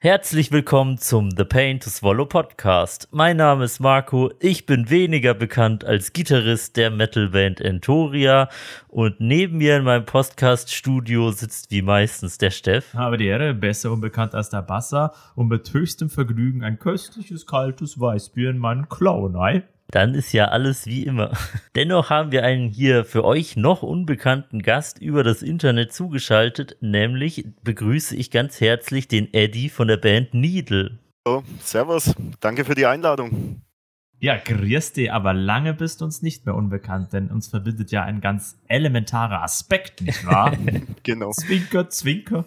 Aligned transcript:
Herzlich 0.00 0.52
willkommen 0.52 0.98
zum 0.98 1.32
The 1.32 1.42
Pain 1.42 1.80
to 1.80 1.90
Swallow 1.90 2.24
Podcast. 2.24 3.08
Mein 3.10 3.36
Name 3.36 3.64
ist 3.64 3.80
Marco. 3.80 4.30
Ich 4.38 4.64
bin 4.64 4.90
weniger 4.90 5.34
bekannt 5.34 5.84
als 5.84 6.12
Gitarrist 6.12 6.76
der 6.76 6.92
Metalband 6.92 7.60
Entoria 7.60 8.48
und 8.86 9.18
neben 9.18 9.58
mir 9.58 9.76
in 9.76 9.82
meinem 9.82 10.04
Podcast-Studio 10.04 11.32
sitzt 11.32 11.72
wie 11.72 11.82
meistens 11.82 12.38
der 12.38 12.52
Steff. 12.52 12.94
Habe 12.94 13.16
die 13.16 13.26
Ehre, 13.26 13.54
besser 13.54 13.90
unbekannt 13.90 14.36
als 14.36 14.50
der 14.50 14.62
Basser 14.62 15.14
und 15.34 15.48
mit 15.48 15.74
höchstem 15.74 16.10
Vergnügen 16.10 16.62
ein 16.62 16.78
köstliches 16.78 17.44
kaltes 17.44 17.98
Weißbier 17.98 18.50
in 18.50 18.58
meinen 18.58 18.88
Klauen. 18.88 19.34
Ei? 19.34 19.64
Dann 19.90 20.14
ist 20.14 20.32
ja 20.32 20.46
alles 20.46 20.86
wie 20.86 21.04
immer. 21.04 21.32
Dennoch 21.74 22.10
haben 22.10 22.30
wir 22.30 22.44
einen 22.44 22.68
hier 22.68 23.04
für 23.04 23.24
euch 23.24 23.56
noch 23.56 23.82
unbekannten 23.82 24.60
Gast 24.60 24.98
über 24.98 25.24
das 25.24 25.42
Internet 25.42 25.92
zugeschaltet, 25.94 26.76
nämlich 26.80 27.46
begrüße 27.62 28.14
ich 28.14 28.30
ganz 28.30 28.60
herzlich 28.60 29.08
den 29.08 29.32
Eddie 29.32 29.70
von 29.70 29.88
der 29.88 29.96
Band 29.96 30.34
Needle. 30.34 30.98
Hallo, 31.26 31.42
servus, 31.62 32.14
danke 32.40 32.66
für 32.66 32.74
die 32.74 32.84
Einladung. 32.84 33.62
Ja, 34.20 34.36
grüß 34.36 34.92
dich, 34.94 35.12
aber 35.12 35.32
lange 35.32 35.72
bist 35.72 36.00
du 36.00 36.04
uns 36.04 36.22
nicht 36.22 36.44
mehr 36.44 36.54
unbekannt, 36.54 37.12
denn 37.12 37.30
uns 37.30 37.48
verbindet 37.48 37.90
ja 37.90 38.02
ein 38.02 38.20
ganz 38.20 38.58
elementarer 38.66 39.42
Aspekt, 39.42 40.02
nicht 40.02 40.26
wahr? 40.26 40.52
genau. 41.02 41.30
Zwinker, 41.30 41.88
zwinker. 41.88 42.44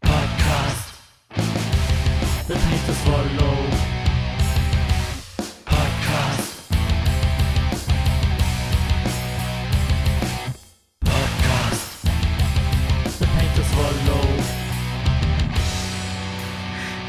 Podcast. 0.00 0.94
The 2.48 2.54
Pain 2.54 2.80
to 2.86 3.69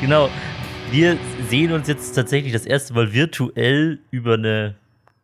Genau. 0.02 0.30
Wir 0.90 1.16
sehen 1.48 1.72
uns 1.72 1.88
jetzt 1.88 2.14
tatsächlich 2.14 2.52
das 2.54 2.66
erste 2.66 2.96
Mal 2.96 3.14
virtuell 3.14 4.00
über 4.10 4.34
eine 4.34 4.74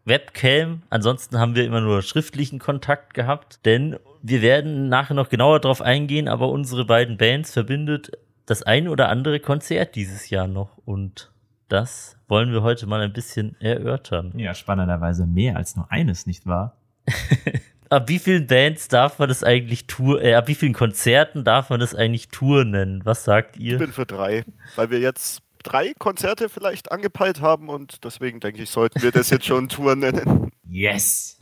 Webcam. 0.06 0.84
Ansonsten 0.92 1.40
haben 1.40 1.56
wir 1.56 1.66
immer 1.66 1.82
nur 1.82 2.04
schriftlichen 2.04 2.60
Kontakt 2.60 3.16
gehabt, 3.16 3.66
denn 3.66 3.98
wir 4.22 4.44
werden 4.44 4.88
nachher 4.88 5.16
noch 5.16 5.30
genauer 5.30 5.60
drauf 5.62 5.82
eingehen, 5.82 6.28
aber 6.28 6.50
unsere 6.50 6.86
beiden 6.86 7.18
Bands 7.18 7.52
verbindet 7.54 8.12
das 8.46 8.62
ein 8.62 8.88
oder 8.88 9.10
andere 9.10 9.40
Konzert 9.40 9.96
dieses 9.96 10.30
Jahr 10.30 10.48
noch 10.48 10.78
und 10.86 11.32
das 11.70 12.16
wollen 12.28 12.52
wir 12.52 12.62
heute 12.62 12.86
mal 12.86 13.02
ein 13.02 13.14
bisschen 13.14 13.60
erörtern. 13.60 14.32
Ja, 14.38 14.54
spannenderweise 14.54 15.26
mehr 15.26 15.58
als 15.58 15.76
nur 15.76 15.92
eines, 15.92 16.28
nicht 16.28 16.46
wahr? 16.46 16.78
Ab 17.90 18.10
wie 18.10 18.20
vielen 18.20 18.48
Bands 18.48 18.88
darf 18.88 19.20
man 19.20 19.30
das 19.30 19.44
eigentlich 19.44 19.88
Tour, 19.88 20.22
äh, 20.22 20.34
ab 20.36 20.48
wie 20.48 20.56
vielen 20.56 20.74
Konzerten 20.74 21.44
darf 21.44 21.70
man 21.70 21.80
das 21.80 21.96
eigentlich 21.96 22.28
Tour 22.30 22.66
nennen? 22.66 23.02
Was 23.06 23.24
sagt 23.24 23.58
Ich 23.58 23.64
ihr? 23.64 23.78
bin 23.78 23.92
für 23.92 24.06
drei, 24.06 24.44
weil 24.76 24.90
wir 24.90 25.00
jetzt 25.00 25.42
drei 25.64 25.94
Konzerte 25.98 26.50
vielleicht 26.50 26.92
angepeilt 26.92 27.42
haben 27.42 27.70
und 27.70 28.04
deswegen 28.04 28.40
denke 28.40 28.62
ich, 28.64 28.70
sollten 28.70 29.02
wir 29.02 29.12
das 29.12 29.30
jetzt 29.30 29.46
schon 29.46 29.70
Tour 29.70 29.96
nennen. 29.96 30.52
Yes! 30.70 31.38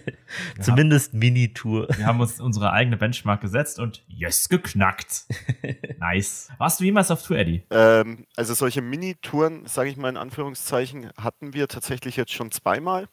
Zumindest 0.60 1.12
Mini-Tour. 1.12 1.88
Wir 1.94 2.06
haben 2.06 2.20
uns 2.20 2.40
unsere 2.40 2.72
eigene 2.72 2.96
Benchmark 2.96 3.42
gesetzt 3.42 3.78
und 3.78 4.02
yes, 4.08 4.48
geknackt. 4.48 5.24
Nice. 5.98 6.48
Warst 6.58 6.80
du 6.80 6.84
jemals 6.84 7.10
auf 7.12 7.22
Tour, 7.24 7.36
Eddie? 7.36 7.62
Ähm, 7.70 8.26
also 8.34 8.54
solche 8.54 8.82
Mini-Touren, 8.82 9.66
sage 9.66 9.90
ich 9.90 9.96
mal 9.96 10.08
in 10.08 10.16
Anführungszeichen, 10.16 11.10
hatten 11.16 11.54
wir 11.54 11.68
tatsächlich 11.68 12.16
jetzt 12.16 12.32
schon 12.32 12.50
zweimal. 12.50 13.06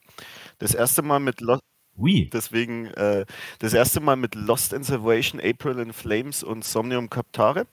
Das 0.58 0.74
erste 0.74 1.02
Mal 1.02 1.20
mit 1.20 1.40
Lost, 1.40 1.62
Ui. 2.00 2.30
deswegen 2.32 2.86
äh, 2.86 3.26
das 3.58 3.74
erste 3.74 4.00
Mal 4.00 4.16
mit 4.16 4.34
Lost 4.34 4.72
in 4.72 4.82
Salvation, 4.82 5.40
April 5.40 5.78
in 5.78 5.92
Flames 5.92 6.42
und 6.42 6.64
Somnium 6.64 7.10
Captare. 7.10 7.66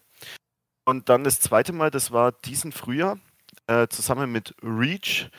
Und 0.85 1.09
dann 1.09 1.23
das 1.23 1.39
zweite 1.39 1.73
Mal, 1.73 1.91
das 1.91 2.11
war 2.11 2.31
diesen 2.31 2.71
Frühjahr, 2.71 3.19
äh, 3.67 3.87
zusammen 3.87 4.31
mit 4.31 4.55
Reach, 4.61 5.29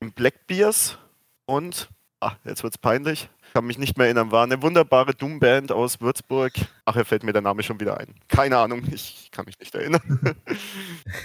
dem 0.00 0.12
Blackbears 0.12 0.98
und, 1.46 1.88
ah, 2.20 2.36
jetzt 2.44 2.62
wird's 2.62 2.78
peinlich, 2.78 3.28
kann 3.54 3.66
mich 3.66 3.78
nicht 3.78 3.98
mehr 3.98 4.06
erinnern, 4.06 4.30
war 4.30 4.44
eine 4.44 4.62
wunderbare 4.62 5.14
Doom-Band 5.14 5.72
aus 5.72 6.00
Würzburg. 6.00 6.52
Ach, 6.84 6.96
er 6.96 7.04
fällt 7.04 7.22
mir 7.22 7.32
der 7.32 7.42
Name 7.42 7.62
schon 7.62 7.80
wieder 7.80 7.98
ein. 7.98 8.14
Keine 8.28 8.58
Ahnung, 8.58 8.84
ich 8.90 9.28
kann 9.30 9.44
mich 9.44 9.58
nicht 9.58 9.74
erinnern. 9.74 10.02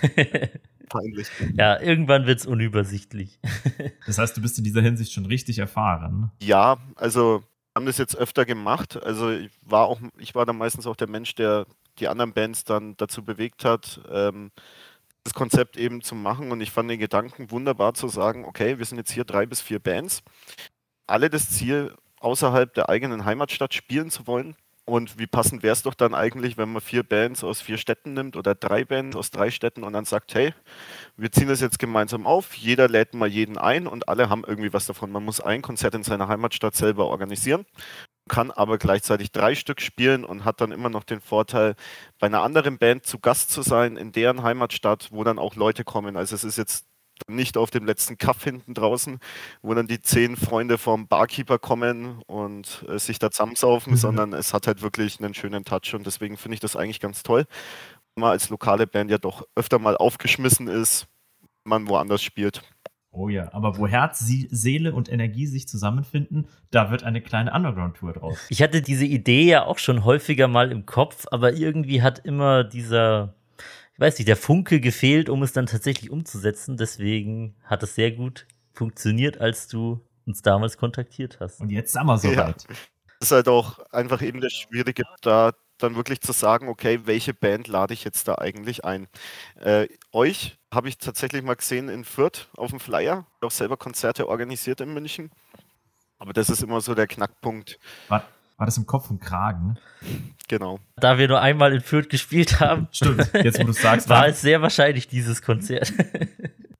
peinlich. 0.89 1.27
ja, 1.55 1.79
irgendwann 1.79 2.25
wird's 2.25 2.45
unübersichtlich. 2.45 3.39
Das 4.05 4.17
heißt, 4.17 4.37
du 4.37 4.41
bist 4.41 4.57
in 4.57 4.63
dieser 4.63 4.81
Hinsicht 4.81 5.11
schon 5.11 5.25
richtig 5.25 5.59
erfahren. 5.59 6.31
Ja, 6.41 6.77
also 6.95 7.43
haben 7.75 7.85
das 7.85 7.97
jetzt 7.97 8.15
öfter 8.15 8.45
gemacht. 8.45 9.01
Also 9.03 9.31
ich 9.31 9.51
war 9.61 9.85
auch, 9.85 9.99
ich 10.17 10.33
war 10.33 10.45
dann 10.45 10.57
meistens 10.57 10.87
auch 10.87 10.95
der 10.95 11.09
Mensch, 11.09 11.35
der 11.35 11.65
die 11.99 12.07
anderen 12.07 12.33
Bands 12.33 12.63
dann 12.63 12.95
dazu 12.97 13.23
bewegt 13.23 13.65
hat, 13.65 14.01
ähm, 14.09 14.51
das 15.23 15.33
Konzept 15.33 15.77
eben 15.77 16.01
zu 16.01 16.15
machen. 16.15 16.51
Und 16.51 16.61
ich 16.61 16.71
fand 16.71 16.89
den 16.89 16.99
Gedanken 16.99 17.51
wunderbar 17.51 17.93
zu 17.93 18.07
sagen, 18.07 18.45
okay, 18.45 18.77
wir 18.77 18.85
sind 18.85 18.97
jetzt 18.97 19.11
hier 19.11 19.25
drei 19.25 19.45
bis 19.45 19.61
vier 19.61 19.79
Bands, 19.79 20.23
alle 21.05 21.29
das 21.29 21.49
Ziel, 21.49 21.93
außerhalb 22.19 22.73
der 22.73 22.89
eigenen 22.89 23.25
Heimatstadt 23.25 23.73
spielen 23.73 24.09
zu 24.09 24.25
wollen. 24.25 24.55
Und 24.89 25.19
wie 25.19 25.27
passend 25.27 25.63
wäre 25.63 25.73
es 25.73 25.83
doch 25.83 25.95
dann 25.95 26.15
eigentlich, 26.15 26.57
wenn 26.57 26.71
man 26.71 26.81
vier 26.81 27.03
Bands 27.03 27.43
aus 27.43 27.59
vier 27.59 27.77
Städten 27.77 28.13
nimmt 28.13 28.37
oder 28.37 28.55
drei 28.55 28.85
Bands 28.85 29.17
aus 29.17 29.31
drei 29.31 29.51
Städten 29.51 29.83
und 29.83 29.91
dann 29.91 30.05
sagt, 30.05 30.33
hey, 30.33 30.53
wir 31.17 31.29
ziehen 31.29 31.49
das 31.49 31.59
jetzt 31.59 31.77
gemeinsam 31.77 32.25
auf, 32.25 32.53
jeder 32.53 32.87
lädt 32.87 33.13
mal 33.13 33.27
jeden 33.27 33.57
ein 33.57 33.85
und 33.85 34.07
alle 34.07 34.29
haben 34.29 34.45
irgendwie 34.47 34.71
was 34.71 34.85
davon. 34.85 35.11
Man 35.11 35.25
muss 35.25 35.41
ein 35.41 35.61
Konzert 35.61 35.93
in 35.93 36.03
seiner 36.03 36.29
Heimatstadt 36.29 36.73
selber 36.73 37.07
organisieren, 37.07 37.65
kann 38.29 38.49
aber 38.49 38.77
gleichzeitig 38.77 39.33
drei 39.33 39.55
Stück 39.55 39.81
spielen 39.81 40.23
und 40.23 40.45
hat 40.45 40.61
dann 40.61 40.71
immer 40.71 40.89
noch 40.89 41.03
den 41.03 41.19
Vorteil, 41.19 41.75
bei 42.17 42.27
einer 42.27 42.41
anderen 42.43 42.77
Band 42.77 43.05
zu 43.05 43.19
Gast 43.19 43.51
zu 43.51 43.63
sein 43.63 43.97
in 43.97 44.13
deren 44.13 44.41
Heimatstadt, 44.41 45.09
wo 45.11 45.25
dann 45.25 45.37
auch 45.37 45.55
Leute 45.55 45.83
kommen. 45.83 46.15
Also 46.15 46.33
es 46.33 46.45
ist 46.45 46.57
jetzt 46.57 46.85
nicht 47.27 47.57
auf 47.57 47.69
dem 47.71 47.85
letzten 47.85 48.17
Kaff 48.17 48.43
hinten 48.43 48.73
draußen, 48.73 49.19
wo 49.61 49.73
dann 49.73 49.87
die 49.87 50.01
zehn 50.01 50.35
Freunde 50.37 50.77
vom 50.77 51.07
Barkeeper 51.07 51.59
kommen 51.59 52.21
und 52.27 52.85
äh, 52.87 52.99
sich 52.99 53.19
da 53.19 53.31
zusammensaufen, 53.31 53.93
Mhm. 53.93 53.97
sondern 53.97 54.33
es 54.33 54.53
hat 54.53 54.67
halt 54.67 54.81
wirklich 54.81 55.19
einen 55.19 55.33
schönen 55.33 55.63
Touch 55.65 55.93
und 55.93 56.05
deswegen 56.05 56.37
finde 56.37 56.55
ich 56.55 56.59
das 56.59 56.75
eigentlich 56.75 56.99
ganz 56.99 57.23
toll. 57.23 57.45
Wenn 58.15 58.21
man 58.21 58.31
als 58.31 58.49
lokale 58.49 58.87
Band 58.87 59.11
ja 59.11 59.17
doch 59.17 59.43
öfter 59.55 59.79
mal 59.79 59.95
aufgeschmissen 59.97 60.67
ist, 60.67 61.07
wenn 61.63 61.69
man 61.69 61.87
woanders 61.87 62.23
spielt. 62.23 62.61
Oh 63.11 63.29
ja, 63.29 63.51
aber 63.53 63.77
wo 63.77 63.87
Herz, 63.87 64.19
Sie 64.19 64.47
Seele 64.51 64.93
und 64.93 65.09
Energie 65.11 65.47
sich 65.47 65.67
zusammenfinden, 65.67 66.47
da 66.69 66.91
wird 66.91 67.03
eine 67.03 67.19
kleine 67.21 67.51
Underground-Tour 67.51 68.13
draus. 68.13 68.37
Ich 68.49 68.61
hatte 68.61 68.81
diese 68.81 69.05
Idee 69.05 69.43
ja 69.45 69.65
auch 69.65 69.79
schon 69.79 70.03
häufiger 70.05 70.47
mal 70.47 70.71
im 70.71 70.85
Kopf, 70.85 71.25
aber 71.31 71.53
irgendwie 71.53 72.03
hat 72.03 72.19
immer 72.19 72.63
dieser, 72.63 73.33
ich 73.97 74.01
weiß 74.01 74.19
nicht, 74.19 74.27
der 74.27 74.37
Funke 74.37 74.79
gefehlt, 74.79 75.27
um 75.27 75.41
es 75.41 75.53
dann 75.53 75.65
tatsächlich 75.65 76.11
umzusetzen. 76.11 76.77
Deswegen 76.77 77.55
hat 77.63 77.81
es 77.81 77.95
sehr 77.95 78.11
gut 78.11 78.45
funktioniert, 78.73 79.41
als 79.41 79.67
du 79.67 79.99
uns 80.27 80.43
damals 80.43 80.77
kontaktiert 80.77 81.39
hast. 81.39 81.61
Und 81.61 81.71
jetzt 81.71 81.93
sind 81.93 82.05
wir 82.05 82.13
Ja. 82.13 82.19
soweit. 82.19 82.65
Es 83.19 83.27
ist 83.27 83.31
halt 83.31 83.47
auch 83.47 83.79
einfach 83.91 84.21
eben 84.21 84.39
das 84.39 84.53
Schwierige, 84.53 85.03
da 85.21 85.53
dann 85.79 85.95
wirklich 85.95 86.21
zu 86.21 86.31
sagen, 86.31 86.67
okay, 86.69 87.01
welche 87.05 87.33
Band 87.33 87.67
lade 87.67 87.95
ich 87.95 88.03
jetzt 88.03 88.27
da 88.27 88.35
eigentlich 88.35 88.85
ein? 88.85 89.07
Äh, 89.59 89.87
euch 90.11 90.59
habe 90.71 90.89
ich 90.89 90.99
tatsächlich 90.99 91.41
mal 91.41 91.55
gesehen 91.55 91.89
in 91.89 92.03
Fürth 92.05 92.49
auf 92.55 92.69
dem 92.69 92.79
Flyer, 92.79 93.25
auch 93.41 93.49
selber 93.49 93.77
Konzerte 93.77 94.29
organisiert 94.29 94.79
in 94.79 94.93
München. 94.93 95.31
Aber 96.19 96.33
das 96.33 96.51
ist 96.51 96.61
immer 96.61 96.81
so 96.81 96.93
der 96.93 97.07
Knackpunkt. 97.07 97.79
War, 98.57 98.65
das 98.65 98.77
im 98.77 98.87
Kopf 98.87 99.11
und 99.11 99.19
Kragen? 99.19 99.77
Genau. 100.47 100.79
Da 100.95 101.19
wir 101.19 101.27
nur 101.27 101.39
einmal 101.39 101.73
in 101.73 101.81
Fürth 101.81 102.09
gespielt 102.09 102.59
haben, 102.59 102.87
Stimmt, 102.91 103.29
jetzt 103.33 103.59
wo 103.59 103.63
du 103.65 103.71
sagst, 103.71 104.09
war 104.09 104.21
war 104.21 104.27
es 104.27 104.41
sehr 104.41 104.63
wahrscheinlich 104.63 105.07
dieses 105.07 105.43
Konzert. 105.43 105.93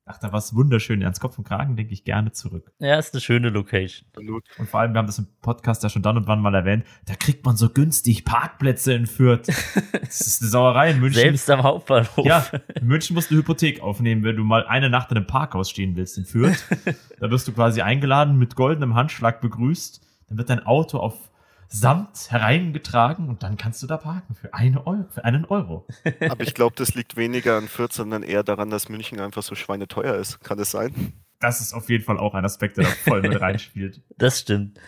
Ach, 0.10 0.18
da 0.18 0.32
war 0.32 0.40
es 0.40 0.56
wunderschön. 0.56 1.04
Ans 1.04 1.20
Kopf 1.20 1.38
und 1.38 1.44
Kragen 1.44 1.76
denke 1.76 1.94
ich 1.94 2.06
gerne 2.06 2.32
zurück. 2.32 2.72
ja, 2.80 2.98
ist 2.98 3.14
eine 3.14 3.20
schöne 3.20 3.50
Location. 3.50 4.08
Und 4.58 4.70
vor 4.70 4.80
allem, 4.80 4.94
wir 4.94 5.00
haben 5.00 5.06
das 5.06 5.20
im 5.20 5.28
Podcast 5.42 5.84
ja 5.84 5.90
schon 5.90 6.02
dann 6.02 6.16
und 6.16 6.28
wann 6.28 6.40
mal 6.40 6.56
erwähnt, 6.56 6.86
da 7.06 7.16
kriegt 7.16 7.46
man 7.46 7.58
so 7.58 7.70
günstig 7.70 8.24
Parkplätze 8.24 8.94
in 8.94 9.06
Fürth. 9.06 9.48
Das 10.02 10.22
ist 10.22 10.42
eine 10.42 10.50
Sauerei 10.50 10.92
in 10.92 11.02
München. 11.02 11.20
Selbst 11.22 11.50
am 11.50 11.64
Hauptbahnhof. 11.64 12.26
Ja, 12.26 12.48
in 12.76 12.88
München 12.88 13.14
musst 13.14 13.30
du 13.30 13.36
eine 13.36 13.42
Hypothek 13.42 13.82
aufnehmen, 13.82 14.24
wenn 14.24 14.38
du 14.38 14.44
mal 14.46 14.66
eine 14.66 14.90
Nacht 14.90 15.12
in 15.12 15.18
einem 15.18 15.28
Parkhaus 15.28 15.70
stehen 15.70 15.98
willst 15.98 16.18
in 16.18 16.26
Fürth. 16.26 16.64
da 17.20 17.30
wirst 17.30 17.48
du 17.50 17.52
quasi 17.52 17.82
eingeladen, 17.82 18.38
mit 18.38 18.56
goldenem 18.56 18.96
Handschlag 18.96 19.42
begrüßt. 19.42 20.02
Dann 20.30 20.38
wird 20.38 20.50
dein 20.50 20.66
Auto 20.66 21.00
auf 21.00 21.30
Samt 21.70 22.32
hereingetragen 22.32 23.28
und 23.28 23.44
dann 23.44 23.58
kannst 23.58 23.84
du 23.84 23.88
da 23.88 23.98
parken 23.98 24.36
für, 24.36 24.54
eine 24.54 24.88
Euro, 24.88 25.06
für 25.10 25.26
einen 25.26 25.46
Euro. 25.46 25.86
Aber 26.30 26.44
ich 26.44 26.54
glaube, 26.54 26.76
das 26.76 26.96
liegt 26.96 27.18
weniger 27.18 27.58
an 27.58 27.68
Fürth, 27.68 27.94
sondern 27.94 28.24
eher 28.24 28.44
daran, 28.44 28.70
dass 28.70 28.90
München 28.90 29.20
einfach 29.20 29.44
so 29.44 29.56
schweineteuer 29.56 30.16
ist. 30.16 30.42
Kann 30.44 30.58
das 30.58 30.72
sein? 30.72 31.14
Das 31.40 31.62
ist 31.62 31.74
auf 31.74 31.90
jeden 31.90 32.04
Fall 32.04 32.18
auch 32.18 32.34
ein 32.34 32.46
Aspekt, 32.46 32.78
der 32.78 32.86
da 32.86 32.90
voll 32.90 33.22
mit 33.22 33.40
reinspielt. 33.40 34.02
Das 34.18 34.40
stimmt. 34.40 34.80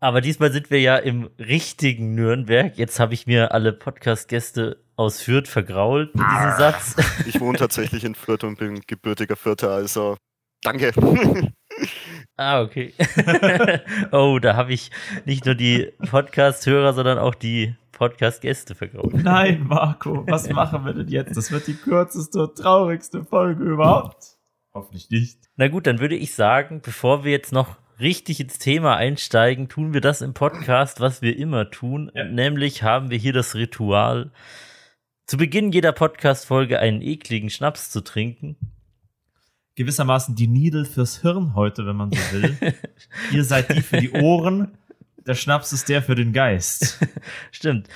Aber 0.00 0.20
diesmal 0.20 0.52
sind 0.52 0.70
wir 0.70 0.80
ja 0.80 0.96
im 0.96 1.30
richtigen 1.38 2.14
Nürnberg. 2.14 2.76
Jetzt 2.76 3.00
habe 3.00 3.14
ich 3.14 3.26
mir 3.26 3.52
alle 3.52 3.72
Podcast-Gäste 3.72 4.84
aus 4.96 5.20
Fürth 5.20 5.48
vergrault 5.48 6.14
mit 6.14 6.24
diesem 6.24 6.56
Satz. 6.58 6.96
Ich 7.26 7.40
wohne 7.40 7.58
tatsächlich 7.58 8.04
in 8.04 8.14
Fürth 8.14 8.44
und 8.44 8.58
bin 8.58 8.80
gebürtiger 8.86 9.36
Fürther, 9.36 9.70
also 9.70 10.16
danke. 10.62 10.92
Ah, 12.36 12.62
okay. 12.62 12.92
oh, 14.12 14.38
da 14.40 14.56
habe 14.56 14.72
ich 14.72 14.90
nicht 15.24 15.46
nur 15.46 15.54
die 15.54 15.92
Podcast-Hörer, 16.10 16.92
sondern 16.92 17.18
auch 17.18 17.34
die 17.34 17.74
Podcast-Gäste 17.92 18.74
verkaufen. 18.74 19.22
Nein, 19.22 19.66
Marco, 19.68 20.26
was 20.26 20.48
machen 20.50 20.84
wir 20.84 20.94
denn 20.94 21.08
jetzt? 21.08 21.36
Das 21.36 21.52
wird 21.52 21.66
die 21.66 21.74
kürzeste 21.74 22.42
und 22.42 22.56
traurigste 22.56 23.24
Folge 23.24 23.64
überhaupt. 23.64 24.36
Hoffentlich 24.74 25.08
nicht. 25.10 25.38
Na 25.56 25.68
gut, 25.68 25.86
dann 25.86 26.00
würde 26.00 26.16
ich 26.16 26.34
sagen, 26.34 26.80
bevor 26.82 27.24
wir 27.24 27.30
jetzt 27.30 27.52
noch 27.52 27.76
richtig 28.00 28.40
ins 28.40 28.58
Thema 28.58 28.96
einsteigen, 28.96 29.68
tun 29.68 29.94
wir 29.94 30.00
das 30.00 30.20
im 30.20 30.34
Podcast, 30.34 31.00
was 31.00 31.22
wir 31.22 31.38
immer 31.38 31.70
tun. 31.70 32.10
Ja. 32.14 32.24
Nämlich 32.24 32.82
haben 32.82 33.10
wir 33.10 33.18
hier 33.18 33.32
das 33.32 33.54
Ritual, 33.54 34.32
zu 35.26 35.36
Beginn 35.36 35.72
jeder 35.72 35.92
Podcast-Folge 35.92 36.80
einen 36.80 37.00
ekligen 37.00 37.48
Schnaps 37.48 37.90
zu 37.90 38.02
trinken. 38.02 38.56
Gewissermaßen 39.76 40.34
die 40.34 40.46
Needle 40.46 40.84
fürs 40.84 41.22
Hirn 41.22 41.54
heute, 41.54 41.86
wenn 41.86 41.96
man 41.96 42.12
so 42.12 42.18
will. 42.32 42.56
Ihr 43.32 43.44
seid 43.44 43.74
die 43.74 43.82
für 43.82 43.96
die 43.96 44.12
Ohren. 44.12 44.78
Der 45.26 45.34
Schnaps 45.34 45.72
ist 45.72 45.88
der 45.88 46.02
für 46.02 46.14
den 46.14 46.32
Geist. 46.32 47.00
Stimmt. 47.50 47.88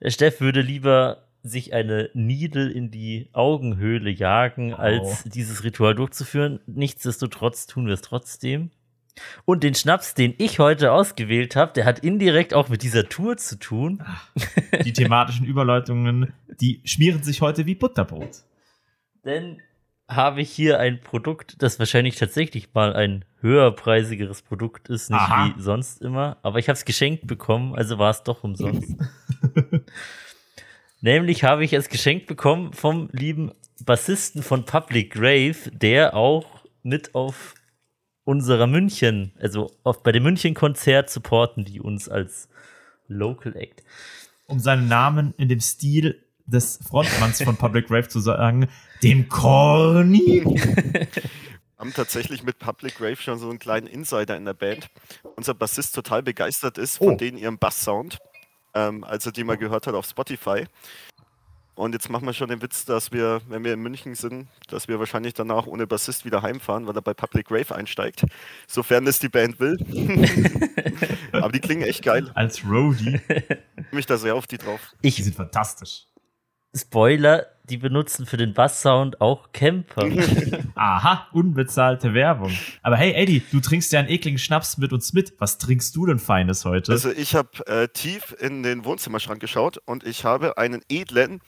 Der 0.00 0.10
Steff 0.10 0.40
würde 0.40 0.60
lieber 0.60 1.24
sich 1.42 1.72
eine 1.72 2.10
Needle 2.12 2.70
in 2.70 2.90
die 2.90 3.28
Augenhöhle 3.32 4.10
jagen, 4.10 4.74
als 4.74 5.24
dieses 5.24 5.64
Ritual 5.64 5.94
durchzuführen. 5.94 6.60
Nichtsdestotrotz 6.66 7.66
tun 7.66 7.86
wir 7.86 7.94
es 7.94 8.02
trotzdem. 8.02 8.70
Und 9.44 9.62
den 9.62 9.74
Schnaps, 9.74 10.14
den 10.14 10.34
ich 10.38 10.58
heute 10.58 10.92
ausgewählt 10.92 11.56
habe, 11.56 11.72
der 11.72 11.84
hat 11.84 12.00
indirekt 12.00 12.52
auch 12.52 12.68
mit 12.68 12.82
dieser 12.82 13.08
Tour 13.08 13.36
zu 13.36 13.58
tun. 13.58 14.02
Die 14.84 14.92
thematischen 14.92 15.46
Überleitungen, 15.46 16.32
die 16.60 16.82
schmieren 16.84 17.22
sich 17.22 17.40
heute 17.40 17.64
wie 17.64 17.74
Butterbrot. 17.74 18.42
Denn 19.24 19.60
habe 20.08 20.40
ich 20.40 20.50
hier 20.50 20.78
ein 20.78 21.00
Produkt, 21.00 21.62
das 21.62 21.78
wahrscheinlich 21.78 22.16
tatsächlich 22.16 22.72
mal 22.74 22.94
ein 22.94 23.24
höherpreisigeres 23.40 24.42
Produkt 24.42 24.88
ist, 24.88 25.10
nicht 25.10 25.20
Aha. 25.20 25.52
wie 25.56 25.60
sonst 25.60 26.00
immer. 26.00 26.38
Aber 26.42 26.58
ich 26.58 26.68
habe 26.68 26.76
es 26.76 26.84
geschenkt 26.84 27.26
bekommen, 27.26 27.74
also 27.74 27.98
war 27.98 28.10
es 28.10 28.22
doch 28.22 28.44
umsonst. 28.44 28.94
Nämlich 31.00 31.44
habe 31.44 31.64
ich 31.64 31.72
es 31.72 31.88
geschenkt 31.88 32.26
bekommen 32.26 32.72
vom 32.72 33.08
lieben 33.12 33.52
Bassisten 33.84 34.42
von 34.42 34.64
Public 34.64 35.12
Grave, 35.12 35.70
der 35.70 36.14
auch 36.14 36.64
mit 36.82 37.14
auf 37.14 37.54
unserer 38.24 38.66
München, 38.66 39.32
also 39.38 39.70
auf, 39.84 40.02
bei 40.02 40.12
dem 40.12 40.22
München-Konzert 40.22 41.10
supporten 41.10 41.64
die 41.64 41.80
uns 41.80 42.08
als 42.08 42.48
Local 43.08 43.54
Act. 43.56 43.82
Um 44.46 44.58
seinen 44.58 44.88
Namen 44.88 45.34
in 45.36 45.48
dem 45.48 45.60
Stil 45.60 46.25
des 46.46 46.78
Frontmanns 46.88 47.42
von 47.42 47.56
Public 47.56 47.88
Grave 47.88 48.08
zu 48.08 48.20
sagen, 48.20 48.68
dem 49.02 49.28
Corny. 49.28 50.44
haben 51.78 51.92
tatsächlich 51.92 52.42
mit 52.42 52.58
Public 52.58 52.96
Grave 52.96 53.16
schon 53.16 53.38
so 53.38 53.48
einen 53.50 53.58
kleinen 53.58 53.86
Insider 53.86 54.36
in 54.36 54.44
der 54.44 54.54
Band. 54.54 54.88
Unser 55.36 55.54
Bassist 55.54 55.94
total 55.94 56.22
begeistert 56.22 56.78
ist 56.78 56.98
von 56.98 57.14
Oh. 57.14 57.16
denen 57.16 57.36
ihrem 57.38 57.58
Basssound, 57.58 58.18
ähm, 58.74 59.04
als 59.04 59.26
er 59.26 59.32
die 59.32 59.44
mal 59.44 59.56
gehört 59.58 59.86
hat 59.86 59.94
auf 59.94 60.06
Spotify. 60.06 60.64
Und 61.74 61.92
jetzt 61.92 62.08
machen 62.08 62.24
wir 62.24 62.32
schon 62.32 62.48
den 62.48 62.62
Witz, 62.62 62.86
dass 62.86 63.12
wir, 63.12 63.42
wenn 63.48 63.62
wir 63.62 63.74
in 63.74 63.80
München 63.80 64.14
sind, 64.14 64.48
dass 64.68 64.88
wir 64.88 64.98
wahrscheinlich 64.98 65.34
danach 65.34 65.66
ohne 65.66 65.86
Bassist 65.86 66.24
wieder 66.24 66.40
heimfahren, 66.40 66.86
weil 66.86 66.96
er 66.96 67.02
bei 67.02 67.12
Public 67.12 67.48
Grave 67.48 67.74
einsteigt. 67.74 68.24
Sofern 68.66 69.06
es 69.06 69.18
die 69.18 69.28
Band 69.28 69.60
will. 69.60 69.76
Aber 71.32 71.52
die 71.52 71.60
klingen 71.60 71.82
echt 71.82 72.02
geil. 72.02 72.30
Als 72.34 72.64
Roadie. 72.64 73.20
Ich 73.28 73.34
freue 73.34 73.58
mich 73.92 74.06
da 74.06 74.16
sehr 74.16 74.34
auf 74.34 74.46
die 74.46 74.56
drauf. 74.56 74.80
Die 75.02 75.08
Ich 75.08 75.16
sind 75.22 75.36
fantastisch. 75.36 76.06
Spoiler, 76.76 77.46
die 77.64 77.76
benutzen 77.78 78.26
für 78.26 78.36
den 78.36 78.54
Basssound 78.54 79.20
auch 79.20 79.52
Camper. 79.52 80.06
Aha, 80.74 81.26
unbezahlte 81.32 82.14
Werbung. 82.14 82.52
Aber 82.82 82.96
hey, 82.96 83.12
Eddie, 83.14 83.42
du 83.50 83.60
trinkst 83.60 83.92
ja 83.92 84.00
einen 84.00 84.08
ekligen 84.08 84.38
Schnaps 84.38 84.78
mit 84.78 84.92
uns 84.92 85.12
mit. 85.12 85.34
Was 85.38 85.58
trinkst 85.58 85.96
du 85.96 86.06
denn 86.06 86.18
Feines 86.18 86.64
heute? 86.64 86.92
Also 86.92 87.10
ich 87.10 87.34
habe 87.34 87.66
äh, 87.66 87.88
tief 87.88 88.36
in 88.38 88.62
den 88.62 88.84
Wohnzimmerschrank 88.84 89.40
geschaut 89.40 89.78
und 89.84 90.04
ich 90.04 90.24
habe 90.24 90.58
einen 90.58 90.82
edlen 90.88 91.40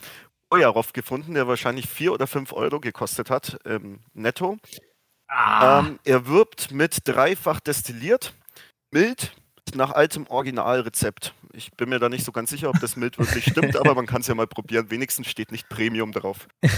Ojarov 0.51 0.93
gefunden, 0.93 1.35
der 1.35 1.47
wahrscheinlich 1.47 1.89
vier 1.89 2.13
oder 2.13 2.27
fünf 2.27 2.53
Euro 2.53 2.81
gekostet 2.81 3.31
hat, 3.31 3.59
ähm, 3.67 4.01
netto. 4.15 4.57
ah, 5.29 5.81
Ähm, 5.81 5.99
er 6.05 6.27
wirbt 6.27 6.73
mit 6.73 7.07
dreifach 7.07 7.61
destilliert, 7.61 8.33
mild, 8.91 9.33
nach 9.75 9.91
altem 9.93 10.27
Originalrezept. 10.29 11.35
Ich 11.53 11.73
bin 11.73 11.89
mir 11.89 11.99
da 11.99 12.09
nicht 12.09 12.25
so 12.25 12.33
ganz 12.33 12.51
sicher, 12.51 12.69
ob 12.71 12.79
das 12.81 12.97
mild 12.97 13.19
wirklich 13.19 13.45
stimmt, 13.45 13.77
aber 13.77 13.95
man 13.95 14.07
kann 14.07 14.21
es 14.21 14.27
ja 14.29 14.35
mal 14.35 14.47
probieren. 14.47 14.91
Wenigstens 14.91 15.29
steht 15.29 15.53
nicht 15.53 15.69
Premium 15.69 16.13
drauf. 16.13 16.47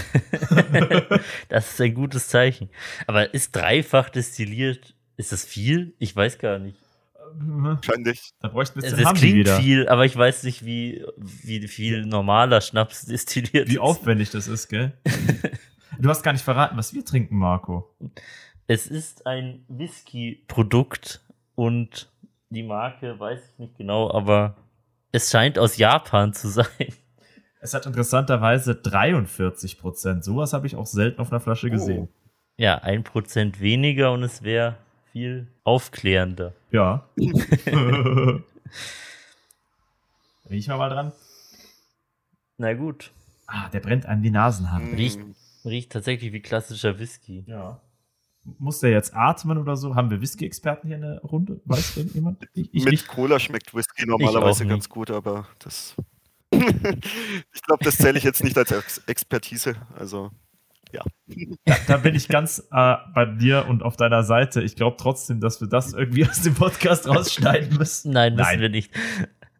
Das 1.49 1.71
ist 1.71 1.81
ein 1.81 1.93
gutes 1.93 2.27
Zeichen. 2.27 2.69
Aber 3.07 3.33
ist 3.33 3.55
dreifach 3.55 4.09
destilliert, 4.09 4.95
ist 5.17 5.31
das 5.31 5.45
viel? 5.45 5.93
Ich 5.99 6.15
weiß 6.15 6.37
gar 6.39 6.59
nicht. 6.59 6.77
Wahrscheinlich. 7.33 8.31
da 8.41 8.49
bräuchten 8.49 8.81
wir 8.81 8.83
Also 8.83 8.95
jetzt 8.97 8.99
den 8.99 9.03
es 9.03 9.07
Hamdi 9.09 9.19
klingt 9.19 9.35
wieder. 9.39 9.59
viel, 9.59 9.87
aber 9.87 10.05
ich 10.05 10.15
weiß 10.15 10.43
nicht, 10.43 10.65
wie, 10.65 11.05
wie 11.17 11.67
viel 11.67 12.05
normaler 12.05 12.61
Schnaps 12.61 13.05
destilliert 13.05 13.69
Wie 13.69 13.73
ist. 13.73 13.79
aufwendig 13.79 14.31
das 14.31 14.47
ist, 14.47 14.67
gell? 14.67 14.93
Du 15.99 16.09
hast 16.09 16.23
gar 16.23 16.33
nicht 16.33 16.43
verraten, 16.43 16.77
was 16.77 16.93
wir 16.93 17.05
trinken, 17.05 17.37
Marco. 17.37 17.93
Es 18.67 18.87
ist 18.87 19.27
ein 19.27 19.63
Whisky-Produkt 19.67 21.21
und 21.55 22.10
die 22.51 22.63
Marke 22.63 23.19
weiß 23.19 23.39
ich 23.53 23.59
nicht 23.59 23.77
genau, 23.77 24.11
aber 24.11 24.55
es 25.11 25.29
scheint 25.31 25.57
aus 25.57 25.77
Japan 25.77 26.33
zu 26.33 26.47
sein. 26.49 26.65
Es 27.59 27.73
hat 27.73 27.85
interessanterweise 27.85 28.75
43 28.75 29.79
Prozent. 29.79 30.23
Sowas 30.23 30.53
habe 30.53 30.67
ich 30.67 30.75
auch 30.75 30.85
selten 30.85 31.19
auf 31.21 31.31
einer 31.31 31.39
Flasche 31.41 31.69
gesehen. 31.69 32.07
Ja, 32.57 32.75
ein 32.79 33.03
Prozent 33.03 33.59
weniger 33.59 34.11
und 34.13 34.23
es 34.23 34.43
wäre 34.43 34.77
viel 35.11 35.47
aufklärender. 35.63 36.53
Ja. 36.71 37.07
Riech 40.49 40.67
mal 40.67 40.77
mal 40.77 40.89
dran. 40.89 41.11
Na 42.57 42.73
gut, 42.73 43.11
Ah, 43.47 43.67
der 43.69 43.79
brennt 43.81 44.05
an 44.05 44.21
die 44.23 44.31
Nasenhaare. 44.31 44.83
Riecht- 44.95 45.19
riecht 45.65 45.91
tatsächlich 45.91 46.31
wie 46.31 46.39
klassischer 46.41 46.97
Whisky. 46.99 47.43
Ja. 47.47 47.81
Muss 48.43 48.79
der 48.79 48.91
jetzt 48.91 49.13
atmen 49.13 49.57
oder 49.57 49.75
so? 49.75 49.95
Haben 49.95 50.09
wir 50.09 50.21
Whisky-Experten 50.21 50.87
hier 50.87 50.95
in 50.95 51.03
der 51.03 51.21
Runde? 51.21 51.61
Weiß 51.65 51.95
denn 51.95 52.09
jemand? 52.13 52.43
Ich, 52.53 52.73
ich 52.73 52.83
Mit 52.83 52.93
nicht. 52.93 53.07
Cola 53.07 53.39
schmeckt 53.39 53.73
Whisky 53.73 54.05
normalerweise 54.07 54.65
ganz 54.65 54.89
gut, 54.89 55.11
aber 55.11 55.47
das. 55.59 55.95
ich 56.51 57.61
glaube, 57.61 57.83
das 57.83 57.97
zähle 57.97 58.17
ich 58.17 58.23
jetzt 58.23 58.43
nicht 58.43 58.57
als 58.57 58.71
Ex 58.71 58.97
Expertise. 59.05 59.75
Also, 59.95 60.31
Da, 61.65 61.75
da 61.87 61.97
bin 61.97 62.15
ich 62.15 62.27
ganz 62.27 62.59
äh, 62.71 62.95
bei 63.13 63.25
dir 63.25 63.65
und 63.67 63.83
auf 63.83 63.95
deiner 63.95 64.23
Seite. 64.23 64.61
Ich 64.61 64.75
glaube 64.75 64.97
trotzdem, 64.99 65.39
dass 65.39 65.61
wir 65.61 65.67
das 65.67 65.93
irgendwie 65.93 66.27
aus 66.27 66.41
dem 66.41 66.55
Podcast 66.55 67.07
rausschneiden 67.07 67.77
müssen. 67.77 68.11
Nein, 68.11 68.35
müssen 68.35 68.45
Nein. 68.45 68.59
wir 68.59 68.69
nicht. 68.69 68.91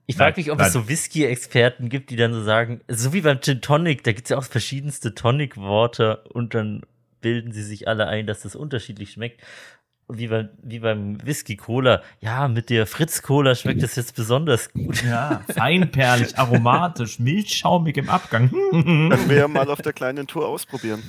Ich 0.08 0.18
frage 0.18 0.42
mich, 0.42 0.52
ob 0.52 0.58
nein. 0.58 0.68
es 0.68 0.74
so 0.74 0.90
Whisky-Experten 0.90 1.88
gibt, 1.88 2.10
die 2.10 2.18
dann 2.18 2.34
so 2.34 2.44
sagen, 2.44 2.82
so 2.90 3.14
wie 3.14 3.22
beim 3.22 3.40
Gin 3.40 3.62
Tonic, 3.62 4.04
da 4.04 4.12
gibt 4.12 4.26
es 4.26 4.30
ja 4.30 4.38
auch 4.38 4.44
verschiedenste 4.44 5.16
Tonic-Worte 5.16 6.24
und 6.34 6.54
dann 6.54 6.82
bilden 7.22 7.52
sie 7.52 7.64
sich 7.64 7.88
alle 7.88 8.08
ein, 8.08 8.28
dass 8.28 8.42
das 8.42 8.56
unterschiedlich 8.56 9.12
schmeckt. 9.12 9.42
Und 10.08 10.18
wie 10.20 10.28
beim, 10.28 10.50
wie 10.62 10.80
beim 10.80 11.26
Whisky-Cola, 11.26 12.02
ja, 12.20 12.50
mit 12.50 12.70
der 12.70 12.86
Fritz-Cola 12.86 13.56
schmeckt 13.56 13.82
das 13.82 13.96
jetzt 13.96 14.14
besonders 14.14 14.74
gut. 14.74 15.02
Ja, 15.04 15.42
feinperlig, 15.48 16.38
aromatisch, 16.38 17.18
milchschaumig 17.20 17.96
im 17.96 18.10
Abgang. 18.10 18.50
können 18.50 19.30
wir 19.30 19.38
ja 19.38 19.48
mal 19.48 19.70
auf 19.70 19.82
der 19.82 19.94
kleinen 19.94 20.28
Tour 20.28 20.50
ausprobieren. 20.50 21.02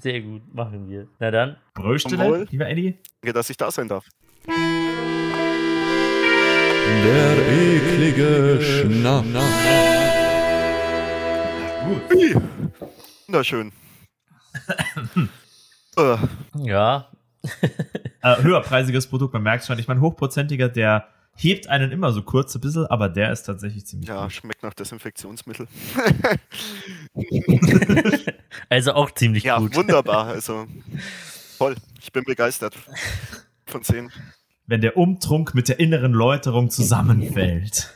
Sehr 0.00 0.20
gut, 0.20 0.42
machen 0.54 0.88
wir. 0.88 1.08
Na 1.18 1.32
dann, 1.32 1.56
Bröstele, 1.74 2.46
lieber 2.50 2.68
Eddie. 2.68 2.96
Danke, 3.22 3.32
dass 3.32 3.50
ich 3.50 3.56
da 3.56 3.72
sein 3.72 3.88
darf. 3.88 4.06
Der 7.02 7.36
eklige 7.48 8.60
Schnaps. 8.62 9.26
Ui, 12.14 12.36
Wunderschön. 13.26 13.72
äh, 15.96 16.16
ja, 16.58 17.08
Äh, 18.22 18.42
höherpreisiges 18.42 19.06
Produkt, 19.08 19.34
man 19.34 19.42
merkt 19.42 19.64
schon. 19.66 19.78
Ich 19.78 19.86
meine, 19.86 20.00
hochprozentiger, 20.00 20.68
der 20.70 21.08
hebt 21.36 21.68
einen 21.68 21.90
immer 21.92 22.12
so 22.12 22.22
kurz 22.22 22.54
ein 22.54 22.60
bisschen, 22.62 22.86
aber 22.86 23.08
der 23.10 23.30
ist 23.32 23.42
tatsächlich 23.42 23.84
ziemlich 23.86 24.08
ja, 24.08 24.22
gut. 24.22 24.32
schmeckt 24.32 24.62
nach 24.62 24.72
Desinfektionsmittel. 24.72 25.66
also 28.68 28.92
auch 28.94 29.10
ziemlich 29.10 29.44
Ja, 29.44 29.58
gut. 29.58 29.74
wunderbar. 29.76 30.26
Also 30.28 30.66
toll. 31.58 31.74
Ich 32.00 32.12
bin 32.12 32.24
begeistert. 32.24 32.74
Von 33.66 33.82
10. 33.82 34.10
Wenn 34.66 34.80
der 34.80 34.96
Umtrunk 34.96 35.54
mit 35.54 35.68
der 35.68 35.78
inneren 35.80 36.12
Läuterung 36.12 36.70
zusammenfällt. 36.70 37.90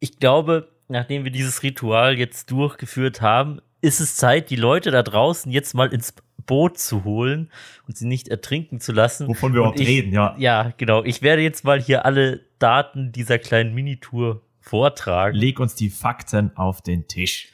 Ich 0.00 0.18
glaube, 0.18 0.68
nachdem 0.88 1.24
wir 1.24 1.30
dieses 1.30 1.62
Ritual 1.62 2.18
jetzt 2.18 2.50
durchgeführt 2.50 3.20
haben, 3.20 3.60
ist 3.80 4.00
es 4.00 4.16
Zeit, 4.16 4.50
die 4.50 4.56
Leute 4.56 4.90
da 4.90 5.02
draußen 5.02 5.52
jetzt 5.52 5.74
mal 5.74 5.92
ins 5.92 6.14
Boot 6.46 6.78
zu 6.78 7.04
holen 7.04 7.50
und 7.86 7.96
sie 7.96 8.06
nicht 8.06 8.28
ertrinken 8.28 8.80
zu 8.80 8.92
lassen. 8.92 9.28
Wovon 9.28 9.52
wir 9.52 9.58
überhaupt 9.60 9.80
ich- 9.80 9.88
reden, 9.88 10.12
ja. 10.12 10.34
Ja, 10.38 10.72
genau. 10.76 11.02
Ich 11.04 11.22
werde 11.22 11.42
jetzt 11.42 11.64
mal 11.64 11.80
hier 11.80 12.04
alle 12.04 12.40
Daten 12.58 13.12
dieser 13.12 13.38
kleinen 13.38 13.74
Minitour 13.74 14.42
vortragen. 14.60 15.36
Leg 15.36 15.60
uns 15.60 15.74
die 15.74 15.90
Fakten 15.90 16.56
auf 16.56 16.80
den 16.82 17.06
Tisch. 17.08 17.48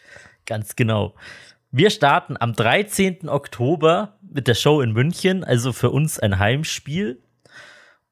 Ganz 0.47 0.77
genau. 0.77 1.15
Wir 1.73 1.91
starten 1.91 2.37
am 2.39 2.53
13. 2.53 3.29
Oktober 3.29 4.17
mit 4.23 4.49
der 4.49 4.55
Show 4.55 4.81
in 4.81 4.93
München, 4.93 5.45
also 5.45 5.73
für 5.73 5.91
uns 5.91 6.19
ein 6.19 6.39
Heimspiel. 6.39 7.21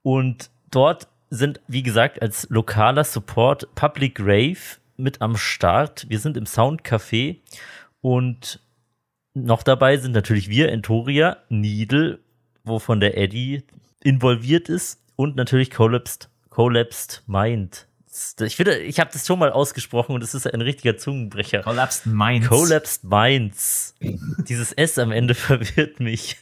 Und 0.03 0.51
dort 0.71 1.09
sind, 1.31 1.61
wie 1.69 1.83
gesagt, 1.83 2.23
als 2.23 2.47
lokaler 2.51 3.05
Support 3.05 3.75
Public 3.75 4.19
Rave 4.21 4.79
mit 4.97 5.21
am 5.21 5.37
Start. 5.37 6.07
Wir 6.09 6.19
sind 6.19 6.37
im 6.37 6.45
Soundcafé 6.45 7.39
und 8.01 8.61
noch 9.45 9.63
dabei 9.63 9.97
sind 9.97 10.13
natürlich 10.13 10.49
wir, 10.49 10.71
Entoria, 10.71 11.39
Needle, 11.49 12.21
wovon 12.65 13.01
der 13.01 13.17
Eddie 13.17 13.65
involviert 14.03 14.69
ist 14.69 15.01
und 15.17 15.37
natürlich 15.37 15.71
Collapsed, 15.71 16.29
Collapsed 16.51 17.23
Mind. 17.27 17.87
Ich 18.41 18.57
finde, 18.57 18.79
ich 18.79 18.99
habe 18.99 19.11
das 19.13 19.27
schon 19.27 19.39
mal 19.39 19.53
ausgesprochen 19.53 20.15
und 20.15 20.23
es 20.25 20.35
ist 20.35 20.53
ein 20.53 20.61
richtiger 20.61 20.97
Zungenbrecher. 20.97 21.61
Collapsed 21.61 22.07
Minds. 22.07 22.49
Collapsed 22.49 23.05
Minds. 23.05 23.95
Dieses 24.49 24.73
S 24.73 24.99
am 24.99 25.13
Ende 25.13 25.35
verwirrt 25.37 26.01
mich. 26.01 26.37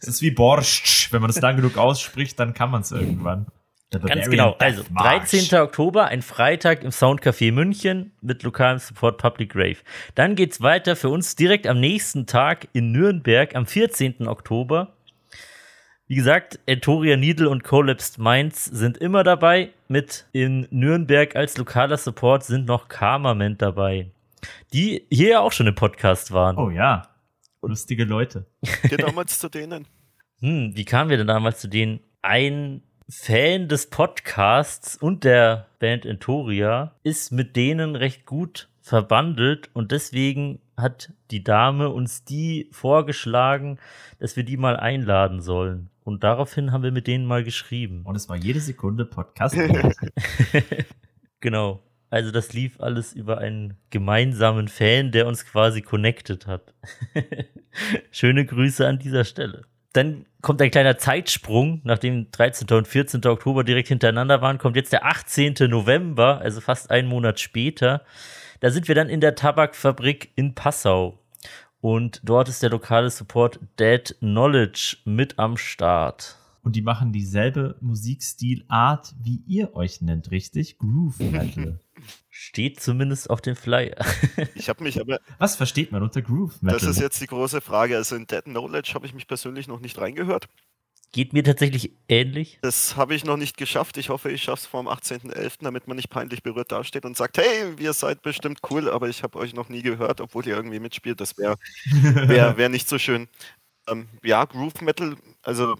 Es 0.00 0.08
ist 0.08 0.22
wie 0.22 0.30
Borscht. 0.30 1.12
Wenn 1.12 1.20
man 1.20 1.30
es 1.30 1.40
lang 1.40 1.56
genug 1.56 1.76
ausspricht, 1.76 2.38
dann 2.38 2.54
kann 2.54 2.70
man 2.70 2.82
es 2.82 2.92
irgendwann. 2.92 3.46
Ganz 3.90 4.28
genau. 4.28 4.54
Also, 4.58 4.82
March. 4.90 5.30
13. 5.30 5.58
Oktober, 5.60 6.06
ein 6.06 6.20
Freitag 6.20 6.82
im 6.84 6.90
Soundcafé 6.90 7.52
München 7.52 8.12
mit 8.20 8.42
lokalem 8.42 8.78
Support 8.78 9.16
Public 9.18 9.54
Rave. 9.54 9.78
Dann 10.14 10.34
geht's 10.34 10.60
weiter 10.60 10.94
für 10.94 11.08
uns 11.08 11.36
direkt 11.36 11.66
am 11.66 11.80
nächsten 11.80 12.26
Tag 12.26 12.68
in 12.74 12.92
Nürnberg 12.92 13.54
am 13.54 13.66
14. 13.66 14.28
Oktober. 14.28 14.94
Wie 16.06 16.16
gesagt, 16.16 16.58
Entoria 16.66 17.16
Needle 17.16 17.48
und 17.48 17.64
Collapsed 17.64 18.18
Minds 18.18 18.64
sind 18.64 18.98
immer 18.98 19.24
dabei. 19.24 19.70
Mit 19.88 20.26
in 20.32 20.66
Nürnberg 20.70 21.34
als 21.34 21.56
lokaler 21.56 21.96
Support 21.96 22.44
sind 22.44 22.66
noch 22.66 22.88
Karmament 22.88 23.62
dabei. 23.62 24.10
Die 24.72 25.06
hier 25.10 25.28
ja 25.28 25.40
auch 25.40 25.52
schon 25.52 25.66
im 25.66 25.74
Podcast 25.74 26.30
waren. 26.32 26.58
Oh 26.58 26.70
ja. 26.70 27.08
Lustige 27.62 28.04
Leute. 28.04 28.46
Geht 28.88 29.02
damals 29.02 29.38
zu 29.38 29.48
denen. 29.48 29.86
Hm, 30.40 30.72
wie 30.74 30.84
kamen 30.84 31.10
wir 31.10 31.16
denn 31.16 31.26
damals 31.26 31.60
zu 31.60 31.68
denen? 31.68 32.00
Ein 32.22 32.82
Fan 33.10 33.68
des 33.68 33.88
Podcasts 33.88 34.94
und 34.94 35.24
der 35.24 35.66
Band 35.78 36.04
Entoria 36.04 36.92
ist 37.04 37.32
mit 37.32 37.56
denen 37.56 37.96
recht 37.96 38.26
gut 38.26 38.68
verbandelt 38.82 39.70
und 39.72 39.92
deswegen 39.92 40.60
hat 40.76 41.12
die 41.30 41.42
Dame 41.42 41.88
uns 41.88 42.24
die 42.24 42.68
vorgeschlagen, 42.70 43.78
dass 44.18 44.36
wir 44.36 44.44
die 44.44 44.58
mal 44.58 44.76
einladen 44.76 45.40
sollen. 45.40 45.88
Und 46.04 46.22
daraufhin 46.22 46.70
haben 46.70 46.82
wir 46.82 46.92
mit 46.92 47.06
denen 47.06 47.24
mal 47.24 47.44
geschrieben. 47.44 48.02
Und 48.04 48.14
es 48.14 48.28
war 48.28 48.36
jede 48.36 48.60
Sekunde 48.60 49.04
Podcast. 49.04 49.56
Genau. 51.40 51.84
Also 52.10 52.32
das 52.32 52.52
lief 52.52 52.80
alles 52.80 53.12
über 53.12 53.38
einen 53.38 53.76
gemeinsamen 53.90 54.66
Fan, 54.66 55.12
der 55.12 55.28
uns 55.28 55.46
quasi 55.46 55.82
connected 55.82 56.48
hat. 56.48 56.74
Schöne 58.10 58.44
Grüße 58.44 58.84
an 58.84 58.98
dieser 58.98 59.24
Stelle. 59.24 59.64
Dann 59.92 60.26
kommt 60.42 60.60
ein 60.60 60.70
kleiner 60.70 60.98
Zeitsprung, 60.98 61.80
nachdem 61.84 62.30
13. 62.30 62.68
und 62.76 62.86
14. 62.86 63.24
Oktober 63.26 63.64
direkt 63.64 63.88
hintereinander 63.88 64.42
waren, 64.42 64.58
kommt 64.58 64.76
jetzt 64.76 64.92
der 64.92 65.06
18. 65.06 65.54
November, 65.68 66.40
also 66.40 66.60
fast 66.60 66.90
einen 66.90 67.08
Monat 67.08 67.40
später. 67.40 68.02
Da 68.60 68.70
sind 68.70 68.88
wir 68.88 68.94
dann 68.94 69.08
in 69.08 69.20
der 69.20 69.34
Tabakfabrik 69.34 70.32
in 70.34 70.54
Passau. 70.54 71.18
Und 71.80 72.20
dort 72.24 72.48
ist 72.48 72.62
der 72.62 72.70
lokale 72.70 73.10
Support 73.10 73.60
Dead 73.78 74.16
Knowledge 74.18 74.98
mit 75.04 75.38
am 75.38 75.56
Start. 75.56 76.36
Und 76.62 76.74
die 76.74 76.82
machen 76.82 77.12
dieselbe 77.12 77.76
Musikstilart, 77.80 79.14
wie 79.22 79.42
ihr 79.46 79.74
euch 79.74 80.02
nennt, 80.02 80.30
richtig? 80.30 80.78
Groove 80.78 81.18
Metal. 81.20 81.78
Steht 82.40 82.80
zumindest 82.80 83.30
auf 83.30 83.40
dem 83.40 83.56
Flyer. 83.56 83.96
Ich 84.54 84.68
habe 84.68 84.84
mich 84.84 85.00
aber, 85.00 85.18
Was 85.38 85.56
versteht 85.56 85.90
man 85.90 86.04
unter 86.04 86.22
Groove 86.22 86.62
Metal? 86.62 86.78
das 86.78 86.88
ist 86.88 87.00
jetzt 87.00 87.20
die 87.20 87.26
große 87.26 87.60
Frage. 87.60 87.96
Also 87.96 88.14
in 88.14 88.28
Dead 88.28 88.44
Knowledge 88.44 88.92
habe 88.94 89.06
ich 89.06 89.12
mich 89.12 89.26
persönlich 89.26 89.66
noch 89.66 89.80
nicht 89.80 89.98
reingehört. 89.98 90.46
Geht 91.10 91.32
mir 91.32 91.42
tatsächlich 91.42 91.96
ähnlich. 92.06 92.60
Das 92.62 92.94
habe 92.96 93.16
ich 93.16 93.24
noch 93.24 93.36
nicht 93.38 93.56
geschafft. 93.56 93.96
Ich 93.96 94.08
hoffe, 94.08 94.30
ich 94.30 94.44
schaffe 94.44 94.60
es 94.60 94.66
vor 94.66 94.80
dem 94.84 94.88
18.11., 94.88 95.62
damit 95.62 95.88
man 95.88 95.96
nicht 95.96 96.10
peinlich 96.10 96.44
berührt 96.44 96.70
dasteht 96.70 97.04
und 97.04 97.16
sagt, 97.16 97.38
hey, 97.38 97.74
ihr 97.80 97.92
seid 97.92 98.22
bestimmt 98.22 98.60
cool, 98.70 98.88
aber 98.88 99.08
ich 99.08 99.24
habe 99.24 99.36
euch 99.38 99.52
noch 99.52 99.68
nie 99.68 99.82
gehört, 99.82 100.20
obwohl 100.20 100.46
ihr 100.46 100.54
irgendwie 100.54 100.78
mitspielt. 100.78 101.20
Das 101.20 101.36
wäre 101.38 101.56
wär, 101.90 102.56
wär 102.56 102.68
nicht 102.68 102.88
so 102.88 102.98
schön. 102.98 103.26
Ähm, 103.88 104.06
ja, 104.22 104.44
Groove 104.44 104.80
Metal, 104.82 105.16
also 105.42 105.76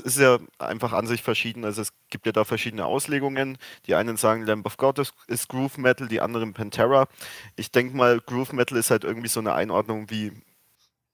ist 0.00 0.18
ja 0.18 0.38
einfach 0.58 0.92
an 0.92 1.06
sich 1.06 1.22
verschieden. 1.22 1.64
Also 1.64 1.82
es 1.82 1.92
gibt 2.10 2.26
ja 2.26 2.32
da 2.32 2.44
verschiedene 2.44 2.86
Auslegungen. 2.86 3.58
Die 3.86 3.94
einen 3.94 4.16
sagen, 4.16 4.44
Lamb 4.44 4.66
of 4.66 4.76
God 4.76 4.98
ist, 4.98 5.48
Groove 5.48 5.78
Metal, 5.78 6.08
die 6.08 6.20
anderen 6.20 6.52
Pantera. 6.52 7.08
Ich 7.56 7.70
denke 7.70 7.96
mal, 7.96 8.20
Groove 8.20 8.52
Metal 8.52 8.78
ist 8.78 8.90
halt 8.90 9.04
irgendwie 9.04 9.28
so 9.28 9.40
eine 9.40 9.54
Einordnung 9.54 10.10
wie, 10.10 10.32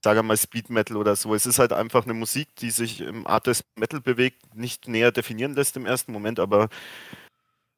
sage 0.02 0.22
mal, 0.22 0.36
Speed 0.36 0.70
Metal 0.70 0.96
oder 0.96 1.16
so. 1.16 1.34
Es 1.34 1.46
ist 1.46 1.58
halt 1.58 1.72
einfach 1.72 2.04
eine 2.04 2.14
Musik, 2.14 2.54
die 2.56 2.70
sich 2.70 3.00
im 3.00 3.26
Art 3.26 3.46
des 3.46 3.64
Metal 3.76 4.00
bewegt, 4.00 4.54
nicht 4.54 4.88
näher 4.88 5.12
definieren 5.12 5.54
lässt 5.54 5.76
im 5.76 5.86
ersten 5.86 6.12
Moment, 6.12 6.40
aber 6.40 6.68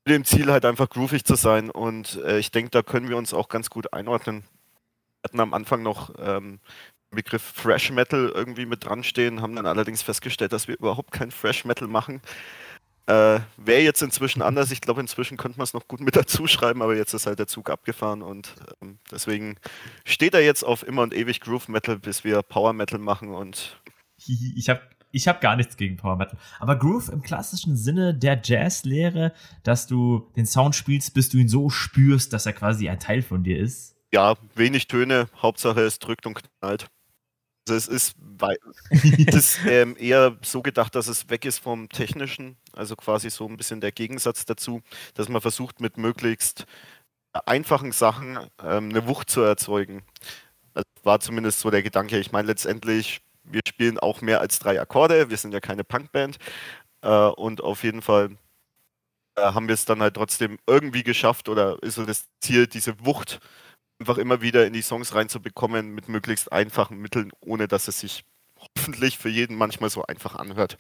mit 0.04 0.14
dem 0.14 0.25
Ziel 0.25 0.50
halt 0.52 0.64
einfach 0.64 0.88
groovig 0.90 1.25
zu 1.25 1.34
sein. 1.34 1.70
Und 1.70 2.16
äh, 2.25 2.38
ich 2.38 2.50
denke, 2.50 2.70
da 2.70 2.82
können 2.82 3.08
wir 3.08 3.16
uns 3.16 3.34
auch 3.34 3.49
ganz 3.49 3.70
gut 3.70 3.92
einordnen. 3.92 4.44
Wir 5.23 5.28
hatten 5.28 5.40
am 5.40 5.54
Anfang 5.54 5.82
noch 5.82 6.14
ähm, 6.18 6.61
Begriff 7.14 7.42
Fresh 7.42 7.90
Metal 7.90 8.30
irgendwie 8.35 8.66
mit 8.66 8.85
dran 8.85 9.04
stehen, 9.04 9.40
haben 9.40 9.56
dann 9.56 9.66
allerdings 9.66 10.02
festgestellt, 10.02 10.52
dass 10.52 10.68
wir 10.68 10.76
überhaupt 10.76 11.12
kein 11.12 11.30
Fresh 11.30 11.64
Metal 11.64 11.88
machen. 11.88 12.21
Äh, 13.06 13.40
Wäre 13.59 13.83
jetzt 13.83 14.02
inzwischen 14.02 14.40
anders. 14.40 14.71
Ich 14.71 14.80
glaube, 14.80 15.00
inzwischen 15.00 15.37
könnte 15.37 15.59
man 15.59 15.64
es 15.64 15.75
noch 15.75 15.88
gut 15.88 16.00
mit 16.00 16.16
dazu 16.16 16.47
schreiben, 16.47 16.80
aber 16.83 16.97
jetzt 16.97 17.12
ist 17.12 17.26
halt 17.26 17.38
der 17.38 17.47
Zug 17.47 17.68
abgefahren 17.68 18.23
und 18.23 18.54
ähm, 18.80 18.99
deswegen 19.11 19.56
steht 20.04 20.35
er 20.35 20.42
jetzt 20.42 20.62
auf 20.62 20.87
immer 20.87 21.02
und 21.02 21.14
ewig 21.14 21.40
Groove 21.40 21.68
Metal, 21.68 21.99
bis 21.99 22.25
wir 22.25 22.42
Power 22.42 22.73
Metal 22.73 22.99
machen 22.99 23.28
und 23.30 23.80
Ich 24.26 24.68
habe 24.68 24.80
ich 25.11 25.28
hab 25.28 25.40
gar 25.40 25.54
nichts 25.54 25.76
gegen 25.76 25.97
Power 25.97 26.16
Metal. 26.16 26.37
Aber 26.59 26.76
Groove 26.76 27.09
im 27.11 27.23
klassischen 27.23 27.76
Sinne 27.76 28.14
der 28.14 28.40
Jazzlehre, 28.42 29.33
dass 29.62 29.87
du 29.87 30.28
den 30.35 30.44
Sound 30.44 30.75
spielst, 30.75 31.14
bis 31.14 31.28
du 31.28 31.38
ihn 31.38 31.49
so 31.49 31.71
spürst, 31.71 32.33
dass 32.33 32.47
er 32.47 32.52
quasi 32.52 32.88
ein 32.88 32.99
Teil 32.99 33.23
von 33.23 33.44
dir 33.44 33.59
ist. 33.59 33.94
ja, 34.12 34.35
wenig 34.56 34.88
Töne, 34.88 35.28
Hauptsache 35.40 35.83
es 35.83 36.00
drückt 36.00 36.26
und 36.26 36.40
knallt. 36.59 36.88
Also 37.66 37.76
es 37.78 37.88
ist, 37.88 38.16
es 39.26 39.35
ist 39.35 39.59
ähm, 39.66 39.97
eher 39.99 40.37
so 40.42 40.61
gedacht, 40.62 40.94
dass 40.94 41.09
es 41.09 41.30
weg 41.30 41.47
ist 41.47 41.59
vom 41.61 41.88
Technischen, 41.88 42.56
also 42.75 42.94
quasi 42.94 43.30
so 43.30 43.49
ein 43.49 43.56
bisschen 43.56 43.80
der 43.80 43.92
Gegensatz 43.92 44.44
dazu, 44.44 44.83
dass 45.14 45.28
man 45.30 45.40
versucht 45.40 45.80
mit 45.80 45.97
möglichst 45.97 46.66
einfachen 47.47 47.92
Sachen 47.92 48.38
ähm, 48.62 48.90
eine 48.90 49.06
Wucht 49.06 49.30
zu 49.30 49.42
erzeugen. 49.42 50.02
Das 50.75 50.85
war 51.04 51.21
zumindest 51.21 51.61
so 51.61 51.71
der 51.71 51.83
Gedanke. 51.83 52.18
Ich 52.18 52.33
meine 52.33 52.49
letztendlich, 52.49 53.23
wir 53.44 53.62
spielen 53.66 53.99
auch 53.99 54.21
mehr 54.23 54.40
als 54.40 54.59
drei 54.59 54.80
Akkorde, 54.80 55.30
wir 55.30 55.37
sind 55.38 55.54
ja 55.54 55.61
keine 55.61 55.85
Punkband 55.85 56.38
äh, 57.02 57.09
und 57.11 57.62
auf 57.62 57.85
jeden 57.85 58.02
Fall 58.02 58.37
äh, 59.37 59.42
haben 59.42 59.68
wir 59.68 59.75
es 59.75 59.85
dann 59.85 60.00
halt 60.02 60.14
trotzdem 60.14 60.59
irgendwie 60.66 61.02
geschafft 61.02 61.49
oder 61.49 61.83
ist 61.83 61.97
so 61.97 62.04
das 62.06 62.26
Ziel, 62.40 62.66
diese 62.66 63.04
Wucht 63.04 63.40
einfach 64.00 64.18
immer 64.18 64.42
wieder 64.42 64.66
in 64.66 64.72
die 64.72 64.82
Songs 64.82 65.14
reinzubekommen 65.14 65.94
mit 65.94 66.08
möglichst 66.08 66.52
einfachen 66.52 66.98
Mitteln, 66.98 67.30
ohne 67.40 67.68
dass 67.68 67.88
es 67.88 68.00
sich 68.00 68.24
hoffentlich 68.58 69.18
für 69.18 69.28
jeden 69.28 69.56
manchmal 69.56 69.90
so 69.90 70.04
einfach 70.04 70.36
anhört. 70.36 70.76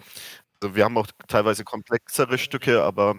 Also 0.60 0.74
wir 0.74 0.84
haben 0.84 0.96
auch 0.98 1.06
teilweise 1.28 1.64
komplexere 1.64 2.38
Stücke, 2.38 2.82
aber 2.82 3.16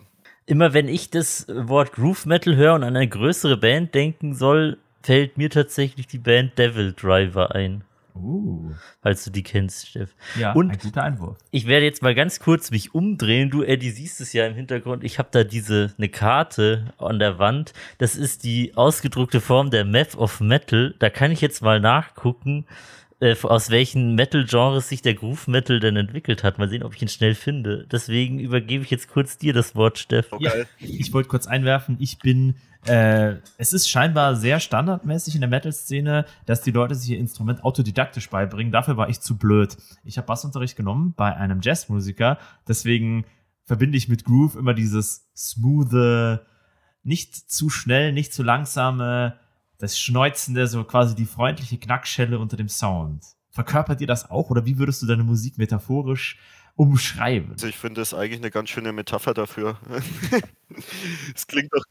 Immer 0.48 0.74
wenn 0.74 0.88
ich 0.88 1.10
das 1.10 1.48
Wort 1.48 1.94
Groove 1.94 2.28
Metal 2.28 2.56
höre 2.56 2.76
und 2.76 2.84
an 2.84 2.96
eine 2.96 3.08
größere 3.08 3.58
Band 3.58 3.96
denken 3.96 4.36
soll, 4.36 4.78
fällt 5.02 5.38
mir 5.38 5.50
tatsächlich 5.50 6.06
die 6.06 6.20
Band 6.20 6.58
Devil 6.58 6.94
Driver 6.94 7.56
ein. 7.56 7.84
Uh, 8.16 8.72
Falls 9.02 9.26
du 9.26 9.30
die 9.32 9.44
kennst, 9.44 9.90
Steff. 9.90 10.16
ja, 10.40 10.54
Und- 10.54 10.72
ein 10.72 10.78
guter 10.78 11.04
Einwurf. 11.04 11.38
Ich 11.52 11.68
werde 11.68 11.86
jetzt 11.86 12.02
mal 12.02 12.16
ganz 12.16 12.40
kurz 12.40 12.72
mich 12.72 12.96
umdrehen. 12.96 13.50
Du, 13.50 13.62
Eddie, 13.62 13.90
siehst 13.92 14.22
es 14.22 14.32
ja 14.34 14.46
im 14.48 14.56
Hintergrund. 14.56 15.04
Ich 15.04 15.20
habe 15.20 15.28
da 15.32 15.44
diese 15.44 15.94
eine 15.98 16.08
Karte 16.10 16.94
an 16.98 17.20
der 17.20 17.40
Wand. 17.40 17.74
Das 17.98 18.16
ist 18.16 18.44
die 18.46 18.76
ausgedruckte 18.78 19.42
Form 19.42 19.70
der 19.70 19.84
Map 19.84 20.16
of 20.18 20.40
Metal. 20.40 20.96
Da 21.00 21.10
kann 21.10 21.32
ich 21.32 21.42
jetzt 21.42 21.62
mal 21.62 21.80
nachgucken, 21.82 22.66
äh, 23.26 23.36
aus 23.44 23.70
welchen 23.70 24.16
Metal-Genres 24.16 24.88
sich 24.90 25.02
der 25.02 25.16
Groove 25.16 25.48
Metal 25.48 25.80
denn 25.80 25.96
entwickelt 25.96 26.44
hat. 26.44 26.58
Mal 26.60 26.70
sehen, 26.70 26.84
ob 26.84 26.96
ich 26.96 27.02
ihn 27.02 27.08
schnell 27.08 27.36
finde. 27.36 27.86
Deswegen 27.92 28.40
übergebe 28.40 28.84
ich 28.84 28.92
jetzt 28.92 29.10
kurz 29.10 29.38
dir 29.38 29.54
das 29.54 29.76
Wort, 29.76 29.98
Steff. 29.98 30.28
so 30.30 30.38
Ja. 30.40 30.52
geil. 30.52 30.68
Ich 30.80 31.12
wollte 31.14 31.30
kurz 31.30 31.48
einwerfen, 31.48 31.98
ich 32.00 32.20
bin, 32.20 32.56
äh, 32.86 33.36
es 33.58 33.74
ist 33.74 33.90
scheinbar 33.90 34.36
sehr 34.36 34.60
standardmäßig 34.60 35.36
in 35.36 35.42
der 35.42 35.50
Metal-Szene, 35.50 36.26
dass 36.46 36.62
die 36.62 36.72
Leute 36.72 36.96
sich 36.96 37.10
ihr 37.12 37.20
Instrument 37.20 37.64
autodidaktisch 37.64 38.30
beibringen. 38.30 38.72
Dafür 38.72 38.98
war 38.98 39.10
ich 39.10 39.20
zu 39.22 39.38
blöd. 39.38 39.76
Ich 40.04 40.18
habe 40.18 40.28
Bassunterricht 40.28 40.76
genommen 40.78 41.14
bei 41.18 41.36
einem 41.36 41.62
Jazzmusiker, 41.62 42.38
deswegen 42.68 43.26
verbinde 43.64 43.98
ich 43.98 44.08
mit 44.08 44.26
Groove 44.26 44.56
immer 44.56 44.74
dieses 44.76 45.28
smooth, 45.36 46.40
nicht 47.04 47.36
zu 47.36 47.70
schnell, 47.70 48.14
nicht 48.14 48.34
zu 48.34 48.44
langsame, 48.44 49.40
das 49.78 50.00
Schneuzende, 50.00 50.68
so 50.68 50.84
quasi 50.84 51.16
die 51.16 51.26
freundliche 51.26 51.78
Knackschelle 51.78 52.40
unter 52.40 52.58
dem 52.58 52.70
Sound. 52.70 53.24
Verkörpert 53.52 54.02
ihr 54.02 54.08
das 54.08 54.30
auch 54.30 54.50
oder 54.50 54.66
wie 54.66 54.78
würdest 54.78 55.02
du 55.02 55.06
deine 55.06 55.24
Musik 55.24 55.58
metaphorisch 55.58 56.38
umschreiben? 56.76 57.52
Also 57.52 57.68
ich 57.68 57.78
finde 57.78 58.02
das 58.02 58.14
eigentlich 58.14 58.42
eine 58.42 58.52
ganz 58.52 58.70
schöne 58.70 58.92
Metapher 58.92 59.34
dafür. 59.34 59.78
Es 61.34 61.48
klingt 61.48 61.72
doch, 61.72 61.84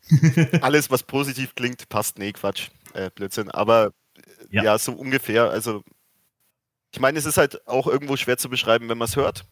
alles 0.60 0.90
was 0.90 1.02
positiv 1.04 1.54
klingt, 1.54 1.88
passt. 1.88 2.18
Nee, 2.18 2.32
Quatsch, 2.32 2.68
äh, 2.92 3.08
Blödsinn. 3.14 3.50
Aber 3.50 3.86
äh, 3.86 4.56
Ja. 4.56 4.62
ja. 4.64 4.78
so 4.78 4.92
ungefähr. 4.92 5.48
Also 5.48 5.82
ich 6.92 7.00
meine, 7.00 7.18
es 7.18 7.24
ist 7.24 7.38
halt 7.38 7.66
auch 7.66 7.86
irgendwo 7.86 8.16
schwer 8.16 8.36
zu 8.36 8.48
beschreiben, 8.50 8.88
wenn 8.88 8.98
man 8.98 9.06
es 9.06 9.16
hört. 9.16 9.46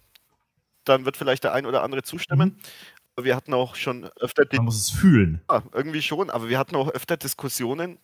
Dann 0.85 1.05
wird 1.05 1.17
vielleicht 1.17 1.45
der 1.45 1.53
ein 1.55 1.67
oder 1.67 1.83
andere 1.83 2.03
zustimmen. 2.03 2.59
wir 3.21 3.35
hatten 3.37 3.55
auch 3.55 3.75
schon 3.75 4.05
öfter 4.21 4.45
Man 4.53 4.67
muss 4.67 4.77
es 4.77 4.91
fühlen. 4.91 5.41
Ja, 5.51 5.63
irgendwie 5.73 6.03
schon, 6.03 6.31
aber 6.31 6.49
wir 6.49 6.59
hatten 6.59 6.77
auch 6.77 6.89
öfter 6.91 7.17
Diskussionen. 7.17 7.99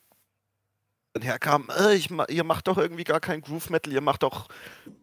Dann 1.18 1.26
herkam, 1.26 1.68
äh, 1.76 1.96
ich, 1.96 2.10
ihr 2.28 2.44
macht 2.44 2.68
doch 2.68 2.78
irgendwie 2.78 3.02
gar 3.02 3.18
kein 3.18 3.40
Groove 3.40 3.70
Metal, 3.70 3.92
ihr 3.92 4.00
macht 4.00 4.22
doch 4.22 4.46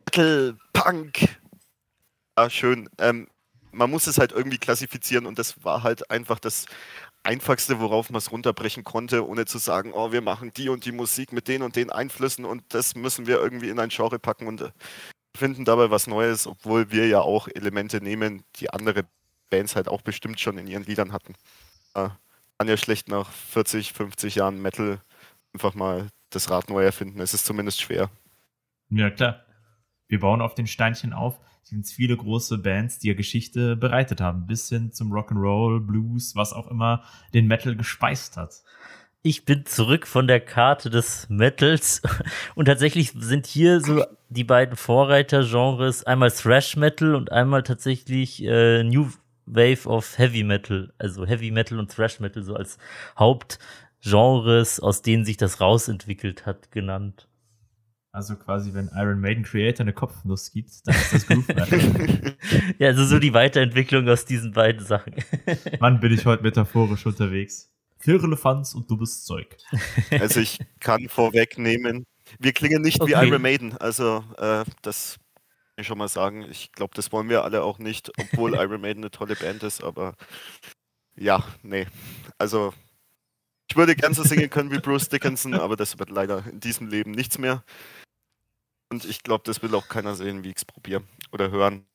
Metal, 0.06 0.56
Punk. 0.72 1.28
Ja, 2.38 2.50
schön. 2.50 2.90
Ähm, 3.00 3.28
man 3.74 3.92
muss 3.92 4.08
es 4.08 4.18
halt 4.18 4.32
irgendwie 4.32 4.58
klassifizieren 4.58 5.26
und 5.26 5.38
das 5.38 5.66
war 5.66 5.84
halt 5.84 6.10
einfach 6.10 6.40
das 6.40 6.68
Einfachste, 7.24 7.82
worauf 7.82 8.10
man 8.12 8.20
es 8.20 8.32
runterbrechen 8.32 8.86
konnte, 8.86 9.28
ohne 9.28 9.46
zu 9.46 9.58
sagen, 9.58 9.92
oh, 9.94 10.14
wir 10.14 10.22
machen 10.22 10.54
die 10.56 10.70
und 10.70 10.86
die 10.86 10.94
Musik 10.94 11.34
mit 11.34 11.50
den 11.50 11.62
und 11.64 11.76
den 11.76 11.90
Einflüssen 11.90 12.46
und 12.46 12.64
das 12.70 12.96
müssen 12.96 13.28
wir 13.28 13.42
irgendwie 13.42 13.68
in 13.68 13.80
ein 13.80 13.90
Genre 13.90 14.18
packen 14.18 14.48
und 14.48 14.62
äh, 14.62 14.72
finden 15.36 15.66
dabei 15.66 15.92
was 15.92 16.08
Neues, 16.08 16.48
obwohl 16.48 16.92
wir 16.92 17.08
ja 17.08 17.20
auch 17.20 17.50
Elemente 17.54 18.00
nehmen, 18.00 18.46
die 18.56 18.70
andere 18.70 19.04
Bands 19.50 19.76
halt 19.76 19.90
auch 19.90 20.02
bestimmt 20.02 20.40
schon 20.40 20.58
in 20.58 20.68
ihren 20.68 20.86
Liedern 20.86 21.12
hatten 21.12 21.36
kann 22.58 22.68
ja 22.68 22.78
schlecht 22.78 23.10
nach 23.10 23.32
40, 23.32 23.94
50 23.94 24.36
Jahren 24.36 24.62
Metal 24.62 25.00
einfach 25.56 25.74
mal 25.74 26.10
das 26.32 26.50
Rad 26.50 26.70
neu 26.70 26.84
erfinden. 26.84 27.22
Es 27.22 27.34
ist 27.34 27.46
zumindest 27.46 27.82
schwer. 27.82 28.10
Ja, 28.90 29.10
klar. 29.10 29.46
Wir 30.08 30.20
bauen 30.20 30.42
auf 30.42 30.54
den 30.54 30.68
Steinchen 30.68 31.14
auf. 31.14 31.40
Es 31.64 31.70
sind 31.70 31.88
viele 31.88 32.18
große 32.18 32.58
Bands, 32.58 33.00
die 33.00 33.08
ja 33.08 33.14
Geschichte 33.14 33.78
bereitet 33.78 34.20
haben, 34.20 34.46
bis 34.46 34.68
hin 34.68 34.92
zum 34.92 35.14
Rock'n'Roll, 35.14 35.80
Blues, 35.80 36.36
was 36.36 36.52
auch 36.52 36.68
immer 36.68 37.04
den 37.34 37.48
Metal 37.48 37.76
gespeist 37.76 38.36
hat. 38.36 38.64
Ich 39.24 39.46
bin 39.46 39.66
zurück 39.66 40.06
von 40.06 40.28
der 40.28 40.42
Karte 40.42 40.90
des 40.90 41.28
Metals 41.30 42.02
und 42.56 42.66
tatsächlich 42.66 43.14
sind 43.18 43.48
hier 43.48 43.80
so 43.80 44.04
die 44.28 44.44
beiden 44.44 44.76
Vorreitergenres 44.76 46.04
einmal 46.04 46.32
Thrash 46.32 46.76
Metal 46.76 47.16
und 47.16 47.32
einmal 47.32 47.64
tatsächlich 47.64 48.44
äh, 48.44 48.84
New 48.84 49.10
Wave 49.46 49.88
of 49.88 50.18
Heavy 50.18 50.44
Metal, 50.44 50.92
also 50.98 51.26
Heavy 51.26 51.52
Metal 51.52 51.80
und 51.80 51.96
Thrash 51.96 52.20
Metal 52.20 52.44
so 52.44 52.56
als 52.56 52.78
Hauptgenres, 54.14 54.80
aus 54.80 55.02
denen 55.02 55.26
sich 55.26 55.38
das 55.38 55.62
rausentwickelt 55.62 56.46
hat, 56.46 56.72
genannt. 56.72 57.28
Also 58.12 58.38
quasi, 58.38 58.74
wenn 58.74 58.90
Iron 58.96 59.20
Maiden 59.20 59.44
Creator 59.44 59.82
eine 59.84 59.92
Kopfnuss 59.92 60.52
gibt, 60.52 60.72
dann 60.86 60.96
ist 60.96 61.14
das 61.14 61.28
Groove. 61.28 61.48
Ja, 62.80 62.88
also 62.88 63.06
so 63.06 63.20
die 63.20 63.34
Weiterentwicklung 63.34 64.08
aus 64.08 64.26
diesen 64.26 64.54
beiden 64.54 64.86
Sachen. 64.86 65.16
Wann 65.80 66.00
bin 66.00 66.14
ich 66.14 66.26
heute 66.26 66.44
metaphorisch 66.44 67.06
unterwegs? 67.06 67.74
Firlefanz 67.98 68.74
und 68.74 68.90
dummes 68.90 69.26
Zeug. 69.26 69.58
Also 70.12 70.40
ich 70.40 70.60
kann 70.80 71.10
vorwegnehmen, 71.10 72.06
wir 72.40 72.54
klingen 72.54 72.82
nicht 72.82 73.00
wie 73.06 73.16
Okay. 73.16 73.28
Iron 73.28 73.42
Maiden. 73.42 73.78
Also 73.78 74.24
äh, 74.38 74.64
das 74.82 75.18
kann 75.76 75.82
ich 75.82 75.88
schon 75.88 75.98
mal 75.98 76.08
sagen. 76.08 76.46
Ich 76.50 76.72
glaube, 76.72 76.94
das 76.96 77.12
wollen 77.12 77.28
wir 77.28 77.44
alle 77.44 77.64
auch 77.64 77.80
nicht, 77.80 78.12
obwohl 78.18 78.54
Iron 78.56 78.80
Maiden 78.80 79.04
eine 79.04 79.12
tolle 79.12 79.36
Band 79.36 79.64
ist, 79.64 79.84
aber 79.84 80.16
ja, 81.18 81.44
nee. 81.64 81.88
Also 82.38 82.74
ich 83.68 83.76
würde 83.76 83.96
gern 83.96 84.14
so 84.14 84.24
singen 84.24 84.50
können 84.50 84.72
wie 84.72 84.80
Bruce 84.80 85.10
Dickinson, 85.10 85.54
aber 85.56 85.76
das 85.76 85.98
wird 86.00 86.10
leider 86.10 86.46
in 86.48 86.60
diesem 86.60 86.88
Leben 86.88 87.12
nichts 87.12 87.38
mehr. 87.38 87.64
Und 88.90 89.06
ich 89.06 89.24
glaube, 89.24 89.44
das 89.46 89.62
will 89.62 89.74
auch 89.76 89.88
keiner 89.88 90.16
sehen, 90.16 90.44
wie 90.44 90.50
ich 90.50 90.58
es 90.58 90.66
probiere 90.66 91.04
oder 91.32 91.50
hören. 91.50 91.86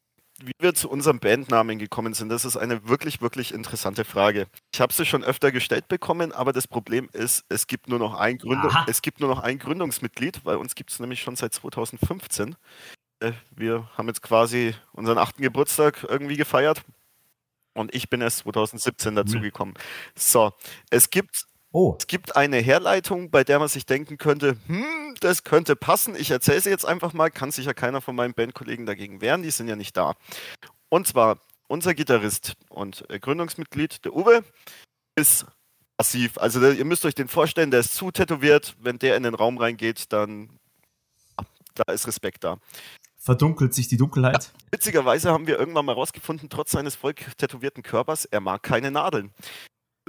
Wie 0.43 0.53
wir 0.59 0.75
zu 0.75 0.89
unserem 0.89 1.21
Bandnamen 1.21 1.79
gekommen 1.79 2.15
sind, 2.15 2.31
das 2.31 2.47
ist 2.47 2.57
eine 2.57 2.89
wirklich, 2.89 3.21
wirklich 3.21 3.53
interessante 3.53 4.05
Frage. 4.05 4.47
Ich 4.73 4.81
habe 4.81 4.93
sie 4.93 5.05
schon 5.05 5.23
öfter 5.23 5.53
gestellt 5.53 5.87
bekommen, 5.89 6.33
aber 6.33 6.53
das 6.55 6.67
Problem 6.67 7.11
ist, 7.13 7.45
es 7.51 7.67
gibt 7.67 7.89
nur 7.89 7.99
noch 7.99 8.15
ein, 8.15 8.39
Gründung, 8.39 8.71
Aha. 8.71 8.87
es 8.89 9.03
gibt 9.03 9.21
nur 9.21 9.29
noch 9.29 9.41
ein 9.41 9.59
Gründungsmitglied, 9.59 10.45
weil 10.45 10.57
uns 10.57 10.75
gibt 10.75 10.91
es 10.91 10.99
nämlich 10.99 11.21
schon 11.21 11.37
seit 11.37 11.53
2015. 11.53 12.57
Äh, 13.21 13.33
Wir 13.51 13.89
haben 13.99 14.09
jetzt 14.09 14.23
quasi 14.23 14.75
unseren 14.93 15.19
achten 15.19 15.43
Geburtstag 15.43 16.07
irgendwie 16.09 16.37
gefeiert 16.37 16.83
und 17.75 17.95
ich 17.95 18.09
bin 18.09 18.23
erst 18.23 18.39
2017 18.39 19.15
dazugekommen. 19.15 19.75
So, 20.15 20.53
es 20.89 21.11
gibt 21.11 21.47
Oh, 21.73 21.97
es 21.99 22.09
gibt 22.09 22.35
eine 22.37 22.57
Herleitung, 22.57 23.31
bei 23.31 23.45
der 23.45 23.61
man 23.61 23.69
sich 23.69 23.87
denken 23.87 24.19
könnte, 24.19 24.57
hm, 24.67 25.15
das 25.21 25.45
könnte 25.45 25.77
passen. 25.77 26.17
Ich 26.17 26.31
erzähle 26.31 26.61
sie 26.61 26.71
jetzt 26.71 26.85
einfach 26.85 27.13
mal, 27.13 27.31
kann 27.31 27.53
sich 27.53 27.67
ja 27.67 27.75
keiner 27.75 28.01
von 28.01 28.17
meinen 28.17 28.35
Bandkollegen 28.35 28.87
dagegen 28.87 29.21
wehren, 29.21 29.43
die 29.43 29.51
sind 29.51 29.69
ja 29.69 29.77
nicht 29.77 29.97
da. 29.97 30.15
Und 30.89 31.07
zwar, 31.07 31.39
unser 31.69 31.95
Gitarrist 31.95 32.55
und 32.69 33.09
äh, 33.09 33.21
Gründungsmitglied, 33.21 34.05
der 34.05 34.17
Uwe, 34.17 34.43
ist 35.15 35.47
passiv. 35.97 36.39
Also 36.39 36.61
ihr 36.69 36.85
müsst 36.85 37.05
euch 37.05 37.15
den 37.15 37.29
vorstellen, 37.29 37.71
der 37.71 37.81
ist 37.81 37.95
zu 37.95 38.11
tätowiert. 38.11 38.75
Wenn 38.81 38.99
der 38.99 39.17
in 39.17 39.23
den 39.23 39.35
Raum 39.35 39.59
reingeht, 39.59 40.13
dann 40.13 40.51
ah, 41.37 41.45
da 41.75 41.93
ist 41.93 42.09
Respekt 42.09 42.43
da. 42.43 42.59
verdunkelt 43.17 43.75
sich 43.75 43.87
die 43.87 43.97
Dunkelheit. 43.97 44.51
Witzigerweise 44.73 45.31
haben 45.31 45.47
wir 45.47 45.59
irgendwann 45.59 45.85
mal 45.85 45.93
rausgefunden, 45.93 46.49
trotz 46.49 46.73
seines 46.73 46.97
voll 46.97 47.15
tätowierten 47.15 47.85
Körpers, 47.85 48.25
er 48.25 48.41
mag 48.41 48.63
keine 48.65 48.91
Nadeln. 48.91 49.31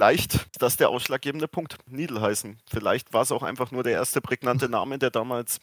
Vielleicht 0.02 0.48
das 0.60 0.76
der 0.76 0.88
ausschlaggebende 0.88 1.46
Punkt. 1.46 1.78
Needle 1.86 2.20
heißen. 2.20 2.58
Vielleicht 2.68 3.12
war 3.12 3.22
es 3.22 3.30
auch 3.30 3.44
einfach 3.44 3.70
nur 3.70 3.84
der 3.84 3.92
erste 3.92 4.20
prägnante 4.20 4.68
Name, 4.68 4.98
der 4.98 5.10
damals 5.10 5.60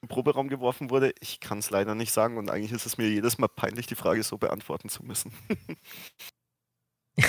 im 0.00 0.08
Proberaum 0.08 0.48
geworfen 0.48 0.88
wurde. 0.88 1.12
Ich 1.20 1.38
kann 1.38 1.58
es 1.58 1.68
leider 1.68 1.94
nicht 1.94 2.10
sagen 2.10 2.38
und 2.38 2.50
eigentlich 2.50 2.72
ist 2.72 2.86
es 2.86 2.96
mir 2.96 3.10
jedes 3.10 3.36
Mal 3.36 3.48
peinlich, 3.48 3.86
die 3.86 3.94
Frage 3.94 4.22
so 4.22 4.38
beantworten 4.38 4.88
zu 4.88 5.04
müssen. 5.04 5.32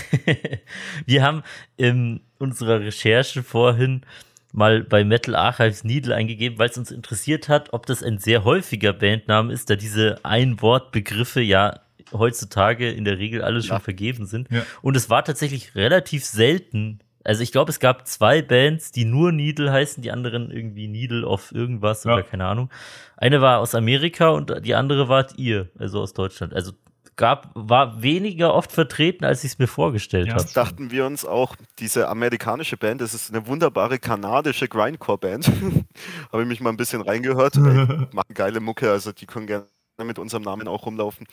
Wir 1.05 1.23
haben 1.23 1.43
in 1.75 2.21
unserer 2.39 2.79
Recherche 2.79 3.43
vorhin 3.43 4.05
mal 4.53 4.81
bei 4.81 5.03
Metal 5.03 5.35
Archives 5.35 5.83
Needle 5.83 6.15
eingegeben, 6.15 6.57
weil 6.57 6.69
es 6.69 6.77
uns 6.77 6.89
interessiert 6.89 7.49
hat, 7.49 7.73
ob 7.73 7.85
das 7.85 8.01
ein 8.01 8.17
sehr 8.17 8.45
häufiger 8.45 8.93
Bandname 8.93 9.51
ist, 9.51 9.69
da 9.69 9.75
diese 9.75 10.23
Ein-Wort-Begriffe 10.23 11.41
ja 11.41 11.81
heutzutage 12.13 12.91
in 12.91 13.05
der 13.05 13.17
Regel 13.17 13.41
alle 13.41 13.61
schon 13.61 13.75
Ja. 13.77 13.79
vergeben 13.79 14.25
sind. 14.25 14.49
Ja. 14.51 14.63
Und 14.81 14.95
es 14.95 15.09
war 15.09 15.23
tatsächlich 15.23 15.75
relativ 15.75 16.25
selten. 16.25 16.99
Also 17.23 17.41
ich 17.41 17.51
glaube, 17.51 17.71
es 17.71 17.79
gab 17.79 18.07
zwei 18.07 18.41
Bands, 18.43 18.91
die 18.91 19.03
nur 19.05 19.31
Needle 19.31 19.71
heißen, 19.71 20.03
die 20.03 20.11
anderen 20.11 20.51
irgendwie 20.51 20.87
Needle 20.87 21.25
of 21.25 21.51
irgendwas 21.51 22.03
Ja. 22.03 22.13
oder 22.13 22.23
keine 22.23 22.45
Ahnung. 22.45 22.69
Eine 23.17 23.41
war 23.41 23.59
aus 23.59 23.73
Amerika 23.73 24.29
und 24.29 24.53
die 24.65 24.75
andere 24.75 25.09
wart 25.09 25.33
ihr, 25.37 25.69
also 25.79 26.01
aus 26.01 26.13
Deutschland. 26.13 26.53
Also 26.53 26.73
gab, 27.15 27.49
war 27.55 28.03
weniger 28.03 28.53
oft 28.53 28.71
vertreten, 28.71 29.23
als 29.25 29.43
ich 29.43 29.53
es 29.53 29.57
mir 29.57 29.67
vorgestellt 29.67 30.27
Ja. 30.27 30.35
habe. 30.35 30.45
Dachten 30.53 30.91
wir 30.91 31.05
uns 31.05 31.25
auch, 31.25 31.55
diese 31.79 32.09
amerikanische 32.09 32.77
Band, 32.77 33.01
das 33.01 33.13
ist 33.15 33.33
eine 33.33 33.47
wunderbare 33.47 33.97
kanadische 33.97 34.67
Grindcore-Band. 34.67 35.47
Habe 36.31 36.41
ich 36.43 36.47
mich 36.47 36.59
mal 36.61 36.69
ein 36.71 36.77
bisschen 36.77 37.01
reingehört. 37.01 37.55
Ey, 37.55 37.61
machen 38.11 38.33
geile 38.35 38.59
Mucke, 38.59 38.91
also 38.91 39.11
die 39.13 39.25
können 39.25 39.47
gerne 39.47 39.65
mit 40.03 40.19
unserem 40.19 40.43
Namen 40.43 40.67
auch 40.67 40.85
rumlaufen. 40.85 41.25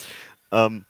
Ähm, 0.53 0.85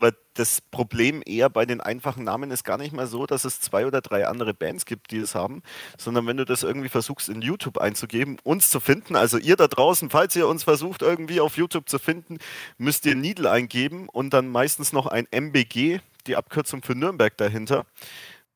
aber 0.00 0.14
das 0.34 0.60
Problem 0.60 1.22
eher 1.26 1.50
bei 1.50 1.66
den 1.66 1.80
einfachen 1.80 2.22
Namen 2.22 2.52
ist 2.52 2.62
gar 2.62 2.78
nicht 2.78 2.92
mal 2.92 3.08
so, 3.08 3.26
dass 3.26 3.44
es 3.44 3.60
zwei 3.60 3.84
oder 3.84 4.00
drei 4.00 4.28
andere 4.28 4.54
Bands 4.54 4.86
gibt, 4.86 5.10
die 5.10 5.18
es 5.18 5.34
haben, 5.34 5.62
sondern 5.96 6.26
wenn 6.26 6.36
du 6.36 6.44
das 6.44 6.62
irgendwie 6.62 6.88
versuchst 6.88 7.28
in 7.28 7.42
YouTube 7.42 7.78
einzugeben, 7.78 8.38
uns 8.44 8.70
zu 8.70 8.78
finden, 8.78 9.16
also 9.16 9.38
ihr 9.38 9.56
da 9.56 9.66
draußen, 9.66 10.08
falls 10.08 10.36
ihr 10.36 10.46
uns 10.46 10.62
versucht 10.62 11.02
irgendwie 11.02 11.40
auf 11.40 11.56
YouTube 11.56 11.88
zu 11.88 11.98
finden, 11.98 12.38
müsst 12.76 13.06
ihr 13.06 13.16
Needle 13.16 13.50
eingeben 13.50 14.08
und 14.08 14.32
dann 14.32 14.46
meistens 14.46 14.92
noch 14.92 15.06
ein 15.06 15.26
MBG, 15.32 15.98
die 16.28 16.36
Abkürzung 16.36 16.82
für 16.82 16.94
Nürnberg 16.94 17.36
dahinter. 17.36 17.84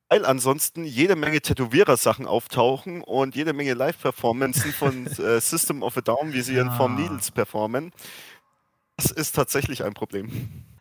Weil 0.09 0.27
ansonsten 0.27 0.85
jede 0.85 1.17
Menge 1.17 1.41
Tätowierer-Sachen 1.41 2.27
auftauchen 2.27 3.01
und 3.01 3.35
jede 3.35 3.55
Menge 3.55 3.73
Live-Performances 3.73 4.75
von 4.77 5.07
äh, 5.19 5.41
System 5.41 5.83
of 5.83 5.97
a 5.97 6.03
Down, 6.03 6.35
wie 6.35 6.43
sie 6.43 6.59
in 6.59 6.71
Form 6.73 6.97
Ah. 6.97 7.01
Needles 7.01 7.31
performen. 7.31 7.93
Das 9.03 9.11
ist 9.11 9.33
tatsächlich 9.35 9.83
ein 9.83 9.95
Problem. 9.95 10.31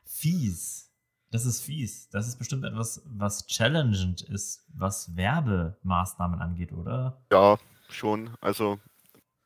Fies. 0.06 0.92
Das 1.32 1.46
ist 1.46 1.62
fies. 1.62 2.08
Das 2.10 2.28
ist 2.28 2.38
bestimmt 2.38 2.66
etwas, 2.66 3.02
was 3.06 3.48
challengend 3.48 4.22
ist, 4.22 4.64
was 4.68 5.16
Werbemaßnahmen 5.16 6.40
angeht, 6.40 6.72
oder? 6.72 7.26
Ja, 7.32 7.58
schon. 7.90 8.30
Also 8.40 8.80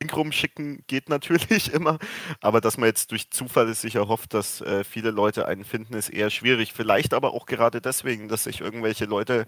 Link 0.02 0.14
rumschicken 0.14 0.84
geht 0.88 1.08
natürlich 1.08 1.72
immer, 1.72 1.98
aber 2.42 2.60
dass 2.60 2.76
man 2.76 2.88
jetzt 2.88 3.12
durch 3.12 3.30
Zufall 3.30 3.72
sich 3.72 3.94
erhofft, 3.94 4.34
dass 4.34 4.60
äh, 4.60 4.84
viele 4.84 5.10
Leute 5.10 5.48
einen 5.48 5.64
finden, 5.64 5.94
ist 5.94 6.10
eher 6.10 6.28
schwierig. 6.28 6.74
Vielleicht 6.74 7.14
aber 7.14 7.32
auch 7.32 7.46
gerade 7.46 7.80
deswegen, 7.80 8.28
dass 8.28 8.44
sich 8.44 8.60
irgendwelche 8.60 9.06
Leute 9.06 9.46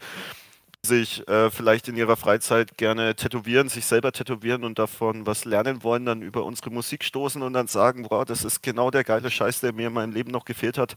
sich 0.89 1.27
äh, 1.29 1.51
vielleicht 1.51 1.87
in 1.89 1.97
ihrer 1.97 2.17
Freizeit 2.17 2.77
gerne 2.77 3.15
tätowieren, 3.15 3.69
sich 3.69 3.87
selber 3.87 4.11
tätowieren 4.11 4.65
und 4.65 4.79
davon 4.79 5.27
was 5.27 5.45
lernen 5.45 5.85
wollen, 5.85 6.07
dann 6.07 6.23
über 6.23 6.45
unsere 6.45 6.71
Musik 6.71 7.05
stoßen 7.05 7.43
und 7.43 7.53
dann 7.53 7.69
sagen, 7.69 8.07
wow, 8.11 8.25
das 8.25 8.45
ist 8.45 8.63
genau 8.63 8.91
der 8.91 9.05
geile 9.05 9.31
Scheiß, 9.31 9.61
der 9.61 9.73
mir 9.73 9.89
in 9.89 9.93
meinem 9.93 10.13
Leben 10.13 10.33
noch 10.33 10.45
gefehlt 10.45 10.79
hat. 10.79 10.97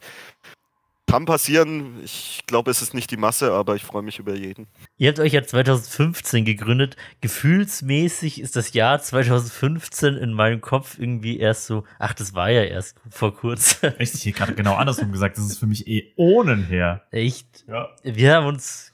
Kann 1.11 1.25
passieren. 1.25 2.01
Ich 2.05 2.39
glaube, 2.47 2.71
es 2.71 2.81
ist 2.81 2.93
nicht 2.93 3.11
die 3.11 3.17
Masse, 3.17 3.51
aber 3.51 3.75
ich 3.75 3.83
freue 3.83 4.01
mich 4.01 4.17
über 4.17 4.33
jeden. 4.33 4.67
Ihr 4.97 5.09
habt 5.09 5.19
euch 5.19 5.33
ja 5.33 5.43
2015 5.43 6.45
gegründet. 6.45 6.95
Gefühlsmäßig 7.19 8.39
ist 8.39 8.55
das 8.55 8.71
Jahr 8.71 9.01
2015 9.01 10.15
in 10.15 10.31
meinem 10.31 10.61
Kopf 10.61 10.97
irgendwie 10.97 11.37
erst 11.37 11.65
so, 11.65 11.83
ach, 11.99 12.13
das 12.13 12.33
war 12.33 12.49
ja 12.49 12.63
erst 12.63 12.95
vor 13.09 13.35
kurzem. 13.35 13.89
Richtig, 13.99 14.23
hier 14.23 14.31
gerade 14.31 14.53
genau 14.53 14.75
andersrum 14.75 15.11
gesagt. 15.11 15.37
Das 15.37 15.43
ist 15.43 15.57
für 15.57 15.67
mich 15.67 15.85
Äonen 15.85 16.63
her. 16.63 17.03
Echt. 17.11 17.65
Ja. 17.67 17.89
Wir 18.03 18.35
haben 18.35 18.45
uns 18.45 18.90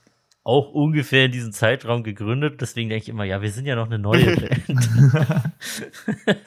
auch 0.47 0.71
ungefähr 0.71 1.25
in 1.25 1.33
diesem 1.33 1.51
Zeitraum 1.51 2.03
gegründet. 2.03 2.61
Deswegen 2.61 2.89
denke 2.89 3.03
ich 3.03 3.09
immer, 3.09 3.25
ja, 3.25 3.41
wir 3.41 3.51
sind 3.51 3.65
ja 3.65 3.75
noch 3.75 3.87
eine 3.87 3.99
neue 3.99 4.33
Band. 4.37 4.79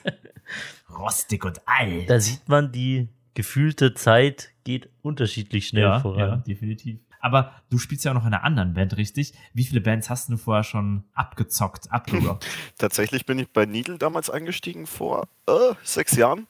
Rostig 0.99 1.45
und 1.45 1.61
alt. 1.67 2.09
da 2.09 2.19
sieht 2.19 2.49
man 2.49 2.73
die 2.73 3.09
gefühlte 3.35 3.93
Zeit 3.93 4.53
geht 4.65 4.89
unterschiedlich 5.03 5.69
schnell 5.69 5.83
ja, 5.83 5.97
ja, 5.97 6.01
voran. 6.01 6.45
definitiv. 6.45 6.99
Aber 7.21 7.53
du 7.69 7.77
spielst 7.77 8.07
ja 8.07 8.13
auch 8.13 8.15
noch 8.15 8.27
in 8.27 8.33
einer 8.33 8.43
anderen 8.43 8.73
Band, 8.73 8.97
richtig? 8.97 9.35
Wie 9.53 9.65
viele 9.65 9.83
Bands 9.83 10.09
hast 10.09 10.31
du 10.31 10.39
vorher 10.39 10.65
schon 10.65 11.05
abgezockt, 11.13 11.93
abgerockt? 11.93 12.47
Tatsächlich 12.79 13.27
bin 13.27 13.39
ich 13.39 13.51
bei 13.51 13.67
Needle 13.67 13.99
damals 13.99 14.31
eingestiegen 14.31 14.87
vor 14.87 15.29
äh, 15.47 15.75
sechs 15.83 16.17
Jahren. 16.17 16.47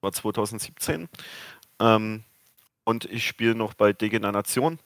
War 0.00 0.12
2017. 0.12 1.08
Ähm, 1.80 2.24
und 2.84 3.04
ich 3.04 3.26
spiele 3.26 3.54
noch 3.54 3.74
bei 3.74 3.92
Degeneration. 3.92 4.78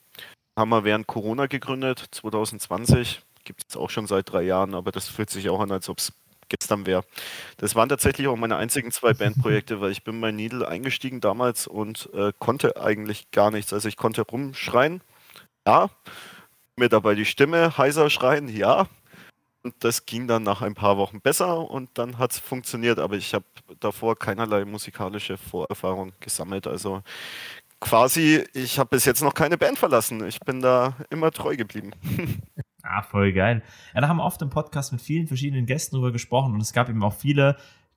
Haben 0.59 0.71
wir 0.71 0.83
während 0.83 1.07
Corona 1.07 1.47
gegründet, 1.47 2.05
2020. 2.11 3.23
Gibt 3.45 3.65
es 3.69 3.77
auch 3.77 3.91
schon 3.91 4.09
seit 4.09 4.33
drei 4.33 4.43
Jahren, 4.43 4.75
aber 4.75 4.91
das 4.91 5.09
fühlt 5.09 5.31
sich 5.31 5.49
auch 5.51 5.61
an, 5.61 5.71
als 5.71 5.89
ob 5.89 5.99
es 5.99 6.13
gestern 6.49 6.85
wäre. 6.85 7.05
Das 7.59 7.77
waren 7.77 7.89
tatsächlich 7.89 8.27
auch 8.27 8.35
meine 8.35 8.57
einzigen 8.57 8.91
zwei 8.91 9.13
Bandprojekte, 9.15 9.81
weil 9.81 9.93
ich 9.93 10.03
bin 10.03 10.21
bei 10.21 10.33
Needle 10.33 10.67
eingestiegen 10.67 11.21
damals 11.21 11.69
und 11.69 12.11
äh, 12.13 12.33
konnte 12.41 12.77
eigentlich 12.83 13.31
gar 13.31 13.53
nichts. 13.53 13.73
Also 13.73 13.87
ich 13.87 13.97
konnte 13.97 14.23
rumschreien, 14.23 15.01
ja, 15.65 15.91
mir 16.75 16.89
dabei 16.89 17.15
die 17.15 17.25
Stimme 17.25 17.79
heiser 17.79 18.11
schreien, 18.11 18.49
ja. 18.49 18.89
Und 19.63 19.75
das 19.81 20.07
ging 20.07 20.27
dann 20.27 20.43
nach 20.43 20.63
ein 20.63 20.75
paar 20.75 20.97
Wochen 20.99 21.21
besser 21.21 21.71
und 21.71 21.91
dann 21.95 22.19
hat 22.19 22.33
es 22.33 22.39
funktioniert, 22.41 22.99
aber 22.99 23.15
ich 23.15 23.33
habe 23.33 23.45
davor 23.79 24.19
keinerlei 24.19 24.65
musikalische 24.65 25.37
Vorerfahrung 25.37 26.13
gesammelt. 26.19 26.67
Also 26.67 27.03
quasi, 27.81 28.45
ich 28.55 28.79
habe 28.79 28.91
bis 28.91 29.05
jetzt 29.05 29.23
noch 29.23 29.35
keine 29.35 29.59
Band 29.59 29.79
verlassen. 29.79 30.27
Ich 30.27 30.41
bin 30.41 30.61
da 30.61 30.97
immer 31.11 31.31
treu 31.31 31.57
geblieben. 31.57 31.93
Ah, 32.91 33.03
voll 33.03 33.33
geil. 33.33 33.63
Ja, 33.93 34.01
da 34.01 34.09
haben 34.09 34.17
wir 34.17 34.25
oft 34.25 34.41
im 34.41 34.49
Podcast 34.49 34.93
mit 34.93 35.03
vielen 35.03 35.27
verschiedenen 35.27 35.67
Gästen 35.67 35.97
drüber 35.97 36.11
gesprochen 36.11 36.55
und 36.55 36.61
es 36.63 36.73
gab 36.73 36.89
eben 36.89 37.03
auch 37.03 37.13
viele, 37.13 37.57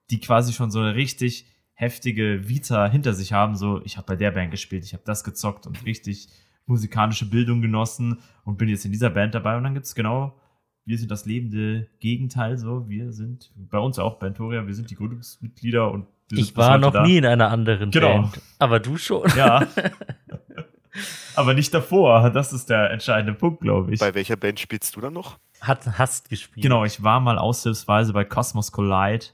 die 0.10 0.20
quasi 0.20 0.52
schon 0.52 0.70
so 0.70 0.80
eine 0.80 0.96
richtig 0.96 1.46
heftige 1.74 2.50
Vita 2.50 2.89
hinter 2.89 3.13
sich 3.13 3.32
haben. 3.32 3.56
So, 3.56 3.82
ich 3.86 3.96
habe 3.96 4.08
bei 4.08 4.15
der 4.17 4.32
Band 4.32 4.52
gespielt, 4.52 4.84
ich 4.84 4.94
habe 4.94 5.04
das 5.06 5.24
gezockt 5.24 5.65
und 5.65 5.86
richtig 5.86 6.28
musikalische 6.65 7.30
Bildung 7.30 7.62
genossen 7.62 8.20
und 8.44 8.58
bin 8.58 8.70
jetzt 8.70 8.84
in 8.84 8.91
dieser 8.91 9.12
Band 9.12 9.34
dabei. 9.34 9.56
Und 9.56 9.63
dann 9.63 9.74
gibt 9.74 9.86
es 9.86 9.96
genau, 9.96 10.38
wir 10.86 10.98
sind 10.98 11.12
das 11.12 11.26
lebende 11.26 11.88
Gegenteil. 12.00 12.58
So, 12.58 12.89
wir 12.89 13.12
sind 13.13 13.52
bei 13.56 13.78
uns 13.80 14.00
auch 14.00 14.20
Bantoria, 14.20 14.65
wir 14.67 14.74
sind 14.76 14.89
die 14.89 14.96
Gründungsmitglieder 14.96 15.91
und 15.91 16.08
wir 16.30 16.38
sind 16.38 16.50
Ich 16.50 16.58
war 16.58 16.78
noch 16.78 16.91
da. 16.94 17.04
nie 17.04 17.17
in 17.17 17.26
einer 17.26 17.50
anderen 17.50 17.91
Genau. 17.91 18.22
Band. 18.22 18.41
Aber 18.60 18.80
du 18.80 18.98
schon. 18.98 19.30
Ja. 19.36 19.67
Aber 21.36 21.54
nicht 21.54 21.74
davor. 21.74 22.30
Das 22.32 22.52
ist 22.52 22.70
der 22.70 22.91
entscheidende 22.91 23.34
Punkt, 23.34 23.62
glaube 23.62 23.94
ich. 23.94 24.00
Bei 24.00 24.13
welcher 24.13 24.36
Band 24.36 24.60
spielst 24.60 24.96
du 24.96 25.02
dann 25.02 25.13
noch? 25.13 25.38
Hat, 25.62 25.98
hast 25.98 26.30
gespielt. 26.30 26.63
Genau, 26.63 26.84
ich 26.84 27.02
war 27.04 27.20
mal 27.20 27.38
aushilfsweise 27.38 28.12
bei 28.13 28.26
Cosmos 28.26 28.72
Collide, 28.72 29.28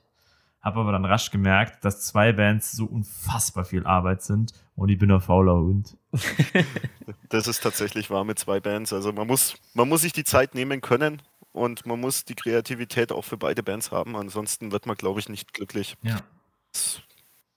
habe 0.62 0.82
aber 0.82 0.92
dann 0.92 1.06
rasch 1.06 1.32
gemerkt, 1.32 1.84
dass 1.84 2.02
zwei 2.02 2.32
Bands 2.34 2.74
so 2.74 2.86
unfassbar 2.86 3.66
viel 3.66 3.86
Arbeit 3.88 4.22
sind 4.22 4.52
und 4.76 4.90
ich 4.90 4.98
bin 5.00 5.10
ein 5.12 5.22
fauler 5.22 5.56
Hund. 5.56 5.98
Das 7.30 7.48
ist 7.48 7.64
tatsächlich 7.64 8.10
wahr 8.10 8.24
mit 8.24 8.38
zwei 8.38 8.60
Bands. 8.60 8.92
Also 8.94 9.12
man 9.14 9.26
muss, 9.26 9.56
man 9.74 9.88
muss 9.90 10.02
sich 10.02 10.14
die 10.14 10.24
Zeit 10.26 10.54
nehmen 10.54 10.82
können 10.82 11.22
und 11.58 11.86
man 11.86 12.00
muss 12.00 12.24
die 12.24 12.36
Kreativität 12.36 13.12
auch 13.12 13.24
für 13.24 13.38
beide 13.38 13.64
Bands 13.64 13.92
haben. 13.92 14.16
Ansonsten 14.16 14.72
wird 14.72 14.86
man, 14.86 14.96
glaube 14.96 15.20
ich, 15.20 15.30
nicht 15.30 15.54
glücklich. 15.54 15.98
Ja. 16.02 16.22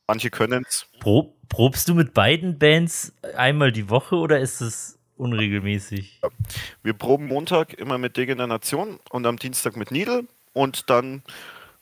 Manche 0.06 0.30
können 0.30 0.64
es. 0.68 0.86
Pro, 0.98 1.36
probst 1.48 1.88
du 1.88 1.94
mit 1.94 2.14
beiden 2.14 2.58
Bands 2.58 3.12
einmal 3.36 3.70
die 3.70 3.88
Woche 3.90 4.16
oder 4.16 4.40
ist 4.40 4.60
es 4.60 4.98
unregelmäßig? 5.16 6.20
Wir 6.82 6.94
proben 6.94 7.26
Montag 7.26 7.74
immer 7.74 7.98
mit 7.98 8.16
Degeneration 8.16 8.98
und 9.10 9.26
am 9.26 9.38
Dienstag 9.38 9.76
mit 9.76 9.90
Needle. 9.90 10.24
Und 10.52 10.90
dann 10.90 11.22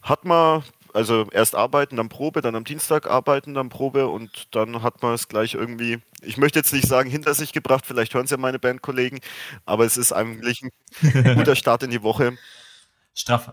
hat 0.02 0.24
man, 0.24 0.62
also 0.94 1.28
erst 1.32 1.54
arbeiten, 1.54 1.96
dann 1.96 2.08
Probe, 2.08 2.40
dann 2.42 2.54
am 2.56 2.64
Dienstag 2.64 3.06
arbeiten, 3.08 3.54
dann 3.54 3.68
Probe 3.68 4.08
und 4.08 4.54
dann 4.54 4.82
hat 4.82 5.02
man 5.02 5.14
es 5.14 5.28
gleich 5.28 5.54
irgendwie, 5.54 6.00
ich 6.22 6.36
möchte 6.38 6.58
jetzt 6.58 6.72
nicht 6.72 6.86
sagen, 6.86 7.10
hinter 7.10 7.34
sich 7.34 7.52
gebracht, 7.52 7.86
vielleicht 7.86 8.14
hören 8.14 8.24
es 8.24 8.30
ja 8.30 8.36
meine 8.36 8.58
Bandkollegen, 8.58 9.20
aber 9.66 9.84
es 9.84 9.96
ist 9.96 10.12
eigentlich 10.12 10.62
ein 10.62 10.70
guter 11.34 11.56
Start 11.56 11.82
in 11.82 11.90
die 11.90 12.02
Woche. 12.02 12.38
Straff, 13.14 13.52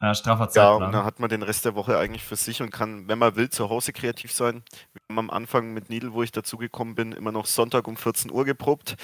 äh, 0.00 0.14
straffer 0.14 0.48
Ja, 0.54 0.72
und 0.72 0.82
Zeitplan. 0.82 0.92
dann 0.92 1.04
hat 1.04 1.18
man 1.18 1.30
den 1.30 1.42
Rest 1.42 1.64
der 1.64 1.74
Woche 1.74 1.96
eigentlich 1.98 2.24
für 2.24 2.36
sich 2.36 2.60
und 2.60 2.70
kann, 2.70 3.08
wenn 3.08 3.18
man 3.18 3.36
will, 3.36 3.48
zu 3.48 3.70
Hause 3.70 3.92
kreativ 3.94 4.32
sein. 4.32 4.62
Wir 4.92 5.00
haben 5.10 5.18
am 5.18 5.30
Anfang 5.30 5.72
mit 5.72 5.88
Needle, 5.88 6.12
wo 6.12 6.22
ich 6.22 6.30
dazugekommen 6.30 6.94
bin, 6.94 7.12
immer 7.12 7.32
noch 7.32 7.46
Sonntag 7.46 7.88
um 7.88 7.96
14 7.96 8.30
Uhr 8.30 8.44
geprobt. 8.44 8.96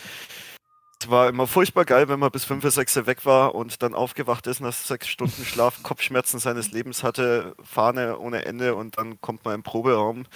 Es 1.01 1.09
war 1.09 1.29
immer 1.29 1.47
furchtbar 1.47 1.85
geil, 1.85 2.09
wenn 2.09 2.19
man 2.19 2.33
bis 2.33 2.45
5, 2.45 2.69
6 2.69 2.97
Uhr 2.97 3.07
weg 3.07 3.25
war 3.25 3.55
und 3.55 3.83
dann 3.85 3.95
aufgewacht 3.95 4.49
ist 4.49 4.59
nach 4.61 4.73
sechs 4.73 5.07
Stunden 5.07 5.45
Schlaf, 5.45 5.81
Kopfschmerzen 5.85 6.41
seines 6.41 6.73
Lebens 6.73 7.05
hatte, 7.05 7.55
Fahne 7.63 8.19
ohne 8.19 8.45
Ende 8.47 8.75
und 8.75 8.99
dann 8.99 9.21
kommt 9.21 9.45
man 9.45 9.55
im 9.55 9.63
Proberaum. 9.63 10.27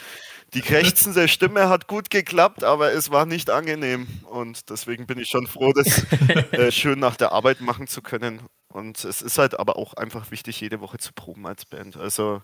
Die 0.55 0.61
krächzende 0.61 1.27
Stimme 1.27 1.69
hat 1.69 1.89
gut 1.89 2.11
geklappt, 2.11 2.63
aber 2.63 2.93
es 2.93 3.11
war 3.11 3.27
nicht 3.27 3.51
angenehm 3.51 4.07
und 4.31 4.71
deswegen 4.71 5.07
bin 5.07 5.19
ich 5.19 5.29
schon 5.29 5.49
froh, 5.49 5.73
das 5.73 6.05
äh, 6.53 6.71
schön 6.71 7.01
nach 7.01 7.17
der 7.17 7.33
Arbeit 7.33 7.61
machen 7.61 7.89
zu 7.89 8.01
können. 8.01 8.41
Und 8.69 9.05
es 9.05 9.21
ist 9.21 9.39
halt 9.39 9.59
aber 9.59 9.77
auch 9.77 9.95
einfach 9.95 10.31
wichtig, 10.31 10.61
jede 10.61 10.81
Woche 10.81 10.99
zu 10.99 11.13
proben 11.13 11.47
als 11.47 11.65
Band. 11.65 11.97
Also 11.97 12.41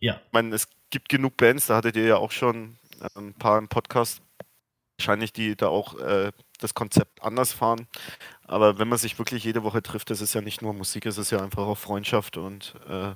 Ja. 0.00 0.14
ich 0.26 0.32
meine, 0.32 0.54
es 0.54 0.68
gibt 0.90 1.08
genug 1.08 1.36
Bands, 1.36 1.66
da 1.66 1.76
hattet 1.76 1.96
ihr 1.96 2.04
ja 2.06 2.16
auch 2.16 2.32
schon 2.32 2.76
äh, 3.00 3.08
ein 3.18 3.34
paar 3.34 3.58
im 3.58 3.68
Podcast, 3.68 4.22
wahrscheinlich 4.98 5.32
die 5.32 5.56
da 5.56 5.68
auch 5.68 5.98
äh, 5.98 6.32
das 6.60 6.74
Konzept 6.74 7.22
anders 7.22 7.52
fahren. 7.52 7.86
Aber 8.44 8.78
wenn 8.78 8.88
man 8.88 8.98
sich 8.98 9.18
wirklich 9.18 9.44
jede 9.44 9.62
Woche 9.62 9.82
trifft, 9.82 10.10
das 10.10 10.20
ist 10.20 10.34
ja 10.34 10.40
nicht 10.40 10.62
nur 10.62 10.72
Musik, 10.74 11.06
es 11.06 11.18
ist 11.18 11.30
ja 11.30 11.42
einfach 11.42 11.66
auch 11.66 11.78
Freundschaft 11.78 12.36
und 12.36 12.74
äh, 12.88 13.12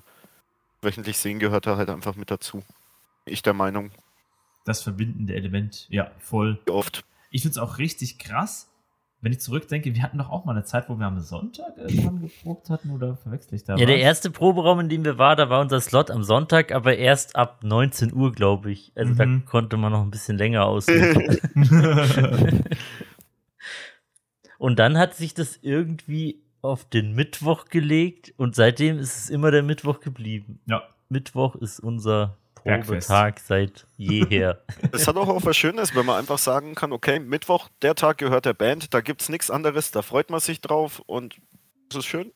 wöchentlich 0.83 1.17
sehen 1.19 1.39
gehört 1.39 1.67
da 1.67 1.77
halt 1.77 1.91
einfach 1.91 2.17
mit 2.17 2.31
dazu. 2.31 2.63
Ich 3.25 3.43
der 3.43 3.55
Meinung, 3.55 3.91
Das 4.65 4.83
verbindende 4.83 5.35
Element, 5.35 5.87
ja, 5.91 6.11
voll. 6.19 6.59
oft. 6.71 7.05
Ich 7.31 7.43
finde 7.43 7.53
es 7.53 7.59
auch 7.59 7.79
richtig 7.79 8.19
krass, 8.19 8.71
wenn 9.21 9.33
ich 9.33 9.41
zurückdenke, 9.41 9.95
wir 9.95 10.03
hatten 10.03 10.19
doch 10.19 10.29
auch 10.29 10.45
mal 10.45 10.53
eine 10.53 10.65
Zeit, 10.65 10.91
wo 10.91 10.99
wir 10.99 11.07
am 11.07 11.19
Sonntag 11.19 11.79
irgendwann 11.79 12.21
geprobt 12.21 12.69
hatten 12.69 12.91
oder 12.91 13.17
verwechsel 13.17 13.55
ich 13.55 13.65
da 13.65 13.77
Ja, 13.79 13.87
der 13.87 13.97
was? 13.97 14.03
erste 14.03 14.31
Proberaum, 14.31 14.81
in 14.81 14.89
dem 14.91 15.03
wir 15.07 15.17
waren, 15.17 15.39
da 15.39 15.49
war 15.49 15.63
unser 15.63 15.81
Slot 15.81 16.11
am 16.11 16.23
Sonntag, 16.23 16.73
aber 16.73 16.99
erst 16.99 17.35
ab 17.35 17.61
19 17.65 18.13
Uhr, 18.13 18.33
glaube 18.33 18.71
ich. 18.71 18.93
Also 18.95 19.15
da 19.15 19.25
Mhm. 19.25 19.47
konnte 19.47 19.79
man 19.79 19.93
noch 19.93 20.03
ein 20.03 20.11
bisschen 20.11 20.37
länger 20.37 20.67
aussuchen. 20.67 21.39
Und 24.59 24.79
dann 24.79 24.99
hat 24.99 25.15
sich 25.15 25.35
das 25.35 25.59
irgendwie 25.63 26.43
auf 26.63 26.89
den 26.89 27.13
Mittwoch 27.13 27.67
gelegt 27.67 28.33
und 28.37 28.55
seitdem 28.55 28.99
ist 28.99 29.17
es 29.17 29.31
immer 29.31 29.51
der 29.51 29.63
Mittwoch 29.63 30.01
geblieben. 30.01 30.61
ja, 30.67 30.83
Mittwoch 31.09 31.57
ist 31.57 31.81
unser. 31.81 32.39
Probetag 32.55 33.41
seit 33.41 33.87
jeher. 33.99 34.63
Es 34.93 35.07
hat 35.07 35.17
auch, 35.17 35.29
auch 35.29 35.45
was 35.45 35.55
Schönes, 35.55 35.95
wenn 35.95 36.07
man 36.07 36.19
einfach 36.19 36.39
sagen 36.39 36.75
kann, 36.75 36.93
okay, 36.93 37.19
Mittwoch, 37.19 37.69
der 37.83 37.95
Tag 37.95 38.17
gehört 38.17 38.47
der 38.47 38.55
Band, 38.55 38.95
da 38.95 39.03
gibt 39.03 39.21
es 39.21 39.29
nichts 39.29 39.51
anderes, 39.51 39.91
da 39.91 40.01
freut 40.01 40.31
man 40.31 40.41
sich 40.41 40.63
drauf 40.63 41.03
und 41.05 41.37
das 41.91 41.99
ist 41.99 42.07
schön. 42.07 42.33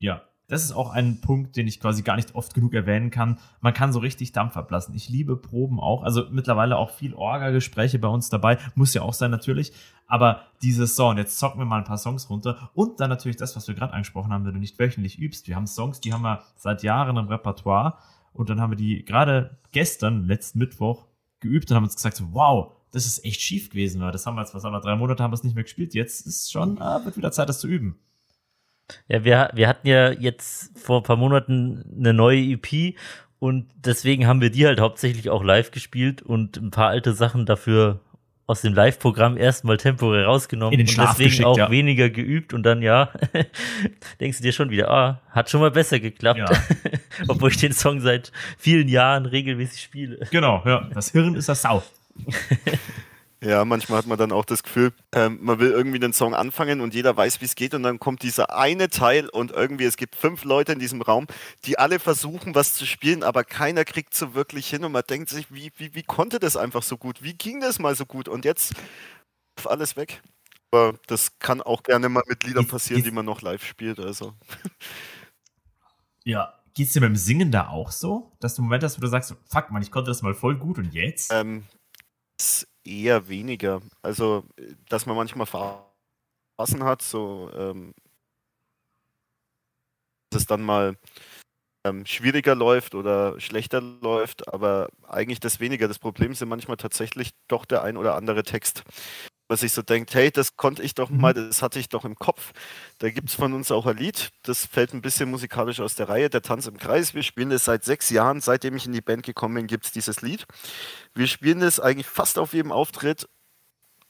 Ja, 0.00 0.22
das 0.48 0.64
ist 0.64 0.72
auch 0.72 0.90
ein 0.90 1.20
Punkt, 1.20 1.56
den 1.56 1.68
ich 1.68 1.78
quasi 1.78 2.02
gar 2.02 2.16
nicht 2.16 2.34
oft 2.34 2.54
genug 2.54 2.72
erwähnen 2.72 3.10
kann. 3.10 3.38
Man 3.60 3.74
kann 3.74 3.92
so 3.92 3.98
richtig 3.98 4.32
Dampf 4.32 4.56
ablassen. 4.56 4.94
Ich 4.94 5.10
liebe 5.10 5.36
Proben 5.36 5.78
auch. 5.78 6.02
Also 6.02 6.24
mittlerweile 6.30 6.78
auch 6.78 6.90
viel 6.90 7.12
Orga-Gespräche 7.12 7.98
bei 7.98 8.08
uns 8.08 8.30
dabei. 8.30 8.56
Muss 8.74 8.94
ja 8.94 9.02
auch 9.02 9.12
sein, 9.12 9.30
natürlich. 9.30 9.72
Aber 10.08 10.46
dieses 10.62 10.96
Song, 10.96 11.18
jetzt 11.18 11.38
zocken 11.38 11.60
wir 11.60 11.66
mal 11.66 11.78
ein 11.78 11.84
paar 11.84 11.98
Songs 11.98 12.28
runter. 12.30 12.70
Und 12.74 12.98
dann 12.98 13.10
natürlich 13.10 13.36
das, 13.36 13.54
was 13.54 13.68
wir 13.68 13.74
gerade 13.74 13.92
angesprochen 13.92 14.32
haben, 14.32 14.44
wenn 14.46 14.54
du 14.54 14.58
nicht 14.58 14.78
wöchentlich 14.78 15.18
übst. 15.18 15.46
Wir 15.46 15.54
haben 15.54 15.66
Songs, 15.66 16.00
die 16.00 16.12
haben 16.12 16.22
wir 16.22 16.42
seit 16.56 16.82
Jahren 16.82 17.16
im 17.18 17.28
Repertoire. 17.28 17.98
Und 18.32 18.48
dann 18.48 18.60
haben 18.60 18.72
wir 18.72 18.76
die 18.76 19.04
gerade 19.04 19.58
gestern, 19.70 20.26
letzten 20.26 20.58
Mittwoch, 20.58 21.06
geübt 21.40 21.70
und 21.70 21.76
haben 21.76 21.84
uns 21.84 21.94
gesagt, 21.94 22.22
wow, 22.32 22.72
das 22.90 23.06
ist 23.06 23.24
echt 23.24 23.40
schief 23.40 23.70
gewesen. 23.70 24.00
weil 24.00 24.10
Das 24.10 24.26
haben 24.26 24.34
wir 24.34 24.40
jetzt, 24.40 24.54
was 24.54 24.64
haben 24.64 24.72
wir, 24.72 24.80
drei 24.80 24.96
Monate 24.96 25.22
haben 25.22 25.30
wir 25.30 25.36
es 25.36 25.44
nicht 25.44 25.54
mehr 25.54 25.64
gespielt. 25.64 25.94
Jetzt 25.94 26.26
ist 26.26 26.50
schon, 26.50 26.80
ah, 26.80 27.04
wird 27.04 27.16
wieder 27.16 27.30
Zeit, 27.30 27.48
das 27.48 27.60
zu 27.60 27.68
üben. 27.68 27.98
Ja, 29.06 29.24
wir, 29.24 29.50
wir 29.52 29.68
hatten 29.68 29.86
ja 29.86 30.10
jetzt 30.10 30.76
vor 30.78 31.00
ein 31.00 31.02
paar 31.02 31.16
Monaten 31.16 31.84
eine 31.98 32.14
neue 32.14 32.40
EP 32.40 32.96
und 33.38 33.70
deswegen 33.76 34.26
haben 34.26 34.40
wir 34.40 34.50
die 34.50 34.66
halt 34.66 34.80
hauptsächlich 34.80 35.28
auch 35.28 35.44
live 35.44 35.70
gespielt 35.70 36.22
und 36.22 36.56
ein 36.56 36.70
paar 36.70 36.88
alte 36.88 37.12
Sachen 37.12 37.44
dafür 37.44 38.00
aus 38.48 38.62
dem 38.62 38.72
Live-Programm 38.72 39.36
erstmal 39.36 39.76
temporär 39.76 40.24
rausgenommen 40.24 40.72
In 40.72 40.78
den 40.78 40.86
und 40.86 40.92
Schlaf 40.92 41.10
deswegen 41.10 41.28
geschickt, 41.28 41.46
auch 41.46 41.58
ja. 41.58 41.70
weniger 41.70 42.08
geübt 42.08 42.54
und 42.54 42.62
dann 42.62 42.80
ja, 42.80 43.10
denkst 44.20 44.38
du 44.38 44.42
dir 44.42 44.52
schon 44.52 44.70
wieder, 44.70 44.90
ah, 44.90 45.20
hat 45.30 45.50
schon 45.50 45.60
mal 45.60 45.70
besser 45.70 46.00
geklappt, 46.00 46.38
Ja. 46.40 46.50
obwohl 47.28 47.50
ich 47.50 47.58
den 47.58 47.74
Song 47.74 48.00
seit 48.00 48.32
vielen 48.56 48.88
Jahren 48.88 49.26
regelmäßig 49.26 49.82
spiele. 49.82 50.26
Genau, 50.30 50.62
ja. 50.64 50.88
Das 50.94 51.10
Hirn 51.10 51.34
ist 51.34 51.50
das 51.50 51.60
Sau. 51.60 51.82
Ja, 53.40 53.64
manchmal 53.64 53.98
hat 53.98 54.06
man 54.06 54.18
dann 54.18 54.32
auch 54.32 54.44
das 54.44 54.64
Gefühl, 54.64 54.92
ähm, 55.12 55.38
man 55.40 55.60
will 55.60 55.70
irgendwie 55.70 56.00
den 56.00 56.12
Song 56.12 56.34
anfangen 56.34 56.80
und 56.80 56.92
jeder 56.92 57.16
weiß, 57.16 57.40
wie 57.40 57.44
es 57.44 57.54
geht 57.54 57.72
und 57.72 57.84
dann 57.84 58.00
kommt 58.00 58.22
dieser 58.24 58.56
eine 58.56 58.88
Teil 58.90 59.28
und 59.28 59.52
irgendwie 59.52 59.84
es 59.84 59.96
gibt 59.96 60.16
fünf 60.16 60.42
Leute 60.42 60.72
in 60.72 60.80
diesem 60.80 61.02
Raum, 61.02 61.28
die 61.64 61.78
alle 61.78 62.00
versuchen, 62.00 62.56
was 62.56 62.74
zu 62.74 62.84
spielen, 62.84 63.22
aber 63.22 63.44
keiner 63.44 63.84
kriegt 63.84 64.12
so 64.12 64.34
wirklich 64.34 64.68
hin 64.68 64.84
und 64.84 64.90
man 64.90 65.04
denkt 65.08 65.30
sich, 65.30 65.52
wie, 65.52 65.70
wie, 65.76 65.94
wie 65.94 66.02
konnte 66.02 66.40
das 66.40 66.56
einfach 66.56 66.82
so 66.82 66.96
gut? 66.96 67.22
Wie 67.22 67.34
ging 67.34 67.60
das 67.60 67.78
mal 67.78 67.94
so 67.94 68.06
gut? 68.06 68.28
Und 68.28 68.44
jetzt 68.44 68.74
pf, 69.58 69.66
alles 69.68 69.96
weg. 69.96 70.20
Aber 70.72 70.98
das 71.06 71.38
kann 71.38 71.62
auch 71.62 71.84
gerne 71.84 72.08
mal 72.08 72.24
mit 72.26 72.42
Liedern 72.42 72.66
passieren, 72.66 73.04
die 73.04 73.12
man 73.12 73.24
noch 73.24 73.40
live 73.40 73.64
spielt. 73.64 74.00
Also 74.00 74.34
Ja. 76.24 76.54
geht's 76.74 76.92
dir 76.92 77.00
beim 77.00 77.16
Singen 77.16 77.52
da 77.52 77.68
auch 77.68 77.92
so? 77.92 78.32
Dass 78.40 78.56
du 78.56 78.62
einen 78.62 78.68
Moment 78.68 78.82
hast, 78.82 78.98
wo 78.98 79.00
du 79.00 79.06
sagst, 79.06 79.34
fuck 79.46 79.70
man, 79.70 79.80
ich 79.80 79.92
konnte 79.92 80.10
das 80.10 80.22
mal 80.22 80.34
voll 80.34 80.56
gut 80.56 80.78
und 80.78 80.92
jetzt? 80.92 81.32
Ähm, 81.32 81.64
eher 82.88 83.28
weniger. 83.28 83.82
Also, 84.02 84.44
dass 84.88 85.06
man 85.06 85.16
manchmal 85.16 85.46
Phasen 85.46 86.84
hat, 86.84 87.02
so, 87.02 87.50
ähm, 87.54 87.94
dass 90.30 90.42
es 90.42 90.46
dann 90.46 90.62
mal 90.62 90.96
ähm, 91.84 92.06
schwieriger 92.06 92.54
läuft 92.54 92.94
oder 92.94 93.40
schlechter 93.40 93.80
läuft, 93.80 94.52
aber 94.52 94.88
eigentlich 95.06 95.40
das 95.40 95.60
weniger. 95.60 95.88
Das 95.88 95.98
Problem 95.98 96.34
sind 96.34 96.48
manchmal 96.48 96.76
tatsächlich 96.76 97.30
doch 97.48 97.64
der 97.64 97.82
ein 97.82 97.96
oder 97.96 98.14
andere 98.16 98.42
Text. 98.42 98.84
Was 99.48 99.62
ich 99.62 99.72
so 99.72 99.82
denkt, 99.82 100.14
hey, 100.14 100.30
das 100.30 100.56
konnte 100.56 100.82
ich 100.82 100.94
doch 100.94 101.08
mal, 101.08 101.32
das 101.32 101.62
hatte 101.62 101.78
ich 101.78 101.88
doch 101.88 102.04
im 102.04 102.16
Kopf. 102.16 102.52
Da 102.98 103.10
gibt 103.10 103.30
es 103.30 103.34
von 103.34 103.54
uns 103.54 103.70
auch 103.70 103.86
ein 103.86 103.96
Lied, 103.96 104.30
das 104.42 104.66
fällt 104.66 104.92
ein 104.92 105.00
bisschen 105.00 105.30
musikalisch 105.30 105.80
aus 105.80 105.94
der 105.94 106.08
Reihe, 106.08 106.28
der 106.28 106.42
Tanz 106.42 106.66
im 106.66 106.76
Kreis. 106.76 107.14
Wir 107.14 107.22
spielen 107.22 107.50
es 107.50 107.64
seit 107.64 107.84
sechs 107.84 108.10
Jahren, 108.10 108.40
seitdem 108.42 108.76
ich 108.76 108.86
in 108.86 108.92
die 108.92 109.00
Band 109.00 109.24
gekommen 109.24 109.54
bin, 109.54 109.66
gibt 109.66 109.86
es 109.86 109.92
dieses 109.92 110.20
Lied. 110.20 110.46
Wir 111.14 111.26
spielen 111.26 111.62
es 111.62 111.80
eigentlich 111.80 112.06
fast 112.06 112.38
auf 112.38 112.52
jedem 112.52 112.72
Auftritt 112.72 113.26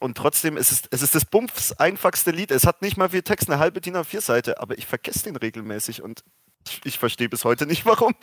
und 0.00 0.16
trotzdem 0.16 0.56
ist 0.56 0.70
es, 0.72 0.82
es 0.90 1.02
ist 1.02 1.14
das 1.14 1.24
bumpfs 1.24 1.72
einfachste 1.72 2.30
Lied. 2.30 2.50
Es 2.50 2.66
hat 2.66 2.82
nicht 2.82 2.96
mal 2.96 3.08
viel 3.08 3.22
Text, 3.22 3.48
eine 3.50 3.58
halbe 3.58 3.80
DIN 3.80 3.96
A4 3.96 4.20
Seite, 4.20 4.60
aber 4.60 4.78
ich 4.78 4.86
vergesse 4.86 5.24
den 5.24 5.36
regelmäßig 5.36 6.02
und 6.02 6.22
ich 6.84 6.98
verstehe 6.98 7.28
bis 7.28 7.44
heute 7.44 7.66
nicht 7.66 7.84
warum. 7.86 8.14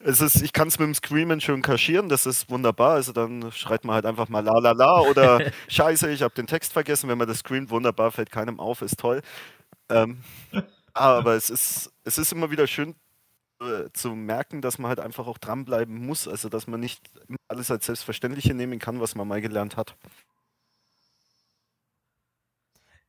Es 0.00 0.20
ist, 0.20 0.42
ich 0.42 0.52
kann 0.52 0.68
es 0.68 0.78
mit 0.78 0.86
dem 0.86 0.94
Screamen 0.94 1.40
schön 1.40 1.62
kaschieren, 1.62 2.08
das 2.08 2.26
ist 2.26 2.50
wunderbar. 2.50 2.92
Also 2.94 3.12
dann 3.12 3.50
schreit 3.52 3.84
man 3.84 3.94
halt 3.94 4.06
einfach 4.06 4.28
mal 4.28 4.44
la 4.44 4.58
la 4.58 4.72
la 4.72 5.00
oder 5.00 5.50
Scheiße, 5.68 6.10
ich 6.10 6.22
habe 6.22 6.34
den 6.34 6.46
Text 6.46 6.72
vergessen. 6.72 7.08
Wenn 7.08 7.18
man 7.18 7.28
das 7.28 7.38
screamt, 7.38 7.70
wunderbar, 7.70 8.10
fällt 8.12 8.30
keinem 8.30 8.60
auf, 8.60 8.82
ist 8.82 8.98
toll. 8.98 9.22
Ähm, 9.88 10.18
aber 10.94 11.34
es 11.34 11.50
ist, 11.50 11.92
es 12.04 12.18
ist 12.18 12.32
immer 12.32 12.50
wieder 12.50 12.66
schön 12.66 12.94
äh, 13.60 13.90
zu 13.92 14.14
merken, 14.14 14.60
dass 14.60 14.78
man 14.78 14.88
halt 14.88 15.00
einfach 15.00 15.26
auch 15.26 15.38
dranbleiben 15.38 16.06
muss. 16.06 16.28
Also 16.28 16.48
dass 16.48 16.66
man 16.66 16.80
nicht 16.80 17.02
alles 17.48 17.70
als 17.70 17.86
Selbstverständliche 17.86 18.54
nehmen 18.54 18.78
kann, 18.78 19.00
was 19.00 19.14
man 19.14 19.28
mal 19.28 19.40
gelernt 19.40 19.76
hat. 19.76 19.96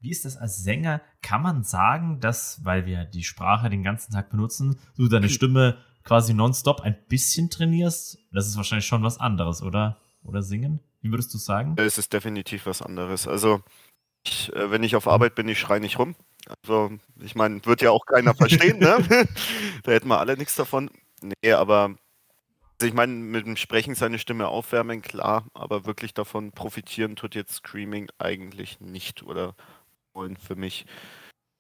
Wie 0.03 0.11
ist 0.11 0.25
das 0.25 0.35
als 0.35 0.61
Sänger? 0.61 1.01
Kann 1.21 1.41
man 1.41 1.63
sagen, 1.63 2.19
dass, 2.19 2.65
weil 2.65 2.85
wir 2.85 3.05
die 3.05 3.23
Sprache 3.23 3.69
den 3.69 3.83
ganzen 3.83 4.11
Tag 4.11 4.29
benutzen, 4.29 4.77
du 4.97 5.07
deine 5.07 5.29
Stimme 5.29 5.77
quasi 6.03 6.33
nonstop 6.33 6.81
ein 6.81 6.97
bisschen 7.07 7.49
trainierst? 7.49 8.17
Das 8.33 8.45
ist 8.45 8.57
wahrscheinlich 8.57 8.85
schon 8.85 9.01
was 9.01 9.17
anderes, 9.17 9.61
oder? 9.61 9.97
Oder 10.21 10.43
singen? 10.43 10.81
Wie 11.01 11.09
würdest 11.09 11.33
du 11.33 11.37
sagen? 11.37 11.75
Es 11.77 11.97
ist 11.97 12.11
definitiv 12.11 12.65
was 12.65 12.81
anderes. 12.81 13.29
Also, 13.29 13.61
ich, 14.25 14.53
äh, 14.53 14.71
wenn 14.71 14.83
ich 14.83 14.97
auf 14.97 15.07
Arbeit 15.07 15.35
bin, 15.35 15.47
ich 15.47 15.57
schreie 15.57 15.79
nicht 15.79 15.97
rum. 15.97 16.15
Also, 16.61 16.91
ich 17.21 17.35
meine, 17.35 17.65
wird 17.65 17.81
ja 17.81 17.91
auch 17.91 18.05
keiner 18.05 18.35
verstehen, 18.35 18.79
ne? 18.79 18.97
da 19.83 19.91
hätten 19.93 20.09
wir 20.09 20.19
alle 20.19 20.35
nichts 20.35 20.55
davon. 20.57 20.89
Nee, 21.21 21.53
aber 21.53 21.95
also 22.81 22.89
ich 22.89 22.93
meine, 22.93 23.13
mit 23.13 23.45
dem 23.45 23.55
Sprechen 23.55 23.95
seine 23.95 24.19
Stimme 24.19 24.49
aufwärmen, 24.49 25.01
klar, 25.01 25.45
aber 25.53 25.85
wirklich 25.85 26.13
davon 26.13 26.51
profitieren 26.51 27.15
tut 27.15 27.35
jetzt 27.35 27.55
Screaming 27.55 28.09
eigentlich 28.17 28.81
nicht 28.81 29.23
oder 29.23 29.55
wollen 30.13 30.37
für 30.37 30.55
mich. 30.55 30.85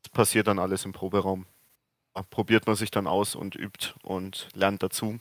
Das 0.03 0.11
passiert 0.11 0.47
dann 0.47 0.59
alles 0.59 0.85
im 0.85 0.91
Proberaum. 0.91 1.45
Da 2.13 2.21
probiert 2.21 2.67
man 2.67 2.75
sich 2.75 2.91
dann 2.91 3.07
aus 3.07 3.35
und 3.35 3.55
übt 3.55 3.93
und 4.03 4.47
lernt 4.53 4.83
dazu. 4.83 5.19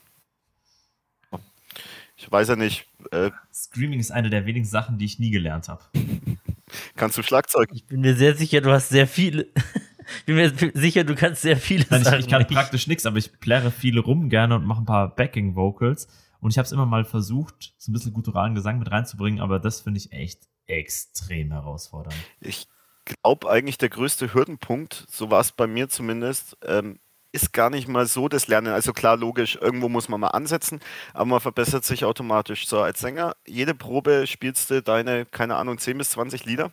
Ich 2.17 2.31
weiß 2.31 2.49
ja 2.49 2.57
nicht. 2.57 2.87
Äh, 3.11 3.31
Screaming 3.53 3.99
ist 3.99 4.11
eine 4.11 4.31
der 4.31 4.45
wenigen 4.47 4.67
Sachen, 4.67 4.99
die 4.99 5.07
ich 5.07 5.19
nie 5.19 5.31
gelernt 5.31 5.69
habe. 5.69 5.83
kannst 6.97 7.17
du 7.17 7.23
Schlagzeug? 7.23 7.71
Ich 7.73 7.87
bin 7.87 8.01
mir 8.01 8.15
sehr 8.15 8.37
sicher, 8.37 8.61
du 8.61 8.71
hast 8.71 8.91
sehr 8.91 9.07
viele. 9.07 9.49
ich 10.19 10.25
bin 10.27 10.37
mir 10.37 10.53
sicher, 10.75 11.05
du 11.05 11.15
kannst 11.15 11.43
sehr 11.43 11.57
viele 11.57 11.87
Nein, 11.89 12.03
ich, 12.03 12.07
Sachen 12.07 12.21
ich 12.21 12.29
kann 12.29 12.43
nicht. 12.43 12.53
praktisch 12.53 12.87
nichts, 12.87 13.07
aber 13.07 13.17
ich 13.17 13.41
plärre 13.41 13.71
viele 13.71 14.01
rum 14.01 14.29
gerne 14.29 14.57
und 14.57 14.67
mache 14.67 14.83
ein 14.83 14.87
paar 14.87 15.15
Backing-Vocals. 15.15 16.09
Und 16.41 16.51
ich 16.51 16.59
habe 16.59 16.67
es 16.67 16.73
immer 16.73 16.87
mal 16.87 17.05
versucht, 17.05 17.75
so 17.79 17.91
ein 17.91 17.95
bisschen 17.95 18.13
gutturalen 18.13 18.55
Gesang 18.55 18.79
mit 18.79 18.91
reinzubringen, 18.91 19.41
aber 19.41 19.59
das 19.59 19.81
finde 19.81 19.99
ich 19.99 20.13
echt 20.13 20.49
extrem 20.67 21.53
herausfordernd. 21.53 22.17
Ich 22.41 22.69
glaube 23.05 23.51
eigentlich 23.51 23.79
der 23.79 23.89
größte 23.89 24.35
Hürdenpunkt, 24.35 25.07
so 25.09 25.31
war 25.31 25.41
es 25.41 25.53
bei 25.53 25.67
mir 25.67 25.89
zumindest, 25.89 26.57
ähm, 26.65 26.99
ist 27.33 27.53
gar 27.53 27.71
nicht 27.71 27.89
mal 27.89 28.07
so 28.07 28.29
das 28.29 28.47
Lernen. 28.47 28.73
Also 28.73 28.93
klar, 28.93 29.17
logisch, 29.17 29.57
irgendwo 29.61 29.89
muss 29.89 30.09
man 30.09 30.21
mal 30.21 30.29
ansetzen, 30.29 30.81
aber 31.15 31.25
man 31.25 31.41
verbessert 31.41 31.85
sich 31.85 32.05
automatisch. 32.05 32.69
So, 32.69 32.81
als 32.81 33.01
Sänger, 33.01 33.37
jede 33.47 33.75
Probe 33.75 34.27
spielst 34.27 34.71
du 34.71 34.83
deine, 34.83 35.25
keine 35.27 35.57
Ahnung, 35.57 35.79
10 35.79 35.99
bis 35.99 36.11
20 36.11 36.45
Lieder. 36.45 36.73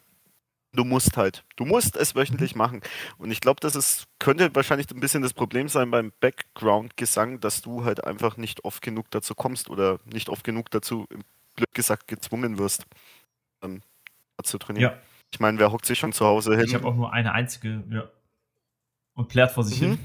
Du 0.73 0.83
musst 0.83 1.17
halt. 1.17 1.45
Du 1.55 1.65
musst 1.65 1.95
es 1.95 2.13
wöchentlich 2.13 2.55
machen. 2.55 2.81
Und 3.17 3.31
ich 3.31 3.41
glaube, 3.41 3.59
das 3.59 3.75
ist, 3.75 4.05
könnte 4.19 4.53
wahrscheinlich 4.53 4.91
ein 4.91 4.99
bisschen 4.99 5.23
das 5.23 5.33
Problem 5.33 5.67
sein 5.67 5.89
beim 5.89 6.11
Background-Gesang, 6.19 7.39
dass 7.39 7.61
du 7.61 7.85
halt 7.85 8.03
einfach 8.03 8.37
nicht 8.37 8.63
oft 8.65 8.83
genug 8.83 9.09
dazu 9.09 9.33
kommst 9.33 9.69
oder 9.69 9.99
nicht 10.05 10.29
oft 10.29 10.43
genug 10.43 10.69
dazu, 10.69 11.07
blöd 11.55 11.73
gesagt, 11.73 12.07
gezwungen 12.07 12.59
wirst, 12.59 12.85
ähm, 13.63 13.81
zu 14.43 14.59
trainieren. 14.59 14.91
Ja, 14.91 15.01
Ich 15.31 15.39
meine, 15.39 15.59
wer 15.59 15.71
hockt 15.71 15.85
sich 15.85 15.99
schon 15.99 16.11
zu 16.13 16.25
Hause 16.25 16.55
hin? 16.55 16.65
ich 16.65 16.75
habe 16.75 16.87
auch 16.87 16.95
nur 16.95 17.13
eine 17.13 17.31
einzige, 17.33 17.83
ja. 17.89 18.03
Und 19.13 19.27
plärt 19.29 19.51
vor 19.51 19.63
sich 19.63 19.81
Mhm. 19.81 19.85
hin. 19.85 19.99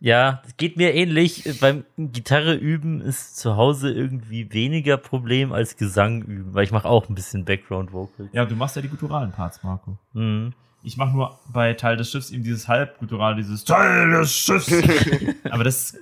Ja, 0.00 0.42
es 0.46 0.56
geht 0.56 0.76
mir 0.76 0.94
ähnlich. 0.94 1.44
Beim 1.60 1.84
Gitarre 1.96 2.54
üben 2.54 3.00
ist 3.00 3.36
zu 3.36 3.56
Hause 3.56 3.90
irgendwie 3.92 4.52
weniger 4.52 4.96
Problem 4.96 5.52
als 5.52 5.76
Gesang 5.76 6.22
üben, 6.22 6.54
weil 6.54 6.64
ich 6.64 6.72
mache 6.72 6.88
auch 6.88 7.08
ein 7.08 7.14
bisschen 7.14 7.44
Background 7.44 7.92
Vocals. 7.92 8.28
Ja, 8.32 8.44
du 8.44 8.54
machst 8.56 8.76
ja 8.76 8.82
die 8.82 8.88
gutturalen 8.88 9.32
Parts, 9.32 9.62
Marco. 9.62 9.98
Mhm. 10.12 10.52
Ich 10.82 10.96
mache 10.96 11.12
nur 11.12 11.38
bei 11.52 11.74
Teil 11.74 11.96
des 11.96 12.10
Schiffs 12.10 12.30
eben 12.30 12.44
dieses 12.44 12.68
halbguttural, 12.68 13.34
dieses 13.36 13.64
Teil 13.64 14.10
des 14.10 14.32
Schiffs. 14.32 14.72
aber 15.50 15.64
das 15.64 15.96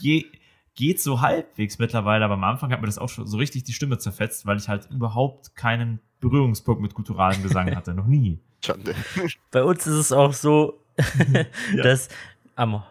ge 0.00 0.24
geht 0.74 1.00
so 1.00 1.20
halbwegs 1.22 1.78
mittlerweile, 1.78 2.24
aber 2.24 2.34
am 2.34 2.44
Anfang 2.44 2.70
hat 2.70 2.80
mir 2.80 2.86
das 2.86 2.98
auch 2.98 3.08
schon 3.08 3.26
so 3.26 3.38
richtig 3.38 3.64
die 3.64 3.72
Stimme 3.72 3.96
zerfetzt, 3.98 4.44
weil 4.46 4.58
ich 4.58 4.68
halt 4.68 4.88
überhaupt 4.90 5.54
keinen 5.56 6.00
Berührungspunkt 6.20 6.82
mit 6.82 6.94
gutturalem 6.94 7.42
Gesang 7.42 7.74
hatte. 7.74 7.94
Noch 7.94 8.06
nie. 8.06 8.38
Schande. 8.64 8.94
Bei 9.50 9.62
uns 9.62 9.86
ist 9.86 9.94
es 9.94 10.12
auch 10.12 10.32
so, 10.32 10.80
Ja. 11.74 11.82
dass 11.82 12.08
am, 12.54 12.82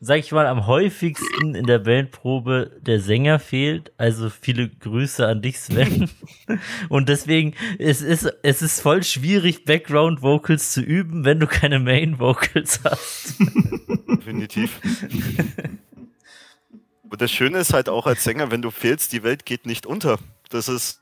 sag 0.00 0.18
ich 0.20 0.32
mal, 0.32 0.46
am 0.46 0.66
häufigsten 0.66 1.54
in 1.54 1.66
der 1.66 1.78
Bandprobe 1.80 2.80
der 2.80 2.98
Sänger 3.00 3.38
fehlt. 3.38 3.92
Also 3.98 4.30
viele 4.30 4.68
Grüße 4.70 5.26
an 5.26 5.42
dich, 5.42 5.60
Sven. 5.60 6.08
Und 6.88 7.08
deswegen, 7.10 7.54
es 7.78 8.00
ist, 8.00 8.24
es 8.42 8.62
ist 8.62 8.80
voll 8.80 9.02
schwierig, 9.02 9.64
Background 9.66 10.22
Vocals 10.22 10.72
zu 10.72 10.80
üben, 10.80 11.24
wenn 11.26 11.38
du 11.40 11.46
keine 11.46 11.78
Main 11.78 12.18
Vocals 12.18 12.80
hast. 12.84 13.34
Definitiv. 14.08 14.80
Und 17.02 17.20
das 17.20 17.30
Schöne 17.30 17.58
ist 17.58 17.74
halt 17.74 17.90
auch 17.90 18.06
als 18.06 18.24
Sänger, 18.24 18.50
wenn 18.50 18.62
du 18.62 18.70
fehlst, 18.70 19.12
die 19.12 19.22
Welt 19.22 19.44
geht 19.44 19.66
nicht 19.66 19.84
unter. 19.84 20.18
Das 20.48 20.68
ist. 20.68 21.01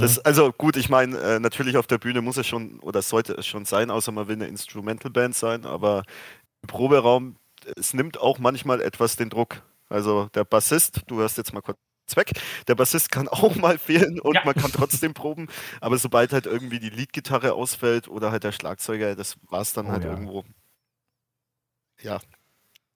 Das, 0.00 0.18
also 0.20 0.52
gut, 0.52 0.76
ich 0.76 0.88
meine, 0.88 1.16
äh, 1.18 1.40
natürlich 1.40 1.76
auf 1.76 1.86
der 1.86 1.98
Bühne 1.98 2.20
muss 2.22 2.36
es 2.36 2.46
schon 2.46 2.80
oder 2.80 3.02
sollte 3.02 3.34
es 3.34 3.46
schon 3.46 3.64
sein, 3.64 3.90
außer 3.90 4.12
man 4.12 4.28
will 4.28 4.36
eine 4.36 4.46
Instrumental 4.46 5.10
Band 5.10 5.34
sein, 5.36 5.64
aber 5.66 6.04
im 6.62 6.68
Proberaum, 6.68 7.36
es 7.76 7.94
nimmt 7.94 8.18
auch 8.20 8.38
manchmal 8.38 8.80
etwas 8.80 9.16
den 9.16 9.30
Druck. 9.30 9.62
Also 9.88 10.26
der 10.34 10.44
Bassist, 10.44 11.02
du 11.08 11.18
hörst 11.18 11.38
jetzt 11.38 11.52
mal 11.54 11.62
kurz 11.62 11.78
weg, 12.14 12.32
der 12.68 12.74
Bassist 12.74 13.10
kann 13.10 13.28
auch 13.28 13.54
mal 13.56 13.78
fehlen 13.78 14.20
und 14.20 14.34
Ja. 14.34 14.42
man 14.44 14.54
kann 14.54 14.72
trotzdem 14.72 15.14
proben, 15.14 15.48
aber 15.80 15.98
sobald 15.98 16.32
halt 16.32 16.46
irgendwie 16.46 16.78
die 16.80 16.90
Leadgitarre 16.90 17.54
ausfällt 17.54 18.08
oder 18.08 18.30
halt 18.32 18.44
der 18.44 18.52
Schlagzeuger, 18.52 19.16
das 19.16 19.36
war 19.50 19.60
es 19.62 19.72
dann 19.72 19.86
Oh 19.88 19.90
halt 19.92 20.04
ja. 20.04 20.10
irgendwo. 20.10 20.44
Ja, 22.00 22.20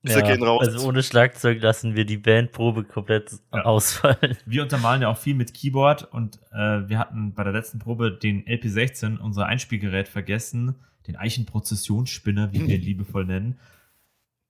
Grüße 0.05 0.23
gehen 0.23 0.43
raus. 0.43 0.67
Also 0.67 0.89
ohne 0.89 1.03
Schlagzeug 1.03 1.63
lassen 1.63 1.95
wir 1.95 2.05
die 2.05 2.17
Bandprobe 2.19 2.85
komplett 2.85 3.33
Ja. 3.55 3.63
ausfallen. 3.63 4.37
Wir 4.47 4.63
untermalen 4.63 5.03
ja 5.03 5.09
auch 5.09 5.17
viel 5.19 5.35
mit 5.35 5.55
Keyboard 5.55 6.05
und 6.13 6.39
äh, 6.53 6.89
wir 6.89 6.99
hatten 6.99 7.35
bei 7.35 7.45
der 7.45 7.53
letzten 7.53 7.79
Probe 7.79 8.11
den 8.13 8.45
LP16, 8.45 9.19
unser 9.19 9.47
Einspielgerät, 9.47 10.09
vergessen, 10.09 10.77
den 11.07 11.17
Eichenprozessionsspinner, 11.17 12.53
wie 12.53 12.67
wir 12.67 12.75
ihn 12.77 12.83
liebevoll 12.87 13.25
nennen. 13.25 13.59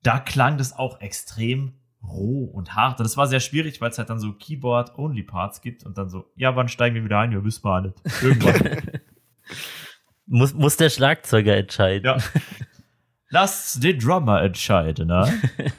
Da 0.02 0.18
klang 0.18 0.56
das 0.58 0.72
auch 0.76 1.00
extrem 1.00 1.74
roh 2.02 2.44
und 2.44 2.74
hart. 2.74 2.98
Und 2.98 3.04
das 3.04 3.16
war 3.16 3.26
sehr 3.28 3.38
schwierig, 3.40 3.80
weil 3.80 3.90
es 3.90 3.98
halt 3.98 4.10
dann 4.10 4.18
so 4.18 4.32
Keyboard-Only-Parts 4.32 5.60
gibt 5.60 5.84
und 5.84 5.96
dann 5.98 6.08
so, 6.08 6.24
ja, 6.34 6.56
wann 6.56 6.68
steigen 6.68 6.96
wir 6.96 7.04
wieder 7.04 7.18
ein? 7.20 7.30
Ja, 7.30 7.44
wissen 7.44 7.62
wir 7.64 7.70
alle. 7.70 7.94
Irgendwann. 8.22 8.78
Muss, 10.26 10.54
muss 10.54 10.76
der 10.76 10.88
Schlagzeuger 10.88 11.56
entscheiden. 11.56 12.06
ja. 12.06 12.16
Lasst 13.32 13.82
den 13.82 13.98
Drummer 13.98 14.42
entscheiden, 14.42 15.08
ne? 15.08 15.42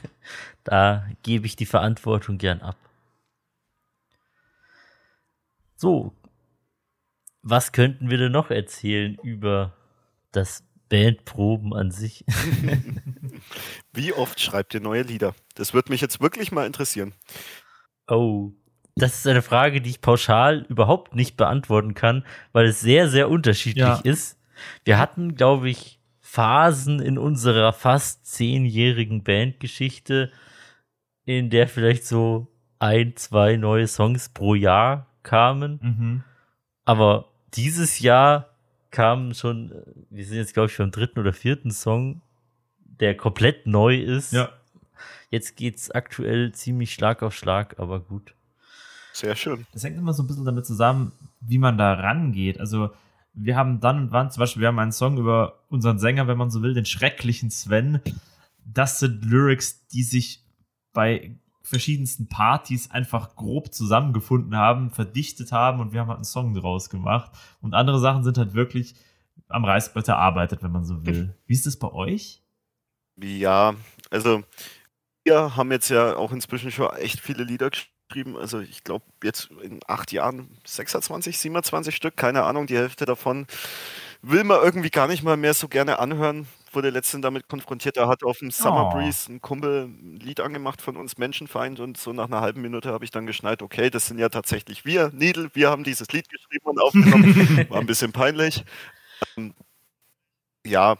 Da 0.64 1.06
gebe 1.22 1.46
ich 1.46 1.56
die 1.56 1.66
Verantwortung 1.66 2.36
gern 2.38 2.62
ab. 2.62 2.76
So, 5.76 6.12
was 7.42 7.72
könnten 7.72 8.08
wir 8.10 8.16
denn 8.18 8.32
noch 8.32 8.50
erzählen 8.50 9.16
über 9.22 9.72
das 10.32 10.64
Bandproben 10.88 11.74
an 11.74 11.90
sich? 11.90 12.24
Wie 13.92 14.14
oft 14.14 14.40
schreibt 14.40 14.72
ihr 14.74 14.80
neue 14.80 15.02
Lieder? 15.02 15.34
Das 15.54 15.74
würde 15.74 15.92
mich 15.92 16.00
jetzt 16.00 16.20
wirklich 16.22 16.50
mal 16.50 16.66
interessieren. 16.66 17.12
Oh, 18.08 18.50
das 18.96 19.18
ist 19.18 19.26
eine 19.26 19.42
Frage, 19.42 19.80
die 19.82 19.90
ich 19.90 20.00
pauschal 20.00 20.64
überhaupt 20.68 21.14
nicht 21.14 21.36
beantworten 21.36 21.94
kann, 21.94 22.24
weil 22.52 22.66
es 22.66 22.80
sehr, 22.80 23.08
sehr 23.10 23.28
unterschiedlich 23.28 23.84
Ja. 23.84 24.00
ist. 24.00 24.38
Wir 24.84 24.98
hatten, 24.98 25.34
glaube 25.34 25.68
ich, 25.68 26.00
Phasen 26.34 26.98
in 26.98 27.16
unserer 27.16 27.72
fast 27.72 28.26
zehnjährigen 28.26 29.22
Bandgeschichte, 29.22 30.32
in 31.24 31.48
der 31.48 31.68
vielleicht 31.68 32.04
so 32.04 32.48
ein, 32.80 33.14
zwei 33.14 33.54
neue 33.54 33.86
Songs 33.86 34.30
pro 34.30 34.56
Jahr 34.56 35.06
kamen. 35.22 35.78
Mhm. 35.80 36.24
Aber 36.84 37.26
dieses 37.54 38.00
Jahr 38.00 38.48
kamen 38.90 39.32
schon, 39.34 39.70
äh, 39.70 39.82
wir 40.10 40.26
sind 40.26 40.38
jetzt, 40.38 40.54
glaube 40.54 40.72
ich, 40.72 40.76
beim 40.76 40.90
dritten 40.90 41.20
oder 41.20 41.32
vierten 41.32 41.70
Song, 41.70 42.20
der 42.80 43.16
komplett 43.16 43.68
neu 43.68 43.96
ist. 43.96 44.32
Ja. 44.32 44.48
Jetzt 45.30 45.56
geht's 45.56 45.92
aktuell 45.92 46.50
ziemlich 46.50 46.92
Schlag 46.92 47.22
auf 47.22 47.36
Schlag, 47.36 47.78
aber 47.78 48.00
gut. 48.00 48.34
Sehr 49.12 49.36
schön. 49.36 49.68
Das 49.72 49.84
hängt 49.84 49.98
immer 49.98 50.12
so 50.12 50.24
ein 50.24 50.26
bisschen 50.26 50.44
damit 50.44 50.66
zusammen, 50.66 51.12
wie 51.40 51.58
man 51.58 51.78
da 51.78 51.92
rangeht. 51.92 52.58
Also, 52.58 52.90
wir 53.34 53.56
haben 53.56 53.80
dann 53.80 53.98
und 53.98 54.12
wann, 54.12 54.30
zum 54.30 54.40
Beispiel, 54.40 54.60
wir 54.60 54.68
haben 54.68 54.78
einen 54.78 54.92
Song 54.92 55.18
über 55.18 55.64
unseren 55.68 55.98
Sänger, 55.98 56.28
wenn 56.28 56.38
man 56.38 56.50
so 56.50 56.62
will, 56.62 56.74
den 56.74 56.86
schrecklichen 56.86 57.50
Sven. 57.50 58.00
Das 58.64 59.00
sind 59.00 59.24
Lyrics, 59.24 59.86
die 59.88 60.02
sich 60.02 60.44
bei 60.92 61.36
verschiedensten 61.62 62.28
Partys 62.28 62.90
einfach 62.90 63.36
grob 63.36 63.72
zusammengefunden 63.72 64.56
haben, 64.56 64.90
verdichtet 64.90 65.50
haben 65.50 65.80
und 65.80 65.92
wir 65.92 66.00
haben 66.00 66.08
halt 66.08 66.18
einen 66.18 66.24
Song 66.24 66.54
draus 66.54 66.90
gemacht. 66.90 67.32
Und 67.60 67.74
andere 67.74 67.98
Sachen 67.98 68.22
sind 68.22 68.38
halt 68.38 68.54
wirklich 68.54 68.94
am 69.48 69.64
Reißbrett 69.64 70.08
erarbeitet, 70.08 70.62
wenn 70.62 70.72
man 70.72 70.84
so 70.84 71.04
will. 71.06 71.34
Wie 71.46 71.54
ist 71.54 71.66
das 71.66 71.78
bei 71.78 71.90
euch? 71.90 72.42
Ja, 73.16 73.74
also 74.10 74.42
wir 75.24 75.56
haben 75.56 75.72
jetzt 75.72 75.88
ja 75.88 76.16
auch 76.16 76.32
inzwischen 76.32 76.70
schon 76.70 76.94
echt 76.96 77.20
viele 77.20 77.44
Lieder 77.44 77.70
geschrieben. 77.70 77.93
Also 78.38 78.60
ich 78.60 78.84
glaube 78.84 79.04
jetzt 79.22 79.50
in 79.62 79.80
acht 79.86 80.12
Jahren 80.12 80.48
26, 80.64 81.38
27 81.38 81.94
Stück, 81.94 82.16
keine 82.16 82.44
Ahnung, 82.44 82.66
die 82.66 82.76
Hälfte 82.76 83.04
davon 83.04 83.46
will 84.22 84.44
man 84.44 84.62
irgendwie 84.62 84.90
gar 84.90 85.06
nicht 85.06 85.22
mal 85.22 85.36
mehr 85.36 85.54
so 85.54 85.68
gerne 85.68 85.98
anhören. 85.98 86.46
Wurde 86.72 86.90
letztens 86.90 87.22
damit 87.22 87.46
konfrontiert, 87.46 87.96
er 87.96 88.08
hat 88.08 88.24
auf 88.24 88.38
dem 88.38 88.50
Summer 88.50 88.88
Oh. 88.88 88.96
Breeze 88.96 89.30
ein 89.30 89.40
Kumpel 89.40 89.84
ein 89.84 90.16
Lied 90.20 90.40
angemacht 90.40 90.82
von 90.82 90.96
uns 90.96 91.18
Menschenfeind 91.18 91.78
und 91.78 91.98
so 91.98 92.12
nach 92.12 92.26
einer 92.26 92.40
halben 92.40 92.62
Minute 92.62 92.90
habe 92.90 93.04
ich 93.04 93.10
dann 93.10 93.26
geschneit, 93.26 93.62
okay, 93.62 93.90
das 93.90 94.06
sind 94.08 94.18
ja 94.18 94.28
tatsächlich 94.28 94.84
wir, 94.84 95.10
Needle, 95.12 95.50
wir 95.54 95.70
haben 95.70 95.84
dieses 95.84 96.10
Lied 96.10 96.28
geschrieben 96.28 96.64
und 96.66 96.80
aufgenommen. 96.80 97.66
War 97.68 97.80
ein 97.80 97.86
bisschen 97.86 98.12
peinlich. 98.12 98.64
Ähm, 99.36 99.54
ja, 100.66 100.96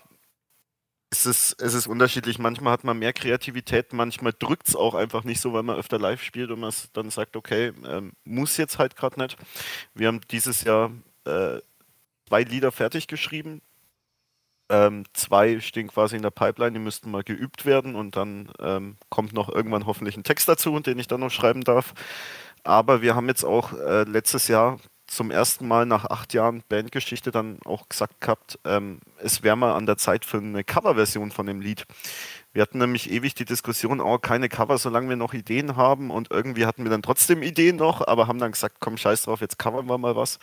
es 1.15 1.27
ist, 1.27 1.63
es 1.63 1.75
ist 1.75 1.87
unterschiedlich. 1.87 2.39
Manchmal 2.39 2.73
hat 2.73 2.85
man 2.85 2.99
mehr 2.99 3.13
Kreativität, 3.13 3.93
manchmal 3.93 4.33
drückt 4.37 4.69
es 4.69 4.75
auch 4.75 4.95
einfach 4.95 5.23
nicht 5.23 5.41
so, 5.41 5.53
weil 5.53 5.63
man 5.63 5.77
öfter 5.77 5.99
live 5.99 6.23
spielt 6.23 6.51
und 6.51 6.61
man 6.61 6.73
dann 6.93 7.11
sagt, 7.11 7.37
okay, 7.37 7.73
ähm, 7.87 8.13
muss 8.25 8.57
jetzt 8.57 8.79
halt 8.79 8.97
gerade 8.97 9.21
nicht. 9.21 9.37
Wir 9.95 10.09
haben 10.09 10.21
dieses 10.31 10.65
Jahr 10.65 10.91
äh, 11.25 11.59
zwei 12.29 12.43
Lieder 12.43 12.73
fertig 12.73 13.07
geschrieben. 13.07 13.63
Ähm, 14.71 15.05
zwei 15.13 15.61
stehen 15.61 15.89
quasi 15.89 16.17
in 16.17 16.23
der 16.23 16.31
Pipeline, 16.31 16.73
die 16.73 16.85
müssten 16.85 17.11
mal 17.11 17.23
geübt 17.23 17.65
werden 17.65 17.95
und 17.95 18.17
dann 18.17 18.51
ähm, 18.59 18.97
kommt 19.09 19.33
noch 19.35 19.49
irgendwann 19.49 19.87
hoffentlich 19.87 20.17
ein 20.17 20.25
Text 20.25 20.49
dazu, 20.49 20.79
den 20.81 20.99
ich 20.99 21.07
dann 21.07 21.21
noch 21.21 21.31
schreiben 21.31 21.63
darf. 21.63 21.95
Aber 22.65 23.03
wir 23.03 23.15
haben 23.15 23.29
jetzt 23.29 23.45
auch 23.45 23.73
äh, 23.75 24.05
letztes 24.05 24.49
Jahr 24.49 24.81
zum 25.15 25.31
ersten 25.31 25.67
Mal 25.67 25.87
nach 25.87 26.05
acht 26.05 26.35
Jahren 26.35 26.63
Bandgeschichte 26.69 27.31
dann 27.31 27.59
auch 27.65 27.89
gesagt 27.89 28.21
gehabt, 28.21 28.59
ähm, 28.65 29.01
es 29.19 29.43
wäre 29.43 29.57
mal 29.57 29.75
an 29.75 29.87
der 29.87 29.97
Zeit 29.97 30.25
für 30.25 30.39
eine 30.39 30.65
Coverversion 30.65 31.31
von 31.31 31.47
dem 31.47 31.61
Lied. 31.61 31.87
Wir 32.53 32.63
hatten 32.63 32.79
nämlich 32.79 33.11
ewig 33.11 33.35
die 33.35 33.45
Diskussion, 33.45 34.01
oh, 34.01 34.19
keine 34.19 34.49
Cover, 34.49 34.79
solange 34.79 35.09
wir 35.09 35.17
noch 35.17 35.35
Ideen 35.35 35.77
haben. 35.77 36.11
Und 36.11 36.31
irgendwie 36.31 36.67
hatten 36.67 36.85
wir 36.85 36.91
dann 36.91 37.03
trotzdem 37.03 37.43
Ideen 37.43 37.77
noch, 37.77 38.07
aber 38.07 38.29
haben 38.29 38.39
dann 38.39 38.53
gesagt, 38.53 38.77
komm, 38.81 38.97
scheiß 38.97 39.23
drauf, 39.23 39.41
jetzt 39.41 39.59
covern 39.59 39.87
wir 39.87 39.99
mal 39.99 40.17
was. 40.17 40.39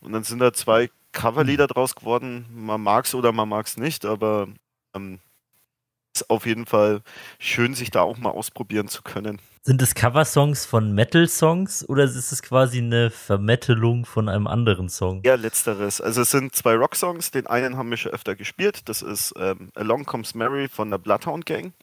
Und 0.00 0.12
dann 0.12 0.24
sind 0.24 0.38
da 0.38 0.52
zwei 0.52 0.90
Coverlieder 1.12 1.66
draus 1.66 1.94
geworden. 1.94 2.46
Man 2.54 2.82
mag's 2.82 3.14
oder 3.14 3.32
man 3.32 3.48
mag's 3.48 3.76
nicht, 3.76 4.06
aber 4.06 4.48
ähm, 4.94 5.18
ist 6.14 6.30
auf 6.30 6.46
jeden 6.46 6.66
Fall 6.66 7.02
schön, 7.38 7.74
sich 7.74 7.90
da 7.90 8.02
auch 8.02 8.18
mal 8.18 8.30
ausprobieren 8.30 8.88
zu 8.88 9.02
können. 9.02 9.38
Sind 9.62 9.82
es 9.82 9.94
Coversongs 9.94 10.64
von 10.64 10.92
Metal-Songs 10.94 11.86
oder 11.86 12.04
ist 12.04 12.16
es 12.32 12.42
quasi 12.42 12.78
eine 12.78 13.10
Vermettelung 13.10 14.06
von 14.06 14.30
einem 14.30 14.46
anderen 14.46 14.88
Song? 14.88 15.20
Eher 15.22 15.36
letzteres. 15.36 16.00
Also 16.00 16.22
es 16.22 16.30
sind 16.30 16.54
zwei 16.54 16.74
Rocksongs. 16.76 17.30
Den 17.30 17.46
einen 17.46 17.76
haben 17.76 17.90
wir 17.90 17.98
schon 17.98 18.12
öfter 18.12 18.34
gespielt. 18.36 18.88
Das 18.88 19.02
ist 19.02 19.34
ähm, 19.38 19.70
Along 19.74 20.06
Comes 20.06 20.34
Mary 20.34 20.66
von 20.68 20.90
der 20.90 20.96
Bloodhound 20.96 21.44
Gang. 21.44 21.74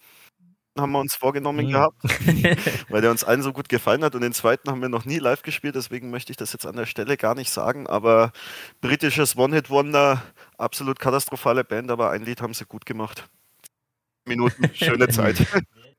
Den 0.76 0.82
haben 0.82 0.92
wir 0.92 1.00
uns 1.00 1.14
vorgenommen 1.16 1.68
Mhm. 1.68 1.72
gehabt, 1.72 2.02
weil 2.90 3.02
der 3.02 3.12
uns 3.12 3.24
allen 3.24 3.44
so 3.44 3.54
gut 3.54 3.70
gefallen 3.70 4.04
hat. 4.04 4.16
Und 4.16 4.22
den 4.22 4.34
zweiten 4.34 4.72
haben 4.72 4.82
wir 4.82 4.90
noch 4.90 5.06
nie 5.06 5.20
live 5.20 5.44
gespielt, 5.44 5.76
deswegen 5.76 6.10
möchte 6.10 6.32
ich 6.32 6.38
das 6.38 6.54
jetzt 6.54 6.66
an 6.66 6.76
der 6.78 6.88
Stelle 6.88 7.16
gar 7.16 7.36
nicht 7.36 7.52
sagen. 7.52 7.86
Aber 7.86 8.32
britisches 8.82 9.36
One-Hit-Wonder, 9.38 10.24
absolut 10.58 11.00
katastrophale 11.00 11.64
Band, 11.64 11.92
aber 11.92 12.10
ein 12.10 12.24
Lied 12.26 12.42
haben 12.42 12.56
sie 12.56 12.66
gut 12.66 12.88
gemacht. 12.88 13.28
Minuten, 14.26 14.70
schöne 14.74 15.08
Zeit. 15.10 15.46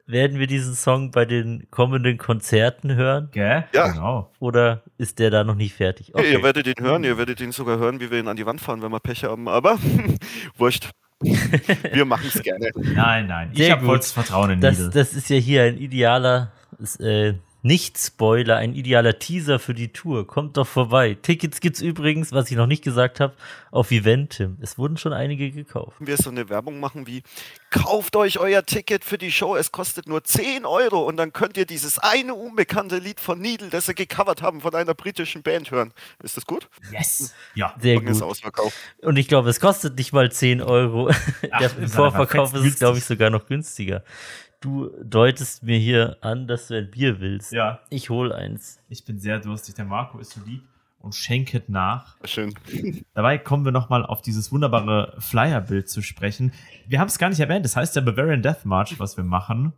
Werden 0.08 0.38
wir 0.38 0.46
diesen 0.46 0.74
Song 0.74 1.10
bei 1.10 1.26
den 1.26 1.70
kommenden 1.70 2.16
Konzerten 2.16 2.94
hören 2.94 3.28
Gell? 3.30 3.64
Ja. 3.74 3.88
Genau. 3.88 4.32
oder 4.38 4.82
ist 4.96 5.18
der 5.18 5.30
da 5.30 5.44
noch 5.44 5.54
nicht 5.54 5.74
fertig? 5.74 6.14
Ihr 6.16 6.42
werdet 6.42 6.66
ihn 6.66 6.82
hören, 6.82 7.04
ihr 7.04 7.18
werdet 7.18 7.42
ihn 7.42 7.52
sogar 7.52 7.78
hören, 7.78 8.00
wie 8.00 8.10
wir 8.10 8.18
ihn 8.18 8.26
an 8.26 8.36
die 8.38 8.46
Wand 8.46 8.58
fahren, 8.62 8.80
wenn 8.80 8.90
wir 8.90 9.00
Pech 9.00 9.24
haben. 9.24 9.48
Aber 9.48 9.78
wurscht. 10.56 10.90
Wir 11.92 12.04
machen 12.04 12.30
es 12.32 12.40
gerne. 12.44 12.70
Nein, 12.76 13.26
nein. 13.26 13.50
Ich 13.52 13.68
habe 13.72 13.80
gut. 13.80 13.88
vollstes 13.88 14.12
Vertrauen 14.12 14.50
in 14.50 14.60
Das, 14.60 14.88
das 14.90 15.14
ist 15.14 15.28
ja 15.28 15.36
hier 15.36 15.64
ein 15.64 15.76
idealer, 15.76 16.52
äh, 17.00 17.32
Nicht-Spoiler, 17.62 18.56
ein 18.56 18.74
idealer 18.74 19.18
Teaser 19.18 19.58
für 19.58 19.74
die 19.74 19.92
Tour. 19.92 20.26
Kommt 20.26 20.56
doch 20.56 20.66
vorbei. 20.66 21.16
Tickets 21.20 21.60
gibt's 21.60 21.80
übrigens, 21.80 22.32
was 22.32 22.50
ich 22.50 22.56
noch 22.56 22.66
nicht 22.66 22.84
gesagt 22.84 23.18
habe, 23.18 23.34
auf 23.70 23.90
Eventim. 23.90 24.56
Es 24.60 24.78
wurden 24.78 24.96
schon 24.96 25.12
einige 25.12 25.50
gekauft. 25.50 25.96
wir 25.98 26.16
so 26.16 26.30
eine 26.30 26.48
Werbung 26.48 26.80
machen 26.80 27.06
wie 27.06 27.22
kauft 27.70 28.16
euch 28.16 28.38
euer 28.38 28.64
Ticket 28.64 29.04
für 29.04 29.18
die 29.18 29.30
Show, 29.30 29.56
es 29.56 29.72
kostet 29.72 30.08
nur 30.08 30.24
10 30.24 30.64
Euro 30.64 31.02
und 31.02 31.16
dann 31.16 31.32
könnt 31.32 31.56
ihr 31.56 31.66
dieses 31.66 31.98
eine 31.98 32.34
unbekannte 32.34 32.98
Lied 32.98 33.20
von 33.20 33.40
Needle, 33.40 33.68
das 33.68 33.86
sie 33.86 33.94
gecovert 33.94 34.40
haben, 34.42 34.60
von 34.60 34.74
einer 34.74 34.94
britischen 34.94 35.42
Band 35.42 35.70
hören. 35.70 35.92
Ist 36.22 36.36
das 36.36 36.46
gut? 36.46 36.68
yes. 36.92 37.34
Ja. 37.54 37.74
Sehr 37.80 37.94
Morgen 37.94 38.08
ist 38.08 38.20
gut. 38.20 38.30
ausverkauft. 38.30 38.76
Und 39.02 39.16
ich 39.16 39.28
glaube, 39.28 39.50
es 39.50 39.60
kostet 39.60 39.96
nicht 39.98 40.12
mal 40.12 40.30
10 40.30 40.62
Euro. 40.62 41.10
Ach, 41.50 41.76
Im 41.76 41.84
ist 41.84 41.94
Vorverkauf 41.94 42.54
ist 42.54 42.64
es, 42.64 42.78
glaube 42.78 42.98
ich, 42.98 43.04
sogar 43.04 43.30
noch 43.30 43.46
günstiger. 43.46 44.02
Du 44.60 44.90
deutest 45.02 45.62
mir 45.62 45.78
hier 45.78 46.16
an, 46.20 46.48
dass 46.48 46.68
du 46.68 46.76
ein 46.76 46.90
Bier 46.90 47.20
willst. 47.20 47.52
Ja. 47.52 47.80
Ich 47.90 48.10
hol 48.10 48.32
eins. 48.32 48.80
Ich 48.88 49.04
bin 49.04 49.20
sehr 49.20 49.38
durstig. 49.38 49.76
Der 49.76 49.84
Marco 49.84 50.18
ist 50.18 50.32
so 50.32 50.40
lieb 50.44 50.62
und 50.98 51.14
schenket 51.14 51.68
nach. 51.68 52.16
Schön. 52.24 52.54
Dabei 53.14 53.38
kommen 53.38 53.64
wir 53.64 53.70
nochmal 53.70 54.04
auf 54.04 54.20
dieses 54.20 54.50
wunderbare 54.50 55.14
Flyer-Bild 55.20 55.88
zu 55.88 56.02
sprechen. 56.02 56.52
Wir 56.88 56.98
haben 56.98 57.06
es 57.06 57.18
gar 57.18 57.28
nicht 57.28 57.38
erwähnt. 57.38 57.64
Das 57.64 57.76
heißt 57.76 57.94
der 57.94 58.00
Bavarian 58.00 58.42
Death 58.42 58.64
March, 58.64 58.98
was 58.98 59.16
wir 59.16 59.24
machen. 59.24 59.72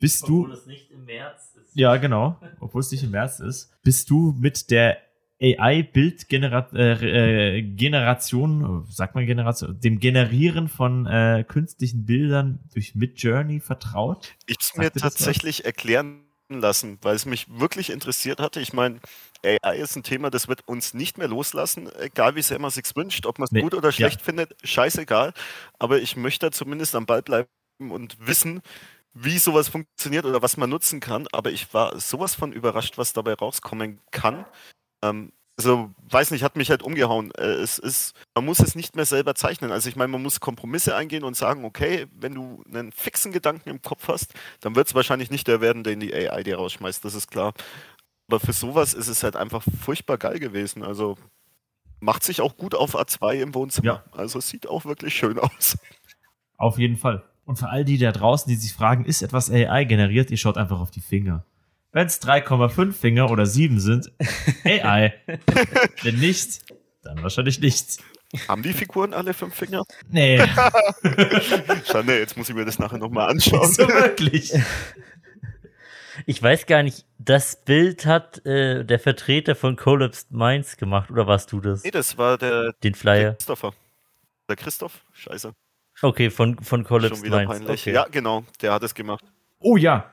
Bist 0.00 0.26
du, 0.26 0.48
es 0.48 0.66
nicht 0.66 0.90
im 0.90 1.04
März 1.04 1.54
ist. 1.54 1.76
ja 1.76 1.96
genau, 1.96 2.38
obwohl 2.58 2.80
es 2.80 2.90
nicht 2.90 3.04
im 3.04 3.12
März 3.12 3.38
ist, 3.38 3.72
bist 3.82 4.10
du 4.10 4.34
mit 4.36 4.70
der 4.70 4.98
AI-Bildgeneration, 5.44 6.78
äh, 6.78 7.58
äh, 7.58 7.62
Generation, 7.62 8.86
sagt 8.88 9.14
man 9.14 9.26
Generation, 9.26 9.78
dem 9.80 10.00
Generieren 10.00 10.68
von 10.68 11.06
äh, 11.06 11.44
künstlichen 11.46 12.06
Bildern 12.06 12.60
durch 12.72 12.94
Midjourney 12.94 13.60
vertraut? 13.60 14.32
Ich 14.46 14.56
mir 14.76 14.90
das 14.90 15.02
was? 15.02 15.14
tatsächlich 15.14 15.64
erklären 15.64 16.24
lassen, 16.48 16.98
weil 17.02 17.16
es 17.16 17.26
mich 17.26 17.46
wirklich 17.58 17.90
interessiert 17.90 18.40
hatte. 18.40 18.60
Ich 18.60 18.72
meine, 18.72 19.00
AI 19.44 19.76
ist 19.76 19.96
ein 19.96 20.02
Thema, 20.02 20.30
das 20.30 20.48
wird 20.48 20.66
uns 20.66 20.94
nicht 20.94 21.18
mehr 21.18 21.28
loslassen, 21.28 21.90
egal 21.98 22.34
wie 22.36 22.42
sehr 22.42 22.58
man 22.58 22.70
sich 22.70 22.84
wünscht, 22.94 23.26
ob 23.26 23.38
man 23.38 23.46
es 23.46 23.52
Nee, 23.52 23.62
gut 23.62 23.74
oder 23.74 23.88
ja. 23.88 23.92
schlecht 23.92 24.22
findet, 24.22 24.54
scheißegal. 24.62 25.32
Aber 25.78 26.00
ich 26.00 26.16
möchte 26.16 26.46
da 26.46 26.52
zumindest 26.52 26.94
am 26.94 27.06
Ball 27.06 27.22
bleiben 27.22 27.48
und 27.78 28.16
wissen, 28.20 28.62
wie 29.12 29.38
sowas 29.38 29.68
funktioniert 29.68 30.24
oder 30.24 30.42
was 30.42 30.56
man 30.56 30.70
nutzen 30.70 31.00
kann. 31.00 31.26
Aber 31.32 31.50
ich 31.52 31.72
war 31.72 31.98
sowas 32.00 32.34
von 32.34 32.52
überrascht, 32.52 32.98
was 32.98 33.12
dabei 33.12 33.34
rauskommen 33.34 34.00
kann. 34.10 34.44
Ähm, 35.04 35.32
also, 35.56 35.90
weiß 36.10 36.32
nicht, 36.32 36.42
hat 36.42 36.56
mich 36.56 36.70
halt 36.70 36.82
umgehauen. 36.82 37.30
Äh, 37.32 37.44
es 37.44 37.78
ist, 37.78 38.14
man 38.34 38.44
muss 38.44 38.58
es 38.58 38.74
nicht 38.74 38.96
mehr 38.96 39.04
selber 39.04 39.36
zeichnen. 39.36 39.70
Also 39.70 39.88
ich 39.88 39.94
meine, 39.94 40.10
man 40.10 40.22
muss 40.22 40.40
Kompromisse 40.40 40.96
eingehen 40.96 41.22
und 41.22 41.36
sagen, 41.36 41.64
okay, 41.64 42.06
wenn 42.12 42.34
du 42.34 42.64
einen 42.72 42.90
fixen 42.90 43.30
Gedanken 43.30 43.70
im 43.70 43.80
Kopf 43.80 44.08
hast, 44.08 44.34
dann 44.60 44.74
wird 44.74 44.88
es 44.88 44.94
wahrscheinlich 44.96 45.30
nicht 45.30 45.46
der 45.46 45.60
werden, 45.60 45.84
den 45.84 46.00
die 46.00 46.12
AI 46.12 46.42
dir 46.42 46.56
rausschmeißt, 46.56 47.04
das 47.04 47.14
ist 47.14 47.30
klar. 47.30 47.54
Aber 48.28 48.40
für 48.40 48.52
sowas 48.52 48.94
ist 48.94 49.06
es 49.06 49.22
halt 49.22 49.36
einfach 49.36 49.62
furchtbar 49.80 50.18
geil 50.18 50.40
gewesen. 50.40 50.82
Also 50.82 51.16
macht 52.00 52.24
sich 52.24 52.40
auch 52.40 52.56
gut 52.56 52.74
auf 52.74 52.96
A2 52.96 53.34
im 53.34 53.54
Wohnzimmer. 53.54 53.86
Ja. 53.86 54.04
Also 54.12 54.40
es 54.40 54.48
sieht 54.48 54.66
auch 54.66 54.84
wirklich 54.84 55.14
schön 55.14 55.38
aus. 55.38 55.78
Auf 56.56 56.78
jeden 56.78 56.96
Fall. 56.96 57.22
Und 57.44 57.58
für 57.58 57.68
all 57.68 57.84
die 57.84 57.98
da 57.98 58.10
draußen, 58.10 58.48
die 58.48 58.56
sich 58.56 58.72
fragen, 58.72 59.04
ist 59.04 59.22
etwas 59.22 59.50
AI 59.50 59.84
generiert, 59.84 60.30
ihr 60.30 60.36
schaut 60.36 60.56
einfach 60.56 60.80
auf 60.80 60.90
die 60.90 61.00
Finger. 61.00 61.44
Wenn 61.94 62.08
es 62.08 62.20
3,5 62.20 62.92
Finger 62.92 63.30
oder 63.30 63.46
7 63.46 63.78
sind, 63.78 64.12
AI. 64.64 65.14
Wenn 66.02 66.16
nicht, 66.16 66.64
dann 67.04 67.22
wahrscheinlich 67.22 67.60
nichts. 67.60 67.98
Haben 68.48 68.64
die 68.64 68.72
Figuren 68.72 69.14
alle 69.14 69.32
fünf 69.32 69.54
Finger? 69.54 69.84
Nee, 70.10 70.38
Schande, 71.86 72.18
jetzt 72.18 72.36
muss 72.36 72.48
ich 72.48 72.54
mir 72.56 72.64
das 72.64 72.80
nachher 72.80 72.98
nochmal 72.98 73.30
anschauen. 73.30 73.72
so 73.72 73.86
wirklich. 73.88 74.52
Ich 76.26 76.42
weiß 76.42 76.66
gar 76.66 76.82
nicht, 76.82 77.06
das 77.18 77.64
Bild 77.64 78.06
hat 78.06 78.44
äh, 78.44 78.84
der 78.84 78.98
Vertreter 78.98 79.54
von 79.54 79.76
Collapsed 79.76 80.32
Minds 80.32 80.76
gemacht, 80.76 81.12
oder 81.12 81.28
warst 81.28 81.52
du 81.52 81.60
das? 81.60 81.84
Nee, 81.84 81.92
das 81.92 82.18
war 82.18 82.36
der 82.36 82.72
Den 82.82 82.96
Flyer. 82.96 83.34
Christopher. 83.34 83.72
Der 84.48 84.56
Christoph? 84.56 85.04
Scheiße. 85.12 85.52
Okay, 86.02 86.30
von, 86.30 86.56
von 86.58 86.80
Schon 86.80 86.84
Collapse 86.84 87.22
wieder 87.22 87.36
Minds. 87.38 87.52
peinlich. 87.58 87.82
Okay. 87.82 87.92
Ja, 87.92 88.06
genau, 88.10 88.42
der 88.60 88.72
hat 88.72 88.82
es 88.82 88.94
gemacht. 88.94 89.24
Oh 89.60 89.76
ja. 89.76 90.10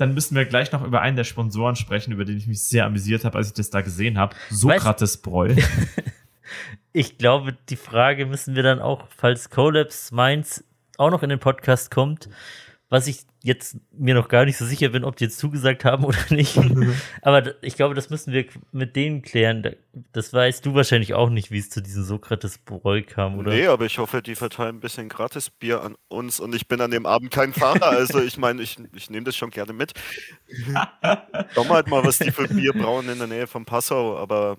Dann 0.00 0.14
müssen 0.14 0.34
wir 0.34 0.46
gleich 0.46 0.72
noch 0.72 0.82
über 0.82 1.02
einen 1.02 1.16
der 1.16 1.24
Sponsoren 1.24 1.76
sprechen, 1.76 2.12
über 2.12 2.24
den 2.24 2.38
ich 2.38 2.46
mich 2.46 2.62
sehr 2.62 2.86
amüsiert 2.86 3.26
habe, 3.26 3.36
als 3.36 3.48
ich 3.48 3.52
das 3.52 3.68
da 3.68 3.82
gesehen 3.82 4.16
habe. 4.16 4.34
Sokrates 4.48 5.18
Bräu. 5.18 5.54
Ich 6.92 7.18
glaube, 7.18 7.56
die 7.68 7.76
Frage 7.76 8.26
müssen 8.26 8.56
wir 8.56 8.64
dann 8.64 8.80
auch, 8.80 9.06
falls 9.16 9.48
Collapse 9.48 10.12
Minds 10.12 10.64
auch 10.98 11.10
noch 11.12 11.22
in 11.22 11.28
den 11.28 11.38
Podcast 11.38 11.92
kommt, 11.92 12.28
was 12.90 13.06
ich 13.06 13.20
jetzt 13.42 13.76
mir 13.92 14.14
noch 14.14 14.28
gar 14.28 14.44
nicht 14.44 14.58
so 14.58 14.66
sicher 14.66 14.88
bin, 14.90 15.04
ob 15.04 15.16
die 15.16 15.24
jetzt 15.24 15.38
zugesagt 15.38 15.84
haben 15.84 16.04
oder 16.10 16.18
nicht. 16.30 16.58
Aber 17.22 17.54
ich 17.62 17.76
glaube, 17.76 17.94
das 17.94 18.10
müssen 18.10 18.32
wir 18.34 18.44
mit 18.72 18.96
denen 18.96 19.22
klären. 19.22 19.62
Da- 19.62 19.70
Das 20.12 20.32
weißt 20.32 20.66
du 20.66 20.74
wahrscheinlich 20.74 21.14
auch 21.14 21.30
nicht, 21.30 21.50
wie 21.50 21.58
es 21.58 21.70
zu 21.70 21.80
diesem 21.80 22.04
Sokrates 22.04 22.58
Bräu 22.58 23.02
kam, 23.02 23.38
oder? 23.38 23.52
Nee, 23.52 23.66
aber 23.66 23.86
ich 23.86 23.98
hoffe, 23.98 24.20
die 24.22 24.34
verteilen 24.34 24.76
ein 24.76 24.80
bisschen 24.80 25.08
Gratisbier 25.08 25.82
an 25.82 25.94
uns 26.08 26.38
und 26.40 26.54
ich 26.54 26.68
bin 26.68 26.80
an 26.80 26.90
dem 26.90 27.06
Abend 27.06 27.30
kein 27.30 27.52
Fahrer. 27.52 27.86
Also 27.88 28.20
ich 28.20 28.36
meine, 28.36 28.60
ich, 28.62 28.76
ich 28.94 29.08
nehme 29.08 29.24
das 29.24 29.36
schon 29.36 29.50
gerne 29.50 29.72
mit. 29.72 29.92
Schau 31.54 31.64
mal 31.64 31.74
halt 31.76 31.88
mal, 31.88 32.04
was 32.04 32.18
die 32.18 32.30
für 32.32 32.48
Bier 32.48 32.72
brauen 32.72 33.08
in 33.08 33.18
der 33.18 33.26
Nähe 33.26 33.46
von 33.46 33.64
Passau, 33.64 34.18
aber 34.18 34.56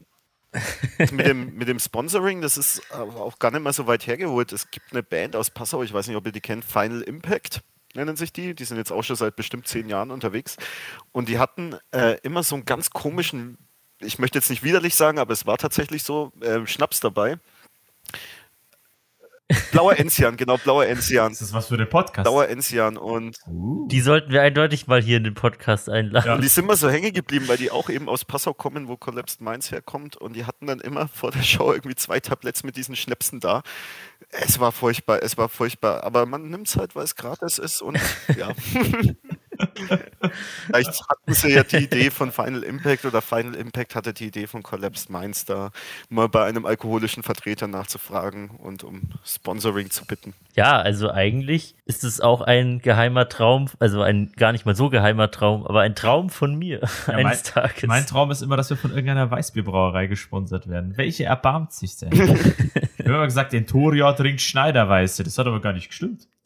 mit 1.11 1.25
dem, 1.25 1.55
mit 1.55 1.67
dem 1.67 1.79
Sponsoring, 1.79 2.41
das 2.41 2.57
ist 2.57 2.81
aber 2.91 3.15
auch 3.21 3.39
gar 3.39 3.51
nicht 3.51 3.61
mal 3.61 3.71
so 3.73 3.87
weit 3.87 4.05
hergeholt. 4.07 4.51
Es 4.51 4.69
gibt 4.71 4.87
eine 4.91 5.03
Band 5.03 5.35
aus 5.35 5.49
Passau, 5.49 5.81
ich 5.83 5.93
weiß 5.93 6.07
nicht, 6.07 6.17
ob 6.17 6.25
ihr 6.25 6.31
die 6.33 6.41
kennt, 6.41 6.65
Final 6.65 7.01
Impact 7.01 7.61
nennen 7.95 8.15
sich 8.15 8.33
die. 8.33 8.53
Die 8.55 8.65
sind 8.65 8.77
jetzt 8.77 8.91
auch 8.91 9.03
schon 9.03 9.15
seit 9.15 9.35
bestimmt 9.35 9.67
zehn 9.67 9.89
Jahren 9.89 10.11
unterwegs. 10.11 10.57
Und 11.11 11.29
die 11.29 11.39
hatten 11.39 11.75
äh, 11.91 12.17
immer 12.23 12.43
so 12.43 12.55
einen 12.55 12.65
ganz 12.65 12.89
komischen, 12.91 13.57
ich 13.99 14.19
möchte 14.19 14.37
jetzt 14.37 14.49
nicht 14.49 14.63
widerlich 14.63 14.95
sagen, 14.95 15.19
aber 15.19 15.33
es 15.33 15.45
war 15.45 15.57
tatsächlich 15.57 16.03
so, 16.03 16.31
äh, 16.41 16.65
Schnaps 16.65 16.99
dabei. 16.99 17.37
Blauer 19.71 19.97
Enzian, 19.97 20.37
genau, 20.37 20.57
blauer 20.57 20.85
Enzian. 20.85 21.31
Das 21.31 21.41
ist 21.41 21.53
was 21.53 21.67
für 21.67 21.77
den 21.77 21.89
Podcast. 21.89 22.23
Blauer 22.23 22.47
Enzian. 22.47 22.97
Und, 22.97 23.37
Uh. 23.47 23.87
Die 23.89 24.01
sollten 24.01 24.31
wir 24.31 24.41
eindeutig 24.41 24.87
mal 24.87 25.01
hier 25.01 25.17
in 25.17 25.23
den 25.23 25.33
Podcast 25.33 25.89
einladen. 25.89 26.27
Ja. 26.27 26.35
und 26.35 26.41
die 26.43 26.47
sind 26.47 26.65
mal 26.67 26.75
so 26.75 26.89
hängen 26.89 27.13
geblieben, 27.13 27.47
weil 27.47 27.57
die 27.57 27.71
auch 27.71 27.89
eben 27.89 28.07
aus 28.09 28.25
Passau 28.25 28.53
kommen, 28.53 28.87
wo 28.87 28.97
Collapsed 28.97 29.41
Minds 29.41 29.71
herkommt. 29.71 30.15
Und 30.17 30.35
die 30.35 30.45
hatten 30.45 30.67
dann 30.67 30.79
immer 30.79 31.07
vor 31.07 31.31
der 31.31 31.43
Show 31.43 31.71
irgendwie 31.73 31.95
zwei 31.95 32.19
Tabletts 32.19 32.63
mit 32.63 32.75
diesen 32.77 32.95
Schnäpsen 32.95 33.39
da. 33.39 33.63
Es 34.29 34.59
war 34.59 34.71
furchtbar, 34.71 35.21
es 35.23 35.37
war 35.37 35.49
furchtbar. 35.49 36.03
Aber 36.03 36.25
man 36.25 36.49
nimmt 36.49 36.67
es 36.67 36.77
halt, 36.77 36.95
weil 36.95 37.03
es 37.03 37.15
gratis 37.15 37.57
ist 37.57 37.81
und 37.81 37.99
ja. 38.37 38.49
Vielleicht 40.65 41.09
hatten 41.09 41.33
sie 41.33 41.53
ja 41.53 41.63
die 41.63 41.77
Idee 41.77 42.09
von 42.11 42.31
Final 42.31 42.63
Impact 42.63 43.05
oder 43.05 43.21
Final 43.21 43.55
Impact 43.55 43.95
hatte 43.95 44.13
die 44.13 44.27
Idee 44.27 44.47
von 44.47 44.63
Collapsed 44.63 45.09
Minds 45.09 45.45
da 45.45 45.71
mal 46.09 46.27
bei 46.29 46.45
einem 46.45 46.65
alkoholischen 46.65 47.23
Vertreter 47.23 47.67
nachzufragen 47.67 48.49
und 48.49 48.83
um 48.83 49.09
Sponsoring 49.25 49.89
zu 49.89 50.05
bitten. 50.05 50.33
Ja, 50.55 50.79
also 50.79 51.09
eigentlich 51.09 51.75
ist 51.85 52.03
es 52.03 52.19
auch 52.19 52.41
ein 52.41 52.79
geheimer 52.79 53.29
Traum, 53.29 53.69
also 53.79 54.01
ein 54.01 54.31
gar 54.35 54.51
nicht 54.51 54.65
mal 54.65 54.75
so 54.75 54.89
geheimer 54.89 55.31
Traum, 55.31 55.65
aber 55.65 55.81
ein 55.81 55.95
Traum 55.95 56.29
von 56.29 56.55
mir 56.55 56.81
Ja, 57.07 57.13
eines 57.13 57.43
mein, 57.43 57.53
Tages. 57.53 57.87
mein 57.87 58.05
Traum 58.05 58.31
ist 58.31 58.41
immer, 58.41 58.57
dass 58.57 58.69
wir 58.69 58.77
von 58.77 58.91
irgendeiner 58.91 59.29
Weißbierbrauerei 59.29 60.07
gesponsert 60.07 60.67
werden. 60.69 60.97
Welche 60.97 61.25
erbarmt 61.25 61.73
sich 61.73 61.97
denn? 61.97 62.11
ich 62.13 62.19
habe 62.19 63.09
immer 63.15 63.25
gesagt, 63.25 63.53
den 63.53 63.67
Toria 63.67 64.11
trinkt 64.13 64.41
Schneiderweiße. 64.41 65.23
Das 65.23 65.37
hat 65.37 65.47
aber 65.47 65.61
gar 65.61 65.73
nicht 65.73 65.89
gestimmt. 65.89 66.27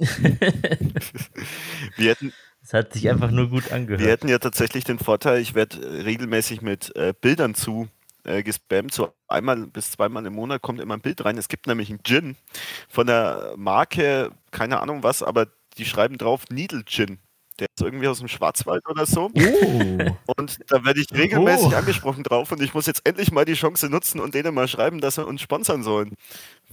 Wir 1.97 2.11
hätten, 2.11 2.33
Es 2.65 2.73
hat 2.73 2.93
sich 2.93 3.07
einfach 3.11 3.29
nur 3.29 3.49
gut 3.49 3.65
Wir 3.69 3.75
angehört. 3.75 4.01
hätten 4.09 4.27
ja 4.27 4.39
tatsächlich 4.39 4.83
den 4.85 4.97
Vorteil, 4.97 5.39
ich 5.39 5.53
werde 5.53 5.77
äh, 5.85 6.01
regelmäßig 6.01 6.63
mit 6.63 6.95
äh, 6.95 7.13
Bildern 7.19 7.53
zu 7.53 7.87
äh, 8.23 8.41
gespammt. 8.41 8.91
So 8.91 9.13
einmal 9.27 9.67
bis 9.67 9.91
zweimal 9.91 10.25
im 10.25 10.33
Monat 10.33 10.63
kommt 10.63 10.79
immer 10.81 10.95
ein 10.95 11.01
Bild 11.01 11.23
rein. 11.23 11.37
Es 11.37 11.47
gibt 11.47 11.67
nämlich 11.67 11.91
einen 11.91 12.01
Gin 12.03 12.35
von 12.89 13.05
der 13.05 13.53
Marke, 13.55 14.31
keine 14.49 14.79
Ahnung 14.79 15.03
was, 15.03 15.21
aber 15.21 15.45
die 15.77 15.85
schreiben 15.85 16.17
drauf 16.17 16.45
Needle 16.49 16.83
Gin. 16.85 17.19
Der 17.59 17.67
ist 17.73 17.83
irgendwie 17.85 18.07
aus 18.07 18.17
dem 18.17 18.27
Schwarzwald 18.29 18.81
oder 18.89 19.05
so. 19.05 19.29
Oh. 19.33 20.33
Und 20.35 20.57
da 20.67 20.83
werde 20.83 20.99
ich 21.01 21.07
regelmäßig 21.13 21.71
Oh. 21.71 21.75
angesprochen 21.75 22.23
drauf 22.23 22.51
und 22.51 22.63
ich 22.63 22.73
muss 22.73 22.87
jetzt 22.87 23.07
endlich 23.07 23.31
mal 23.31 23.45
die 23.45 23.53
Chance 23.53 23.89
nutzen 23.89 24.19
und 24.19 24.33
denen 24.33 24.55
mal 24.55 24.67
schreiben, 24.67 24.99
dass 25.01 25.15
sie 25.15 25.25
uns 25.25 25.39
sponsern 25.39 25.83
sollen. 25.83 26.15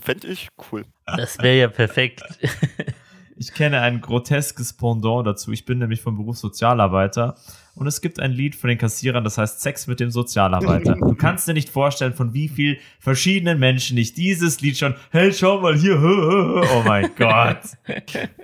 Fände 0.01 0.26
ich 0.28 0.49
cool. 0.72 0.84
Das 1.05 1.36
wäre 1.38 1.57
ja 1.59 1.68
perfekt. 1.68 2.22
Ich 3.37 3.55
kenne 3.55 3.80
ein 3.80 4.01
groteskes 4.01 4.74
Pendant 4.74 5.26
dazu. 5.26 5.53
Ich 5.53 5.64
bin 5.64 5.78
nämlich 5.78 6.03
vom 6.03 6.16
Beruf 6.16 6.37
Sozialarbeiter 6.37 7.37
und 7.74 7.87
es 7.87 8.01
gibt 8.01 8.20
ein 8.20 8.33
Lied 8.33 8.55
von 8.55 8.68
den 8.68 8.78
Kassierern, 8.78 9.24
das 9.24 9.39
heißt 9.39 9.61
Sex 9.61 9.87
mit 9.87 10.01
dem 10.01 10.11
Sozialarbeiter. 10.11 10.95
Du 10.95 11.14
kannst 11.14 11.49
dir 11.49 11.55
nicht 11.55 11.70
vorstellen, 11.70 12.12
von 12.12 12.35
wie 12.35 12.49
viel 12.49 12.78
verschiedenen 12.99 13.59
Menschen 13.59 13.97
ich 13.97 14.14
dieses 14.14 14.61
Lied 14.61 14.76
schon, 14.76 14.95
hey, 15.11 15.33
schau 15.33 15.61
mal 15.61 15.76
hier, 15.76 15.95
oh 16.03 16.83
mein 16.85 17.11
Gott. 17.16 17.61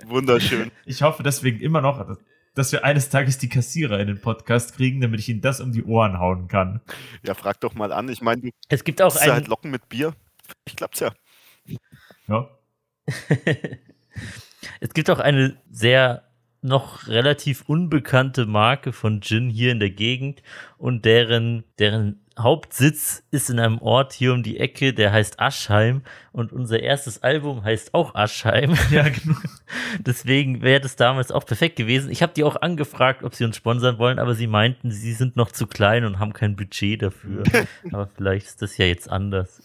Wunderschön. 0.07 0.71
Ich 0.85 1.01
hoffe 1.03 1.21
deswegen 1.21 1.59
immer 1.59 1.81
noch, 1.81 2.17
dass 2.55 2.71
wir 2.71 2.83
eines 2.83 3.09
Tages 3.09 3.37
die 3.37 3.49
Kassierer 3.49 3.99
in 3.99 4.07
den 4.07 4.21
Podcast 4.21 4.75
kriegen, 4.75 5.01
damit 5.01 5.19
ich 5.19 5.29
ihnen 5.29 5.41
das 5.41 5.61
um 5.61 5.71
die 5.71 5.83
Ohren 5.83 6.19
hauen 6.19 6.47
kann. 6.47 6.81
Ja, 7.23 7.35
frag 7.35 7.59
doch 7.61 7.75
mal 7.75 7.91
an. 7.91 8.09
Ich 8.09 8.21
meine, 8.21 8.41
du 8.41 8.49
Es 8.67 8.83
gibt 8.83 9.01
auch 9.01 9.15
ja 9.15 9.33
halt 9.33 9.45
ein, 9.45 9.49
locken 9.49 9.69
mit 9.69 9.87
Bier. 9.89 10.13
Ich 10.65 10.75
klapp's 10.75 10.99
ja. 10.99 11.11
Ja. 12.27 12.49
es 14.79 14.93
gibt 14.93 15.09
auch 15.09 15.19
eine 15.19 15.57
sehr 15.69 16.23
noch 16.61 17.07
relativ 17.07 17.63
unbekannte 17.67 18.45
Marke 18.45 18.91
von 18.91 19.21
Gin 19.21 19.49
hier 19.49 19.71
in 19.71 19.79
der 19.79 19.91
Gegend 19.91 20.43
und 20.77 21.05
deren, 21.05 21.63
deren 21.77 22.21
Hauptsitz 22.39 23.23
ist 23.31 23.49
in 23.49 23.59
einem 23.59 23.79
Ort 23.79 24.13
hier 24.13 24.33
um 24.33 24.43
die 24.43 24.59
Ecke, 24.59 24.93
der 24.93 25.11
heißt 25.11 25.39
Aschheim 25.39 26.01
und 26.31 26.53
unser 26.53 26.79
erstes 26.79 27.21
Album 27.21 27.63
heißt 27.63 27.93
auch 27.93 28.15
Aschheim. 28.15 28.77
Ja, 28.89 29.07
genau. 29.07 29.37
Deswegen 29.99 30.61
wäre 30.61 30.79
das 30.79 30.95
damals 30.95 31.31
auch 31.31 31.45
perfekt 31.45 31.75
gewesen. 31.75 32.09
Ich 32.09 32.23
habe 32.23 32.33
die 32.33 32.43
auch 32.43 32.55
angefragt, 32.61 33.23
ob 33.23 33.35
sie 33.35 33.45
uns 33.45 33.55
sponsern 33.55 33.97
wollen, 33.99 34.17
aber 34.17 34.33
sie 34.33 34.47
meinten, 34.47 34.91
sie 34.91 35.13
sind 35.13 35.35
noch 35.35 35.51
zu 35.51 35.67
klein 35.67 36.05
und 36.05 36.17
haben 36.17 36.33
kein 36.33 36.55
Budget 36.55 37.01
dafür. 37.01 37.43
aber 37.91 38.07
vielleicht 38.15 38.47
ist 38.47 38.61
das 38.61 38.77
ja 38.77 38.85
jetzt 38.85 39.09
anders. 39.09 39.61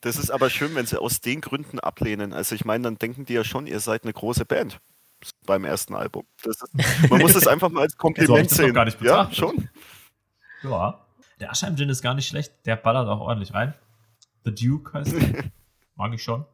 Das 0.00 0.16
ist 0.16 0.30
aber 0.30 0.48
schön, 0.50 0.74
wenn 0.74 0.86
sie 0.86 1.00
aus 1.00 1.20
den 1.20 1.40
Gründen 1.40 1.78
ablehnen. 1.78 2.32
Also 2.32 2.54
ich 2.54 2.64
meine, 2.64 2.84
dann 2.84 2.96
denken 2.96 3.26
die 3.26 3.34
ja 3.34 3.44
schon, 3.44 3.66
ihr 3.66 3.80
seid 3.80 4.04
eine 4.04 4.12
große 4.12 4.44
Band 4.44 4.78
beim 5.46 5.64
ersten 5.64 5.94
Album. 5.94 6.24
Das 6.42 6.62
ist, 6.62 7.10
man 7.10 7.20
muss 7.20 7.34
es 7.34 7.46
einfach 7.46 7.70
mal 7.70 7.82
als 7.82 7.92
So 7.92 7.98
Kompliment 7.98 8.50
noch 8.50 8.56
sehen. 8.56 8.74
gar 8.74 8.84
nicht 8.84 9.00
ja, 9.02 9.28
schon. 9.32 9.68
Ja. 10.62 11.03
Der 11.40 11.50
Aschheim 11.50 11.76
Gin 11.76 11.88
ist 11.88 12.02
gar 12.02 12.14
nicht 12.14 12.28
schlecht. 12.28 12.52
Der 12.66 12.76
ballert 12.76 13.08
auch 13.08 13.20
ordentlich 13.20 13.54
rein. 13.54 13.74
The 14.44 14.54
Duke 14.54 14.92
heißt 14.92 15.12
der. 15.12 15.44
Mag 15.96 16.12
ich 16.12 16.22
schon. 16.22 16.44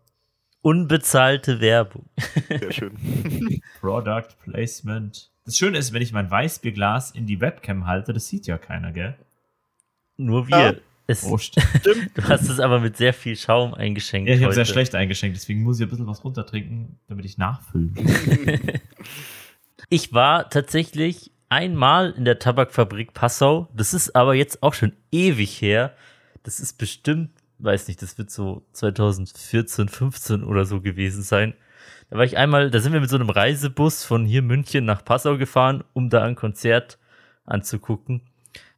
Unbezahlte 0.63 1.61
Werbung. 1.61 2.09
Sehr 2.49 2.73
schön. 2.73 3.63
Product 3.81 4.29
Placement. 4.45 5.31
Das 5.45 5.57
Schöne 5.57 5.79
ist, 5.79 5.93
wenn 5.93 6.03
ich 6.03 6.13
mein 6.13 6.31
Weißbierglas 6.31 7.13
in 7.13 7.27
die 7.27 7.41
Webcam 7.41 7.87
halte, 7.87 8.13
das 8.13 8.29
sieht 8.29 8.47
ja 8.47 8.59
keiner, 8.59 8.93
gell? 8.93 9.17
Nur 10.17 10.49
wir. 10.49 10.59
Ja. 10.59 10.75
Es, 11.07 11.23
du 11.25 12.23
hast 12.23 12.49
es 12.49 12.61
aber 12.61 12.79
mit 12.79 12.97
sehr 12.97 13.13
viel 13.13 13.35
Schaum 13.35 13.75
eingeschenkt. 13.75 14.29
Ja, 14.29 14.37
ich 14.37 14.45
habe 14.45 14.55
sehr 14.55 14.65
schlecht 14.65 14.95
eingeschenkt, 14.95 15.37
deswegen 15.37 15.65
muss 15.65 15.81
ich 15.81 15.87
ein 15.87 15.91
bisschen 15.91 16.07
was 16.07 16.23
runtertrinken, 16.23 17.01
damit 17.09 17.25
ich 17.25 17.37
nachfüllen. 17.37 17.97
Ich 19.89 20.13
war 20.13 20.49
tatsächlich 20.49 21.33
einmal 21.51 22.13
in 22.13 22.25
der 22.25 22.39
Tabakfabrik 22.39 23.13
Passau. 23.13 23.69
Das 23.75 23.93
ist 23.93 24.17
aber 24.17 24.35
jetzt 24.35 24.63
auch 24.63 24.73
schon 24.73 24.95
ewig 25.13 25.61
her. 25.61 25.95
Das 26.43 26.61
ist 26.61 26.79
bestimmt, 26.79 27.31
weiß 27.59 27.89
nicht, 27.89 28.01
das 28.01 28.17
wird 28.17 28.31
so 28.31 28.65
2014, 28.73 29.89
15 29.89 30.45
oder 30.45 30.65
so 30.65 30.81
gewesen 30.81 31.23
sein. 31.23 31.55
Da 32.09 32.17
war 32.17 32.25
ich 32.25 32.39
einmal, 32.39 32.71
da 32.71 32.81
sind 32.81 32.93
wir 32.93 33.01
mit 33.01 33.11
so 33.11 33.17
einem 33.17 33.31
Reisebus 33.31 34.05
von 34.05 34.25
hier 34.25 34.43
München 34.43 34.85
nach 34.85 35.05
Passau 35.05 35.37
gefahren, 35.37 35.85
um 35.93 36.09
da 36.09 36.25
ein 36.25 36.35
Konzert 36.35 36.99
anzugucken. 37.45 38.23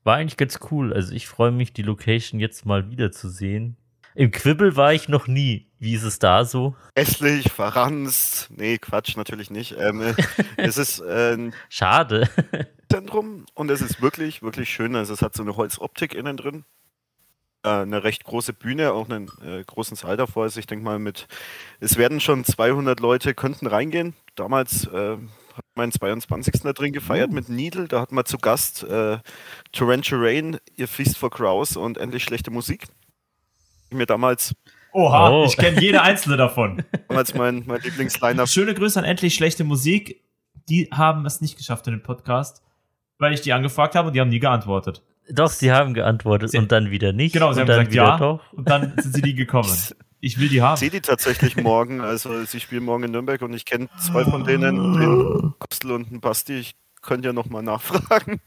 War 0.05 0.17
eigentlich 0.17 0.37
ganz 0.37 0.59
cool. 0.71 0.93
Also 0.93 1.15
ich 1.15 1.29
freue 1.29 1.53
mich, 1.53 1.73
die 1.73 1.83
Location 1.83 2.41
jetzt 2.41 2.67
mal 2.67 2.91
wieder 2.91 3.13
zu 3.13 3.29
sehen. 3.29 3.77
Im 4.15 4.31
Quibbel 4.31 4.77
war 4.77 4.93
ich 4.93 5.09
noch 5.09 5.27
nie. 5.27 5.69
Wie 5.79 5.95
ist 5.95 6.03
es 6.03 6.19
da 6.19 6.45
so? 6.45 6.77
Hässlich, 6.95 7.51
verranzt. 7.51 8.49
Nee, 8.51 8.79
Quatsch, 8.79 9.17
natürlich 9.17 9.51
nicht. 9.51 9.75
Ähm, 9.79 10.01
äh, 10.03 10.15
es 10.57 10.77
ist 10.77 11.01
äh, 11.01 11.35
ein 11.35 11.55
Schade. 11.69 12.29
Zentrum 12.91 13.47
und 13.55 13.71
es 13.71 13.81
ist 13.81 14.03
wirklich, 14.03 14.43
wirklich 14.43 14.69
schön. 14.69 14.95
Also 14.97 15.15
es 15.15 15.23
hat 15.23 15.35
so 15.35 15.43
eine 15.43 15.57
Holzoptik 15.57 16.15
innen 16.15 16.37
drin. 16.37 16.65
Äh, 17.65 17.69
eine 17.71 18.05
recht 18.05 18.25
große 18.25 18.53
Bühne, 18.53 18.93
auch 18.93 19.09
einen 19.09 19.29
äh, 19.45 19.65
großen 19.65 19.97
Saal 19.97 20.17
davor. 20.17 20.45
Also 20.45 20.61
ich 20.61 20.67
denke 20.67 20.85
mal 20.85 20.99
mit, 20.99 21.27
es 21.81 21.97
werden 21.97 22.21
schon 22.21 22.45
200 22.45 23.01
Leute 23.01 23.35
könnten 23.35 23.67
reingehen. 23.67 24.15
Damals 24.35 24.89
hat 25.57 25.65
mein 25.75 25.93
22. 25.93 26.63
da 26.63 26.73
drin 26.73 26.93
gefeiert 26.93 27.33
mit 27.33 27.49
Needle. 27.49 27.89
Da 27.89 28.01
hatten 28.01 28.15
wir 28.15 28.25
zu 28.25 28.39
Gast 28.39 28.85
äh, 28.85 29.19
Torrential 29.73 30.21
Rain, 30.23 30.59
Ihr 30.77 30.89
Feast 30.89 31.19
for 31.19 31.31
Crows 31.31 31.77
und 31.77 31.99
Endlich 31.99 32.25
schlechte 32.25 32.51
Musik. 32.51 32.87
Mir 33.93 34.07
damals, 34.07 34.55
Oha, 34.93 35.31
Oh. 35.31 35.45
ich 35.47 35.57
kenne 35.57 35.81
jede 35.81 36.03
einzelne 36.03 36.37
davon. 36.37 36.83
damals 37.09 37.35
mein, 37.35 37.63
mein 37.67 37.81
Lieblingsliner. 37.81 38.47
Schöne 38.47 38.75
Grüße 38.75 38.99
an 38.99 39.05
endlich 39.07 39.35
schlechte 39.35 39.65
Musik. 39.65 40.23
Die 40.69 40.89
haben 40.93 41.25
es 41.27 41.41
nicht 41.41 41.57
geschafft 41.57 41.87
in 41.87 41.95
den 41.95 42.03
Podcast, 42.03 42.63
weil 43.19 43.33
ich 43.33 43.41
die 43.41 43.53
angefragt 43.53 43.95
habe 43.95 44.09
und 44.09 44.15
die 44.15 44.21
haben 44.21 44.29
nie 44.29 44.39
geantwortet. 44.39 45.03
Doch, 45.31 45.51
sie 45.51 45.73
haben 45.73 45.95
geantwortet 45.95 46.51
Sie- 46.51 46.59
und 46.59 46.71
dann 46.73 46.91
wieder 46.91 47.13
nicht. 47.13 47.33
Genau, 47.33 47.53
sie 47.53 47.63
und 47.63 47.69
haben 47.71 47.77
dann 47.77 47.87
gesagt 47.89 47.93
wieder 47.93 48.05
ja 48.05 48.19
doch. 48.19 48.53
und 48.53 48.69
dann 48.69 48.93
sind 48.99 49.15
sie 49.15 49.23
nie 49.23 49.35
gekommen. 49.35 49.73
Ich 50.21 50.39
will 50.39 50.49
die 50.49 50.61
haben. 50.63 50.75
Ich 50.75 50.81
sehe 50.81 50.91
die 50.91 51.01
tatsächlich 51.01 51.57
morgen. 51.57 52.01
Also 52.01 52.45
sie 52.45 52.61
spielen 52.61 52.85
morgen 52.85 53.05
in 53.05 53.11
Nürnberg 53.13 53.41
und 53.43 53.55
ich 53.55 53.65
kenne 53.65 53.89
zwei 53.99 54.25
von 54.25 54.45
denen, 54.45 54.93
den 54.99 55.55
Axel 55.59 55.91
und 55.93 56.11
den 56.11 56.21
Basti. 56.21 56.59
Ich 56.59 56.75
könnte 57.01 57.29
ja 57.29 57.33
nochmal 57.33 57.63
nachfragen. 57.65 58.41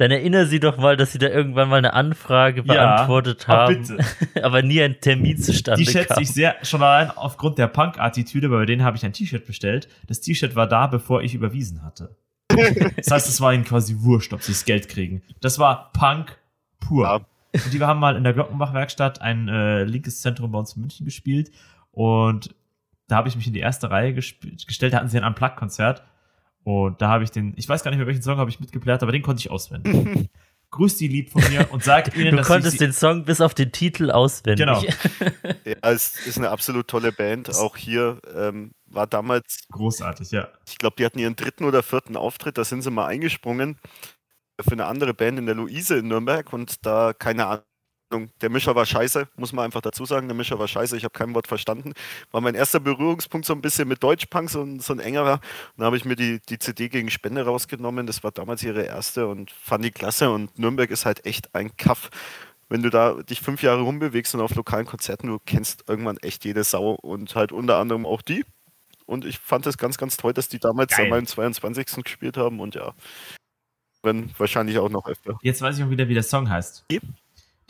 Dann 0.00 0.10
erinnere 0.12 0.46
sie 0.46 0.60
doch 0.60 0.78
mal, 0.78 0.96
dass 0.96 1.12
sie 1.12 1.18
da 1.18 1.26
irgendwann 1.28 1.68
mal 1.68 1.76
eine 1.76 1.92
Anfrage 1.92 2.62
Ja, 2.64 2.72
beantwortet 2.72 3.46
aber 3.46 3.58
haben, 3.58 3.86
bitte. 3.86 3.98
aber 4.42 4.62
nie 4.62 4.80
ein 4.80 4.98
Termin 4.98 5.36
zustande 5.36 5.84
Die 5.84 5.90
schätze 5.90 6.14
kam. 6.14 6.22
ich 6.22 6.30
sehr, 6.30 6.56
schon 6.62 6.82
allein 6.82 7.10
aufgrund 7.10 7.58
der 7.58 7.66
Punk-Attitüde, 7.66 8.50
weil 8.50 8.60
bei 8.60 8.64
denen 8.64 8.82
habe 8.82 8.96
ich 8.96 9.04
ein 9.04 9.12
T-Shirt 9.12 9.44
bestellt. 9.44 9.88
Das 10.06 10.22
T-Shirt 10.22 10.56
war 10.56 10.66
da, 10.66 10.86
bevor 10.86 11.20
ich 11.22 11.34
überwiesen 11.34 11.82
hatte. 11.82 12.16
Das 12.96 13.10
heißt, 13.10 13.28
es 13.28 13.42
war 13.42 13.52
ihnen 13.52 13.64
quasi 13.64 13.96
wurscht, 13.98 14.32
ob 14.32 14.42
sie 14.42 14.52
das 14.52 14.64
Geld 14.64 14.88
kriegen. 14.88 15.20
Das 15.42 15.58
war 15.58 15.92
Punk 15.92 16.38
pur. 16.80 17.04
Ja. 17.04 17.60
Und 17.62 17.70
die 17.70 17.80
haben 17.82 18.00
mal 18.00 18.16
in 18.16 18.24
der 18.24 18.32
Glockenbach-Werkstatt 18.32 19.20
ein 19.20 19.48
äh, 19.48 19.84
linkes 19.84 20.22
Zentrum 20.22 20.50
bei 20.50 20.58
uns 20.60 20.72
in 20.76 20.80
München 20.80 21.04
gespielt. 21.04 21.50
Und 21.92 22.54
da 23.06 23.16
habe 23.16 23.28
ich 23.28 23.36
mich 23.36 23.46
in 23.46 23.52
die 23.52 23.60
erste 23.60 23.90
Reihe 23.90 24.14
gestellt. 24.14 24.94
Da 24.94 24.96
hatten 24.96 25.08
sie 25.08 25.18
ein 25.18 25.24
Unplugged-Konzert. 25.24 26.02
Und 26.64 27.00
da 27.00 27.08
habe 27.08 27.24
ich 27.24 27.30
den, 27.30 27.54
ich 27.56 27.68
weiß 27.68 27.82
gar 27.82 27.90
nicht 27.90 27.98
mehr, 27.98 28.06
welchen 28.06 28.22
Song 28.22 28.38
habe 28.38 28.50
ich 28.50 28.60
mitgeplärt, 28.60 29.02
aber 29.02 29.12
den 29.12 29.22
konnte 29.22 29.40
ich 29.40 29.50
auswendig. 29.50 30.28
Grüß 30.72 30.98
die 30.98 31.08
lieb 31.08 31.30
von 31.30 31.42
mir 31.50 31.72
und 31.72 31.82
sag 31.82 32.14
ihnen, 32.16 32.30
Du 32.30 32.36
dass 32.36 32.46
konntest 32.46 32.74
ich 32.74 32.78
sie, 32.78 32.86
den 32.86 32.92
Song 32.92 33.24
bis 33.24 33.40
auf 33.40 33.54
den 33.54 33.72
Titel 33.72 34.10
auswendig. 34.10 34.66
Genau. 34.66 34.82
Ja, 35.64 35.90
es 35.90 36.26
ist 36.26 36.38
eine 36.38 36.50
absolut 36.50 36.88
tolle 36.88 37.12
Band. 37.12 37.54
Auch 37.56 37.76
hier 37.76 38.20
ähm, 38.34 38.72
war 38.86 39.06
damals, 39.06 39.66
großartig, 39.70 40.30
ja. 40.30 40.48
ich 40.68 40.78
glaube, 40.78 40.96
die 40.98 41.04
hatten 41.04 41.18
ihren 41.18 41.36
dritten 41.36 41.64
oder 41.64 41.82
vierten 41.82 42.16
Auftritt, 42.16 42.58
da 42.58 42.64
sind 42.64 42.82
sie 42.82 42.90
mal 42.90 43.06
eingesprungen 43.06 43.78
für 44.60 44.72
eine 44.72 44.86
andere 44.86 45.14
Band 45.14 45.38
in 45.38 45.46
der 45.46 45.54
Luise 45.54 45.98
in 45.98 46.08
Nürnberg 46.08 46.52
und 46.52 46.84
da, 46.84 47.12
keine 47.12 47.46
Ahnung, 47.46 47.64
der 48.40 48.50
Mischer 48.50 48.74
war 48.74 48.86
scheiße, 48.86 49.28
muss 49.36 49.52
man 49.52 49.64
einfach 49.64 49.80
dazu 49.80 50.04
sagen, 50.04 50.26
der 50.26 50.36
Mischer 50.36 50.58
war 50.58 50.66
scheiße, 50.66 50.96
ich 50.96 51.04
habe 51.04 51.12
kein 51.12 51.34
Wort 51.34 51.46
verstanden. 51.46 51.92
War 52.32 52.40
mein 52.40 52.54
erster 52.54 52.80
Berührungspunkt 52.80 53.46
so 53.46 53.52
ein 53.52 53.60
bisschen 53.60 53.86
mit 53.88 54.02
Deutschpunk, 54.02 54.50
so 54.50 54.62
ein, 54.62 54.80
so 54.80 54.92
ein 54.92 55.00
engerer. 55.00 55.34
Und 55.34 55.78
da 55.78 55.84
habe 55.86 55.96
ich 55.96 56.04
mir 56.04 56.16
die, 56.16 56.40
die 56.48 56.58
CD 56.58 56.88
gegen 56.88 57.10
Spende 57.10 57.44
rausgenommen, 57.44 58.06
das 58.06 58.24
war 58.24 58.32
damals 58.32 58.62
ihre 58.62 58.82
erste 58.82 59.28
und 59.28 59.50
fand 59.50 59.84
die 59.84 59.90
klasse 59.90 60.30
und 60.30 60.58
Nürnberg 60.58 60.90
ist 60.90 61.06
halt 61.06 61.24
echt 61.24 61.54
ein 61.54 61.76
Kaff. 61.76 62.10
Wenn 62.68 62.82
du 62.82 62.90
da 62.90 63.14
dich 63.14 63.40
fünf 63.40 63.62
Jahre 63.62 63.82
rumbewegst 63.82 64.34
und 64.34 64.40
auf 64.40 64.54
lokalen 64.54 64.86
Konzerten, 64.86 65.26
du 65.26 65.38
kennst 65.44 65.84
irgendwann 65.88 66.18
echt 66.18 66.44
jede 66.44 66.64
Sau 66.64 66.92
und 66.92 67.34
halt 67.34 67.52
unter 67.52 67.78
anderem 67.78 68.06
auch 68.06 68.22
die. 68.22 68.44
Und 69.06 69.24
ich 69.24 69.38
fand 69.40 69.66
es 69.66 69.76
ganz, 69.76 69.98
ganz 69.98 70.16
toll, 70.16 70.32
dass 70.32 70.48
die 70.48 70.60
damals 70.60 70.96
Geil. 70.96 71.06
an 71.06 71.10
meinem 71.10 71.26
22. 71.26 72.04
gespielt 72.04 72.36
haben 72.36 72.60
und 72.60 72.76
ja, 72.76 72.92
wenn 74.02 74.30
wahrscheinlich 74.38 74.78
auch 74.78 74.88
noch 74.88 75.06
öfter. 75.06 75.38
Jetzt 75.42 75.62
weiß 75.62 75.78
ich 75.78 75.84
auch 75.84 75.90
wieder, 75.90 76.08
wie 76.08 76.14
der 76.14 76.22
Song 76.22 76.48
heißt. 76.48 76.84
Ja. 76.92 77.00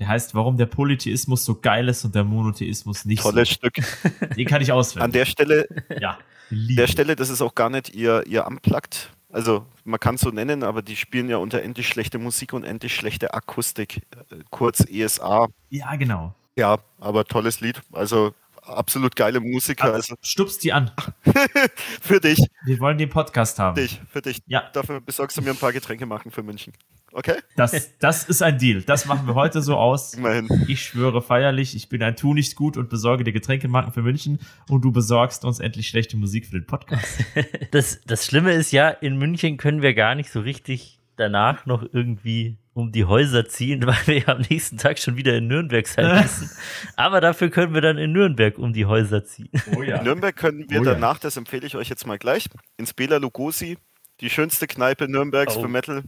Der 0.01 0.09
heißt, 0.09 0.35
warum 0.35 0.57
der 0.57 0.67
Polytheismus 0.67 1.45
so 1.45 1.61
geil 1.61 1.89
ist 1.89 2.05
und 2.07 2.15
der 2.15 2.25
Monotheismus 2.25 3.05
nicht 3.05 3.23
Tolles 3.23 3.51
Stück. 3.51 3.77
so. 3.77 4.27
Den 4.35 4.47
kann 4.47 4.63
ich 4.63 4.73
An 4.73 4.79
auswendig. 4.79 5.13
der 5.13 5.25
Stelle, 5.27 5.69
ja. 6.01 6.19
der 6.51 6.87
Stelle, 6.87 7.17
das 7.17 7.29
ist 7.29 7.43
auch 7.43 7.55
gar 7.55 7.69
nicht 7.69 7.95
ihr, 7.95 8.27
ihr 8.27 8.47
Unplugged. 8.47 9.11
Also 9.31 9.67
man 9.85 10.01
kann 10.01 10.15
es 10.15 10.23
so 10.23 10.31
nennen, 10.31 10.65
aber 10.65 10.81
die 10.81 10.97
spielen 10.97 11.29
ja 11.29 11.37
unter 11.37 11.63
endlich 11.63 11.87
schlechte 11.87 12.19
Musik 12.19 12.55
und 12.55 12.65
endlich 12.65 12.95
schlechte 12.95 13.35
Akustik, 13.35 13.99
äh, 14.31 14.37
kurz 14.51 14.81
ESA. 14.89 15.49
Ja, 15.69 15.95
genau. 15.97 16.35
Ja, 16.57 16.79
aber 16.99 17.27
tolles 17.27 17.61
Lied. 17.61 17.83
Also 17.93 18.35
absolut 18.63 19.17
geile 19.17 19.41
Musiker. 19.41 19.85
Also, 19.85 20.15
Also 20.15 20.17
stupst 20.23 20.63
die 20.65 20.73
an. 20.73 20.91
für 22.01 22.21
dich, 22.21 22.39
Wir 22.65 22.79
wollen 22.81 22.99
den 22.99 23.09
Podcast 23.11 23.59
haben. 23.59 23.77
für 23.77 23.83
dich, 23.83 24.01
für 24.11 24.23
dich. 24.23 24.43
Ja. 24.47 24.71
Dafür 24.73 25.01
besorgst 25.01 25.37
du 25.37 25.43
mir 25.43 25.51
ein 25.51 25.57
paar 25.57 25.73
Getränke 25.73 26.07
machen 26.07 26.31
für 26.31 26.43
München. 26.43 26.73
Okay? 27.13 27.35
Das, 27.57 27.99
das 27.99 28.23
ist 28.25 28.41
ein 28.41 28.57
Deal. 28.59 28.83
Das 28.83 29.07
machen 29.07 29.27
wir 29.27 29.35
heute 29.35 29.63
so 29.63 29.77
aus. 29.77 30.15
Immerhin. 30.15 30.49
Ich 30.69 30.83
schwöre 30.85 31.21
feierlich, 31.23 31.75
ich 31.75 31.89
bin 31.89 32.03
ein 32.05 32.15
Tu 32.15 32.35
nicht 32.35 32.55
gut 32.55 32.77
und 32.77 32.89
besorge 32.89 33.25
dir 33.25 33.33
Getränkemarken 33.33 33.93
für 33.93 34.03
München 34.03 34.39
und 34.69 34.83
du 34.85 34.93
besorgst 34.93 35.45
uns 35.45 35.59
endlich 35.59 35.89
schlechte 35.89 36.17
Musik 36.17 36.47
für 36.47 36.53
den 36.53 36.67
Podcast. 36.67 37.25
Das, 37.73 38.01
das 38.07 38.27
Schlimme 38.27 38.53
ist 38.53 38.71
ja, 38.73 38.89
in 38.91 39.17
München 39.17 39.57
können 39.57 39.83
wir 39.83 39.95
gar 39.95 40.15
nicht 40.15 40.31
so 40.31 40.41
richtig 40.41 41.00
danach 41.21 41.67
noch 41.67 41.85
irgendwie 41.93 42.57
um 42.73 42.91
die 42.93 43.05
Häuser 43.05 43.47
ziehen, 43.47 43.83
weil 43.87 43.97
wir 44.07 44.19
ja 44.19 44.29
am 44.29 44.41
nächsten 44.49 44.79
Tag 44.79 44.99
schon 44.99 45.17
wieder 45.17 45.37
in 45.37 45.47
Nürnberg 45.47 45.87
sein 45.87 46.23
müssen. 46.23 46.51
Aber 46.97 47.21
dafür 47.21 47.51
können 47.51 47.75
wir 47.75 47.81
dann 47.81 47.99
in 47.99 48.13
Nürnberg 48.13 48.59
um 48.59 48.73
die 48.73 48.87
Häuser 48.87 49.25
ziehen. 49.25 49.51
Oh 49.77 49.83
ja. 49.83 49.99
In 49.99 50.05
Nürnberg 50.05 50.35
können 50.35 50.69
wir 50.71 50.81
Oh 50.81 50.85
ja. 50.85 50.95
danach, 50.95 51.19
das 51.19 51.37
empfehle 51.37 51.67
ich 51.67 51.77
euch 51.77 51.89
jetzt 51.89 52.07
mal 52.07 52.19
gleich, 52.19 52.47
ins 52.79 52.93
Bela 52.95 53.19
Lugosi, 53.19 53.79
die 54.21 54.31
schönste 54.31 54.67
Kneipe 54.67 55.09
Nürnbergs 55.09 55.57
Oh. 55.57 55.63
für 55.63 55.69
Metal. 55.69 56.03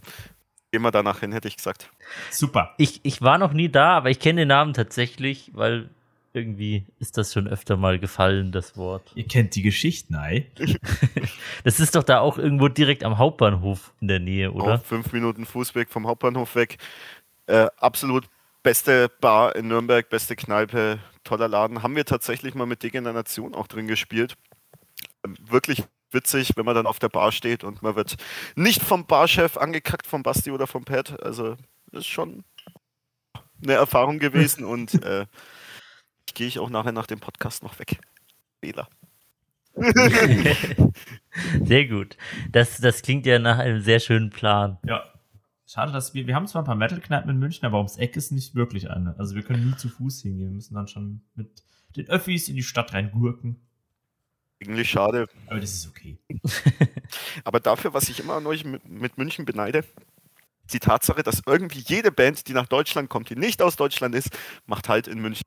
Gehen 0.71 0.83
wir 0.83 0.91
danach 0.91 1.21
hin, 1.21 1.33
hätte 1.33 1.49
ich 1.49 1.57
gesagt. 1.57 1.91
Super. 2.31 2.75
Ich, 2.79 3.01
ich 3.03 3.21
war 3.21 3.37
noch 3.37 3.53
nie 3.53 3.69
da, 3.69 3.91
aber 3.97 4.09
ich 4.11 4.19
kenne 4.21 4.41
den 4.43 4.49
Namen 4.49 4.73
tatsächlich, 4.73 5.51
weil 5.53 5.91
irgendwie 6.35 6.87
ist 6.99 7.19
das 7.19 7.33
schon 7.33 7.47
öfter 7.47 7.77
mal 7.77 7.99
gefallen, 7.99 8.53
das 8.53 8.77
Wort. 8.77 9.13
Ihr 9.15 9.27
kennt 9.27 9.55
die 9.55 9.63
Geschichten, 9.63 10.15
ei? 10.15 10.51
Das 11.65 11.81
ist 11.81 11.95
doch 11.95 12.03
da 12.03 12.21
auch 12.21 12.39
irgendwo 12.39 12.69
direkt 12.69 13.05
am 13.05 13.19
Hauptbahnhof 13.19 13.93
in 14.01 14.09
der 14.09 14.19
Nähe, 14.19 14.53
oder? 14.53 14.75
Auch 14.75 14.85
fünf 14.85 15.13
Minuten 15.13 15.45
Fußweg 15.45 15.91
vom 15.91 16.07
Hauptbahnhof 16.07 16.55
weg. 16.55 16.79
Äh, 17.47 17.67
absolut 17.77 18.25
beste 18.63 19.09
Bar 19.21 19.57
in 19.57 19.69
Nürnberg, 19.69 20.09
beste 20.09 20.37
Kneipe, 20.37 20.99
toller 21.25 21.49
Laden. 21.49 21.83
Haben 21.83 21.97
wir 21.97 22.05
tatsächlich 22.05 22.55
mal 22.55 22.67
mit 22.67 22.83
Degeneration 22.83 23.55
auch 23.55 23.67
drin 23.67 23.87
gespielt. 23.87 24.37
Ähm, 25.25 25.37
Wirklich 25.49 25.85
witzig, 26.11 26.53
wenn 26.57 26.65
man 26.65 26.75
dann 26.75 26.87
auf 26.87 26.99
der 26.99 27.09
Bar 27.09 27.33
steht 27.33 27.65
und 27.65 27.83
man 27.83 27.97
wird 27.97 28.17
nicht 28.55 28.83
vom 28.83 29.07
Barchef 29.07 29.57
angekackt, 29.57 30.07
vom 30.07 30.23
Basti 30.23 30.51
oder 30.51 30.67
vom 30.67 30.85
Pat. 30.85 31.23
Also 31.23 31.57
das 31.91 32.01
ist 32.01 32.09
schon 32.09 32.45
eine 33.63 33.75
Erfahrung 33.75 34.19
gewesen 34.19 34.65
und 34.65 35.03
äh, 35.05 35.27
gehe 36.35 36.47
ich 36.47 36.59
auch 36.59 36.71
nachher 36.71 36.93
nach 36.93 37.07
dem 37.07 37.21
Podcast 37.21 37.63
noch 37.63 37.79
weg. 37.79 38.01
Fehler. 38.61 38.89
Sehr 41.65 41.87
gut. 41.87 42.17
Das, 42.51 42.79
das 42.79 43.03
klingt 43.03 43.27
ja 43.27 43.39
nach 43.39 43.59
einem 43.59 43.81
sehr 43.81 44.01
schönen 44.01 44.31
Plan. 44.31 44.79
Ja. 44.85 45.05
Schade, 45.67 45.93
dass 45.93 46.13
wir, 46.13 46.27
wir 46.27 46.35
haben 46.35 46.47
zwar 46.47 46.63
ein 46.63 46.67
paar 46.67 46.75
Metal-Kneipen 46.75 47.31
in 47.31 47.39
München, 47.39 47.65
aber 47.65 47.79
ums 47.79 47.97
Eck 47.97 48.17
ist 48.17 48.31
nicht 48.31 48.55
wirklich 48.55 48.91
eine. 48.91 49.15
Also 49.19 49.35
wir 49.35 49.43
können 49.43 49.71
nie 49.71 49.77
zu 49.77 49.89
Fuß 49.89 50.21
hingehen. 50.21 50.49
Wir 50.49 50.55
müssen 50.55 50.75
dann 50.75 50.87
schon 50.87 51.23
mit 51.35 51.63
den 51.97 52.09
Öffis 52.09 52.49
in 52.49 52.57
die 52.57 52.63
Stadt 52.63 52.93
reingurken. 52.93 53.57
Eigentlich 54.61 54.91
schade. 54.91 55.29
Aber 55.47 55.61
das 55.61 55.73
ist 55.73 55.89
okay. 55.89 56.19
Aber 57.45 57.59
dafür, 57.59 57.95
was 57.95 58.11
ich 58.11 58.21
immer 58.21 58.35
an 58.35 58.47
euch 58.47 58.65
mit, 58.65 58.87
mit 58.87 59.17
München 59.17 59.47
beneide, 59.47 59.85
die 60.73 60.79
Tatsache, 60.79 61.23
dass 61.23 61.43
irgendwie 61.47 61.81
jede 61.81 62.13
Band, 62.13 62.49
die 62.49 62.53
nach 62.53 62.67
Deutschland 62.69 63.09
kommt, 63.09 63.31
die 63.31 63.37
nicht 63.37 63.63
aus 63.63 63.77
Deutschland 63.77 64.15
ist, 64.15 64.31
macht 64.67 64.89
halt 64.89 65.07
in 65.07 65.21
München. 65.21 65.43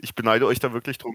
Ich 0.00 0.14
beneide 0.14 0.46
euch 0.46 0.58
da 0.58 0.72
wirklich 0.72 0.98
drum. 0.98 1.14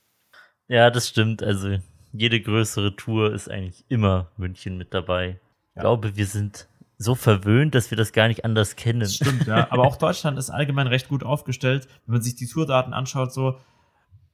Ja, 0.67 0.89
das 0.89 1.09
stimmt. 1.09 1.43
Also 1.43 1.77
jede 2.11 2.39
größere 2.41 2.95
Tour 2.95 3.33
ist 3.33 3.49
eigentlich 3.49 3.83
immer 3.89 4.31
München 4.37 4.77
mit 4.77 4.93
dabei. 4.93 5.39
Ich 5.71 5.75
Ja. 5.75 5.81
glaube, 5.81 6.15
wir 6.15 6.25
sind 6.25 6.67
so 6.97 7.13
verwöhnt, 7.13 7.75
dass 7.75 7.91
wir 7.91 7.97
das 7.97 8.13
gar 8.13 8.27
nicht 8.29 8.45
anders 8.45 8.75
kennen. 8.77 9.01
Das 9.01 9.15
stimmt, 9.15 9.47
ja. 9.47 9.67
Aber 9.71 9.83
auch 9.83 9.97
Deutschland 9.97 10.39
ist 10.39 10.49
allgemein 10.49 10.87
recht 10.87 11.09
gut 11.09 11.23
aufgestellt. 11.23 11.87
Wenn 12.05 12.13
man 12.13 12.21
sich 12.21 12.35
die 12.35 12.47
Tourdaten 12.47 12.93
anschaut, 12.93 13.33
so, 13.33 13.59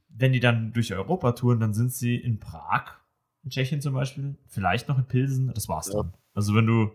wenn 0.09 0.31
die 0.31 0.39
dann 0.39 0.71
durch 0.73 0.93
Europa 0.93 1.31
touren, 1.31 1.59
dann 1.59 1.73
sind 1.73 1.91
sie 1.91 2.15
in 2.15 2.39
Prag, 2.39 2.85
in 3.43 3.49
Tschechien 3.49 3.81
zum 3.81 3.93
Beispiel, 3.95 4.37
vielleicht 4.47 4.87
noch 4.87 4.97
in 4.99 5.05
Pilsen, 5.05 5.51
das 5.53 5.67
war's 5.67 5.87
Ja. 5.87 6.03
dann. 6.03 6.13
Also 6.35 6.53
wenn 6.53 6.67
du 6.67 6.91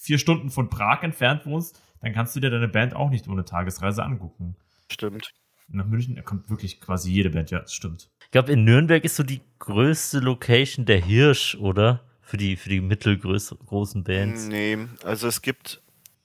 vier 0.00 0.18
Stunden 0.18 0.50
von 0.50 0.70
Prag 0.70 1.02
entfernt 1.02 1.44
wohnst, 1.46 1.80
dann 2.00 2.12
kannst 2.12 2.34
du 2.36 2.40
dir 2.40 2.50
deine 2.50 2.68
Band 2.68 2.94
auch 2.94 3.10
nicht 3.10 3.26
ohne 3.28 3.44
Tagesreise 3.44 4.02
angucken. 4.04 4.56
Stimmt. 4.90 5.30
Nach 5.72 5.86
München 5.86 6.22
kommt 6.24 6.50
wirklich 6.50 6.80
quasi 6.80 7.10
jede 7.10 7.30
Band, 7.30 7.50
ja, 7.50 7.60
das 7.60 7.72
stimmt. 7.74 8.08
Ich 8.22 8.30
glaube, 8.30 8.52
in 8.52 8.64
Nürnberg 8.64 9.04
ist 9.04 9.16
so 9.16 9.22
die 9.22 9.40
größte 9.58 10.18
Location 10.18 10.84
der 10.84 11.00
Hirsch, 11.00 11.54
oder? 11.56 12.00
Für 12.22 12.36
die, 12.36 12.56
für 12.56 12.68
die 12.68 12.80
mittelgroßen 12.80 14.04
Bands. 14.04 14.46
Nee, 14.46 14.78
also 15.02 15.26
es 15.26 15.42
gibt 15.42 15.80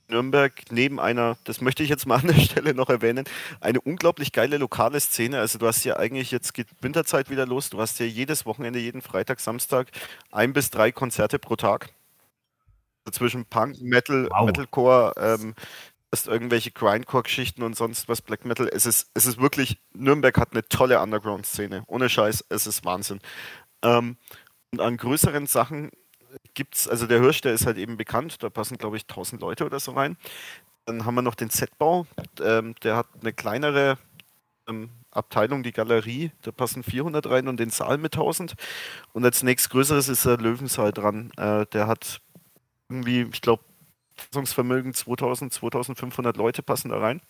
Nürnberg 0.08 0.54
neben 0.70 1.00
einer, 1.00 1.38
das 1.46 1.62
möchte 1.62 1.82
ich 1.84 1.90
jetzt 1.90 2.06
mal 2.06 2.18
an 2.18 2.28
der 2.28 2.36
Stelle 2.36 2.74
noch 2.74 2.90
erwähnen, 2.90 3.26
eine 3.60 3.82
unglaublich 3.82 4.32
geile 4.32 4.58
lokale 4.58 5.00
Szene. 5.00 5.40
Also 5.40 5.58
du 5.58 5.66
hast 5.66 5.84
ja 5.84 5.98
eigentlich, 5.98 6.32
jetzt 6.32 6.54
geht 6.54 6.68
Winterzeit 6.82 7.30
wieder 7.30 7.46
los, 7.46 7.70
du 7.70 7.80
hast 7.80 8.00
ja 8.00 8.06
jedes 8.06 8.46
Wochenende, 8.46 8.80
jeden 8.80 9.02
Freitag, 9.02 9.40
Samstag 9.40 9.88
ein 10.32 10.54
bis 10.54 10.70
drei 10.70 10.92
Konzerte 10.92 11.40
pro 11.40 11.56
Tag. 11.56 11.90
Zwischen 13.12 13.46
Punk, 13.46 13.82
Metal, 13.82 14.28
Wow. 14.32 14.46
Metalcore, 14.48 15.14
ähm, 15.18 15.54
hast 16.16 16.28
irgendwelche 16.28 16.72
Grindcore-Geschichten 16.72 17.62
und 17.62 17.76
sonst 17.76 18.08
was, 18.08 18.22
Black 18.22 18.46
Metal. 18.46 18.70
Es 18.72 18.86
ist, 18.86 19.12
es 19.14 19.26
ist 19.26 19.40
wirklich, 19.42 19.82
Nürnberg 19.94 20.38
hat 20.38 20.54
eine 20.54 20.66
tolle 20.68 21.02
Underground-Szene. 21.02 21.84
Ohne 21.88 22.08
Scheiß, 22.08 22.46
es 22.48 22.68
ist 22.68 22.86
Wahnsinn. 22.86 23.20
Ähm, 23.82 24.16
und 24.72 24.80
an 24.80 24.96
größeren 24.96 25.46
Sachen 25.46 25.92
gibt's, 26.54 26.88
also 26.88 27.06
der 27.06 27.20
Hirsch, 27.20 27.42
der 27.42 27.54
ist 27.54 27.66
halt 27.66 27.78
eben 27.78 27.98
bekannt, 27.98 28.42
da 28.42 28.50
passen 28.50 28.78
glaube 28.78 28.96
ich 28.96 29.04
1000 29.04 29.42
Leute 29.42 29.66
oder 29.66 29.80
so 29.80 29.92
rein. 29.92 30.16
Dann 30.86 31.06
haben 31.06 31.16
wir 31.16 31.22
noch 31.22 31.36
den 31.36 31.50
Z-Bau, 31.50 32.08
ähm, 32.42 32.76
der 32.84 32.96
hat 32.96 33.08
eine 33.22 33.34
kleinere 33.34 33.98
ähm, 34.68 34.90
Abteilung, 35.12 35.64
die 35.64 35.74
Galerie, 35.74 36.32
da 36.44 36.52
passen 36.52 36.84
400 36.84 37.30
rein 37.30 37.48
und 37.50 37.60
den 37.60 37.72
Saal 37.72 37.98
mit 37.98 38.16
1000. 38.16 38.56
Und 39.12 39.26
als 39.26 39.44
nächstgrößeres 39.44 40.08
ist 40.08 40.26
der 40.26 40.38
Löwensaal 40.38 40.94
dran, 40.94 41.32
äh, 41.38 41.66
der 41.68 41.88
hat 41.88 42.22
irgendwie, 42.90 43.28
ich 43.32 43.42
glaube, 43.42 43.64
Fassungsvermögen 44.18 44.94
2000, 44.94 45.54
2500 45.54 46.38
Leute 46.38 46.64
passen 46.64 46.90
da 46.90 47.00
rein. 47.00 47.22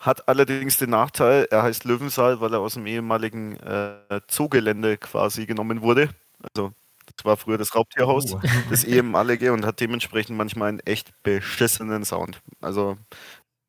Hat 0.00 0.28
allerdings 0.28 0.76
den 0.76 0.90
Nachteil, 0.90 1.48
er 1.50 1.62
heißt 1.64 1.84
Löwensaal, 1.84 2.40
weil 2.40 2.52
er 2.54 2.60
aus 2.60 2.74
dem 2.74 2.86
ehemaligen 2.86 3.56
äh, 3.58 4.20
Zoogelände 4.28 4.96
quasi 4.96 5.46
genommen 5.46 5.82
wurde. 5.82 6.10
Also 6.54 6.72
das 7.16 7.24
war 7.24 7.36
früher 7.36 7.58
das 7.58 7.74
Raubtierhaus, 7.74 8.32
Oh. 8.34 8.40
das 8.70 8.84
ehemalige 8.84 9.52
und 9.52 9.64
hat 9.66 9.80
dementsprechend 9.80 10.36
manchmal 10.36 10.68
einen 10.68 10.80
echt 10.80 11.12
beschissenen 11.24 12.04
Sound. 12.04 12.40
Also 12.60 12.96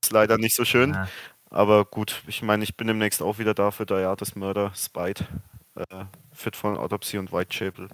ist 0.04 0.12
leider 0.14 0.38
nicht 0.38 0.56
so 0.56 0.66
schön, 0.66 0.94
Ja. 0.94 1.10
aber 1.52 1.86
gut, 1.86 2.24
ich 2.28 2.42
meine, 2.44 2.64
ich 2.64 2.78
bin 2.78 2.88
demnächst 2.88 3.22
auch 3.24 3.40
wieder 3.40 3.54
da 3.56 3.72
für 3.72 3.86
Diatas 3.88 4.36
Murder, 4.36 4.72
Spite, 4.76 5.28
äh, 5.76 6.06
Fit 6.34 6.56
von 6.56 6.78
Autopsy 6.78 7.18
und 7.20 7.32
Whitechapel. 7.34 7.90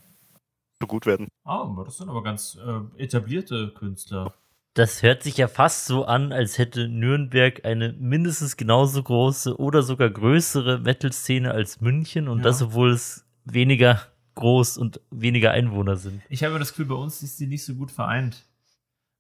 So 0.82 0.88
gut 0.88 1.06
werden. 1.06 1.30
Ah, 1.44 1.74
das 1.86 1.98
sind 1.98 2.10
aber 2.10 2.24
ganz 2.24 2.58
äh, 2.66 3.02
etablierte 3.02 3.70
Künstler. 3.74 4.34
Das 4.74 5.04
hört 5.04 5.24
sich 5.24 5.38
ja 5.38 5.48
fast 5.48 5.86
so 5.86 6.04
an, 6.04 6.34
als 6.34 6.58
hätte 6.58 6.90
Nürnberg 6.90 7.64
eine 7.64 7.94
mindestens 7.94 8.58
genauso 8.58 9.02
große 9.02 9.58
oder 9.58 9.84
sogar 9.84 10.10
größere 10.10 10.80
Metal-Szene 10.80 11.52
als 11.52 11.80
München 11.80 12.28
und 12.28 12.40
Ja. 12.40 12.44
das, 12.44 12.62
obwohl 12.62 12.92
es 12.92 13.26
weniger 13.46 14.02
groß 14.36 14.78
und 14.78 15.00
weniger 15.12 15.52
Einwohner 15.52 15.96
sind. 15.96 16.22
Ich 16.28 16.44
habe 16.44 16.60
das 16.60 16.72
Gefühl, 16.72 16.88
bei 16.88 16.96
uns 16.96 17.24
ist 17.24 17.40
die 17.40 17.48
nicht 17.48 17.64
so 17.64 17.74
gut 17.76 17.90
vereint. 17.90 18.46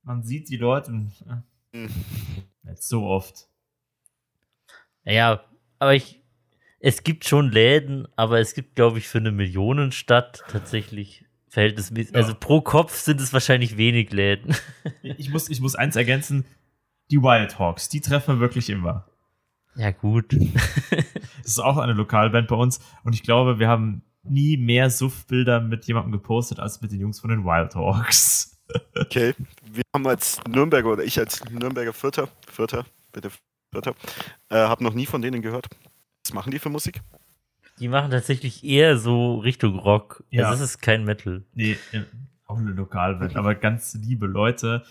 Man 0.04 0.24
sieht 0.24 0.50
die 0.50 0.58
Leute 0.58 0.92
äh, 1.72 1.88
nicht 2.64 2.84
so 2.84 3.06
oft. 3.06 3.48
Naja, 5.06 5.42
aber 5.80 5.96
ich, 5.96 6.22
es 6.80 7.04
gibt 7.04 7.26
schon 7.26 7.50
Läden, 7.52 8.08
aber 8.18 8.40
es 8.40 8.56
gibt, 8.56 8.76
glaube 8.76 8.98
ich, 8.98 9.08
für 9.08 9.20
eine 9.20 9.32
Millionenstadt 9.32 10.44
tatsächlich 10.50 11.25
verhältnismäßig, 11.56 12.14
Ja. 12.14 12.22
also 12.22 12.36
pro 12.36 12.62
Kopf 12.62 12.96
sind 13.00 13.20
es 13.20 13.34
wahrscheinlich 13.34 13.78
wenig 13.78 14.12
Läden. 14.12 14.56
Ich 15.02 15.30
muss, 15.30 15.50
ich 15.50 15.60
muss 15.62 15.76
eins 15.76 15.96
ergänzen. 15.96 16.46
Die 17.12 17.22
Wild 17.22 17.58
Hawks, 17.60 17.90
die 17.90 18.02
treffen 18.02 18.36
wir 18.36 18.40
wirklich 18.42 18.70
immer. 18.70 19.08
Ja, 19.76 19.92
gut. 19.92 20.36
Das 21.42 21.52
ist 21.52 21.60
auch 21.60 21.78
eine 21.78 21.94
Lokalband 21.94 22.48
bei 22.48 22.56
uns 22.56 22.80
und 23.04 23.14
ich 23.14 23.22
glaube, 23.24 23.60
wir 23.60 23.68
haben 23.68 24.02
nie 24.24 24.58
mehr 24.58 24.90
Suff-Bilder 24.90 25.62
mit 25.62 25.86
jemandem 25.86 26.12
gepostet 26.12 26.60
als 26.60 26.82
mit 26.82 26.92
den 26.92 27.00
Jungs 27.00 27.20
von 27.20 27.30
den 27.30 27.44
Wild 27.46 27.76
Hawks. 27.76 28.52
Okay, 29.00 29.36
wir 29.72 29.84
haben 29.94 30.08
als 30.08 30.40
Nürnberger 30.50 30.90
oder 30.94 31.04
ich 31.04 31.20
als 31.20 31.44
Nürnberger 31.52 31.94
Vierter, 31.94 32.30
Vierter, 32.52 32.84
bitte 33.14 33.30
Vierter, 33.72 33.94
äh, 34.50 34.56
habe 34.56 34.84
noch 34.84 34.96
nie 34.96 35.06
von 35.06 35.22
denen 35.22 35.44
gehört. 35.44 35.68
Was 36.26 36.34
machen 36.34 36.50
die 36.50 36.58
für 36.58 36.70
Musik? 36.70 37.00
Die 37.80 37.88
machen 37.88 38.12
tatsächlich 38.12 38.64
eher 38.64 38.98
so 38.98 39.36
Richtung 39.40 39.78
Rock. 39.80 40.24
Ja. 40.30 40.50
Also 40.50 40.64
es 40.64 40.72
ist 40.72 40.82
kein 40.82 41.04
Metal. 41.04 41.44
Nee, 41.54 41.78
äh, 41.92 42.02
auch 42.48 42.58
eine 42.58 42.72
Lokalband, 42.72 43.36
aber 43.36 43.56
ganz 43.56 43.94
liebe 43.96 44.28
Leute. 44.28 44.84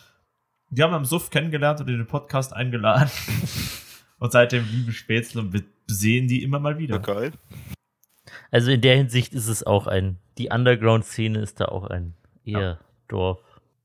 Die 0.71 0.83
haben 0.83 0.91
wir 0.93 0.97
am 0.97 1.05
Suff 1.05 1.31
kennengelernt 1.31 1.81
und 1.81 1.89
in 1.89 1.99
den 1.99 2.07
Podcast 2.07 2.53
eingeladen. 2.53 3.11
Und 4.21 4.33
seitdem 4.33 4.65
liebe 4.71 4.93
Spätzle 4.93 5.41
und 5.43 5.53
wir 5.53 5.63
sehen 5.87 6.29
die 6.29 6.43
immer 6.45 6.59
mal 6.59 6.79
wieder. 6.79 6.99
geil. 7.01 7.33
Also 8.51 8.71
in 8.71 8.81
der 8.81 8.97
Hinsicht 8.97 9.35
ist 9.35 9.49
es 9.49 9.65
auch 9.65 9.87
ein, 9.87 10.19
die 10.39 10.49
Underground-Szene 10.49 11.41
ist 11.41 11.61
da 11.61 11.67
auch 11.67 11.85
ein 11.89 12.15
eher 12.45 12.61
Ja. 12.61 12.79
Dorf. 13.09 13.41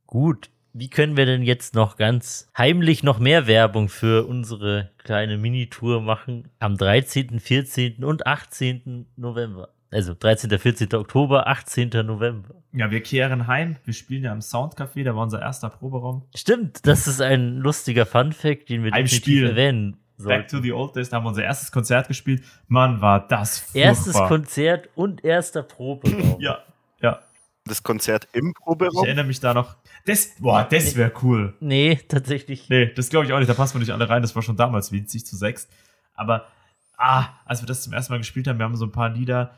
Gut, 0.05 0.49
wie 0.73 0.89
können 0.89 1.17
wir 1.17 1.25
denn 1.25 1.43
jetzt 1.43 1.73
noch 1.75 1.97
ganz 1.97 2.49
heimlich 2.57 3.03
noch 3.03 3.19
mehr 3.19 3.47
Werbung 3.47 3.89
für 3.89 4.25
unsere 4.27 4.91
kleine 4.99 5.37
Minitour 5.37 6.01
machen? 6.01 6.49
Am 6.59 6.77
13., 6.77 7.39
14. 7.39 8.03
und 8.03 8.27
18. 8.27 9.05
November. 9.15 9.69
Also 9.91 10.13
13., 10.13 10.57
14. 10.59 10.93
Oktober, 10.93 11.47
18. 11.47 11.89
November. 12.05 12.53
Ja, 12.73 12.91
wir 12.91 13.01
kehren 13.01 13.47
heim. 13.47 13.77
Wir 13.85 13.93
spielen 13.95 14.23
ja 14.23 14.31
im 14.31 14.39
Soundcafé, 14.41 15.03
da 15.03 15.15
war 15.15 15.23
unser 15.23 15.41
erster 15.41 15.69
Proberaum. 15.69 16.23
Stimmt, 16.35 16.85
das 16.85 17.07
ist 17.07 17.21
ein 17.21 17.57
lustiger 17.57 18.05
Fun-Fact, 18.05 18.69
den 18.69 18.83
wir 18.83 18.91
definitiv 18.91 19.17
Spiel. 19.17 19.47
erwähnen 19.49 19.97
Back 20.19 20.47
to 20.49 20.57
sollten. 20.57 20.63
the 20.63 20.73
Old 20.73 20.95
Days, 20.95 21.09
da 21.09 21.17
haben 21.17 21.23
wir 21.23 21.29
unser 21.29 21.43
erstes 21.43 21.71
Konzert 21.71 22.07
gespielt. 22.07 22.43
Mann, 22.67 23.01
war 23.01 23.25
das 23.27 23.57
furchtbar. 23.59 23.81
Erstes 23.81 24.13
Konzert 24.13 24.89
und 24.95 25.23
erster 25.25 25.63
Proberaum. 25.63 26.37
Ja, 26.39 26.59
ja. 27.01 27.19
Das 27.65 27.81
Konzert 27.81 28.27
im 28.33 28.49
Ich 28.49 28.63
Proberaum. 28.63 29.05
erinnere 29.05 29.25
mich 29.25 29.39
da 29.39 29.53
noch. 29.55 29.75
Das, 30.05 30.35
boah, 30.39 30.63
das 30.63 30.95
wäre 30.95 31.11
cool. 31.21 31.55
Nee, 31.59 31.99
tatsächlich. 32.07 32.69
Nee, 32.69 32.93
das 32.93 33.09
glaube 33.09 33.25
ich 33.25 33.33
auch 33.33 33.39
nicht. 33.39 33.49
Da 33.49 33.53
passen 33.53 33.75
wir 33.75 33.79
nicht 33.79 33.91
alle 33.91 34.09
rein. 34.09 34.21
Das 34.21 34.35
war 34.35 34.41
schon 34.41 34.57
damals 34.57 34.91
winzig 34.91 35.25
zu 35.25 35.35
sechs. 35.35 35.67
Aber, 36.13 36.47
ah, 36.97 37.27
als 37.45 37.61
wir 37.61 37.67
das 37.67 37.83
zum 37.83 37.93
ersten 37.93 38.13
Mal 38.13 38.17
gespielt 38.17 38.47
haben, 38.47 38.57
wir 38.57 38.65
haben 38.65 38.75
so 38.75 38.85
ein 38.85 38.91
paar 38.91 39.09
Lieder. 39.09 39.57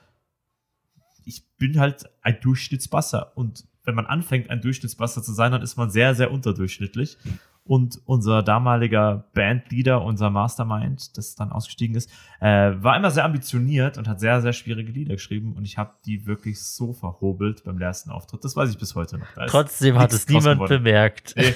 Ich 1.26 1.44
bin 1.58 1.80
halt 1.80 2.10
ein 2.22 2.39
Durchschnittsbasser. 2.42 3.36
Und 3.36 3.66
wenn 3.84 3.96
man 3.96 4.06
anfängt, 4.06 4.50
ein 4.50 4.62
Durchschnittsbasser 4.62 5.24
zu 5.24 5.34
sein, 5.34 5.52
dann 5.52 5.62
ist 5.62 5.76
man 5.76 5.89
sehr, 5.89 6.16
sehr 6.16 6.32
unterdurchschnittlich. 6.32 7.18
Und 7.64 8.01
unser 8.05 8.41
damaliger 8.41 9.26
Bandleader, 9.34 10.03
unser 10.03 10.30
Mastermind, 10.30 11.16
das 11.18 11.36
dann 11.36 11.51
ausgestiegen 11.51 11.95
ist, 11.95 12.09
äh, 12.39 12.72
war 12.82 12.97
immer 12.97 13.12
sehr 13.12 13.24
ambitioniert 13.24 13.97
und 13.97 14.07
hat 14.07 14.20
sehr, 14.20 14.41
sehr 14.41 14.51
schwierige 14.51 14.91
Lieder 14.91 15.14
geschrieben. 15.14 15.53
Und 15.53 15.64
ich 15.64 15.78
habe 15.78 15.93
die 16.05 16.26
wirklich 16.26 16.62
so 16.64 16.91
verhobelt 16.91 17.64
beim 17.64 17.80
ersten 17.80 18.09
Auftritt. 18.09 18.43
Das 18.43 18.55
weiß 18.55 18.72
ich 18.72 18.78
bis 18.78 18.95
heute 18.95 19.20
noch. 19.20 19.28
Trotzdem 19.47 19.99
hat 19.99 20.12
es 20.12 20.28
niemand 20.28 20.68
bemerkt. 20.68 21.36
Nee. 21.38 21.53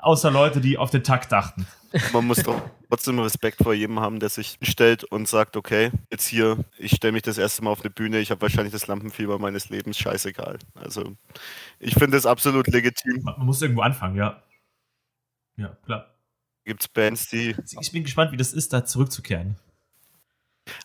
Außer 0.00 0.30
Leute, 0.30 0.60
die 0.60 0.76
auf 0.76 0.90
den 0.90 1.04
Takt 1.04 1.32
achten. 1.32 1.66
Man 2.12 2.26
muss 2.26 2.42
doch 2.42 2.60
trotzdem 2.88 3.18
Respekt 3.18 3.62
vor 3.62 3.72
jedem 3.72 4.00
haben, 4.00 4.20
der 4.20 4.28
sich 4.28 4.58
stellt 4.60 5.04
und 5.04 5.26
sagt, 5.28 5.56
okay, 5.56 5.90
jetzt 6.10 6.26
hier, 6.26 6.58
ich 6.76 6.92
stelle 6.92 7.12
mich 7.12 7.22
das 7.22 7.38
erste 7.38 7.64
Mal 7.64 7.70
auf 7.70 7.80
eine 7.80 7.90
Bühne, 7.90 8.18
ich 8.18 8.30
habe 8.30 8.42
wahrscheinlich 8.42 8.72
das 8.72 8.86
Lampenfieber 8.86 9.38
meines 9.38 9.70
Lebens, 9.70 9.96
scheißegal. 9.98 10.58
Also 10.74 11.12
ich 11.78 11.94
finde 11.94 12.16
es 12.16 12.26
absolut 12.26 12.66
legitim. 12.66 13.22
Man, 13.22 13.38
man 13.38 13.46
muss 13.46 13.62
irgendwo 13.62 13.82
anfangen, 13.82 14.16
ja. 14.16 14.42
Ja, 15.58 15.76
klar. 15.84 16.14
Gibt 16.64 16.80
es 16.82 16.88
Bands, 16.88 17.28
die. 17.28 17.54
Ich 17.80 17.92
bin 17.92 18.04
gespannt, 18.04 18.32
wie 18.32 18.36
das 18.36 18.52
ist, 18.52 18.72
da 18.72 18.84
zurückzukehren. 18.84 19.56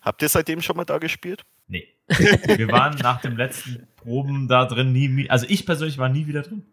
Habt 0.02 0.22
ihr 0.22 0.30
seitdem 0.30 0.62
schon 0.62 0.78
mal 0.78 0.86
da 0.86 0.98
gespielt? 0.98 1.44
Nee. 1.68 1.88
Wir 2.08 2.68
waren 2.70 2.98
nach 2.98 3.22
dem 3.22 3.38
letzten 3.38 3.88
Proben 3.96 4.48
da 4.48 4.66
drin 4.66 4.92
nie, 4.92 5.08
nie 5.08 5.30
also 5.30 5.46
ich 5.48 5.66
persönlich 5.66 5.98
war 5.98 6.10
nie 6.10 6.28
wieder 6.28 6.42
drin. 6.42 6.66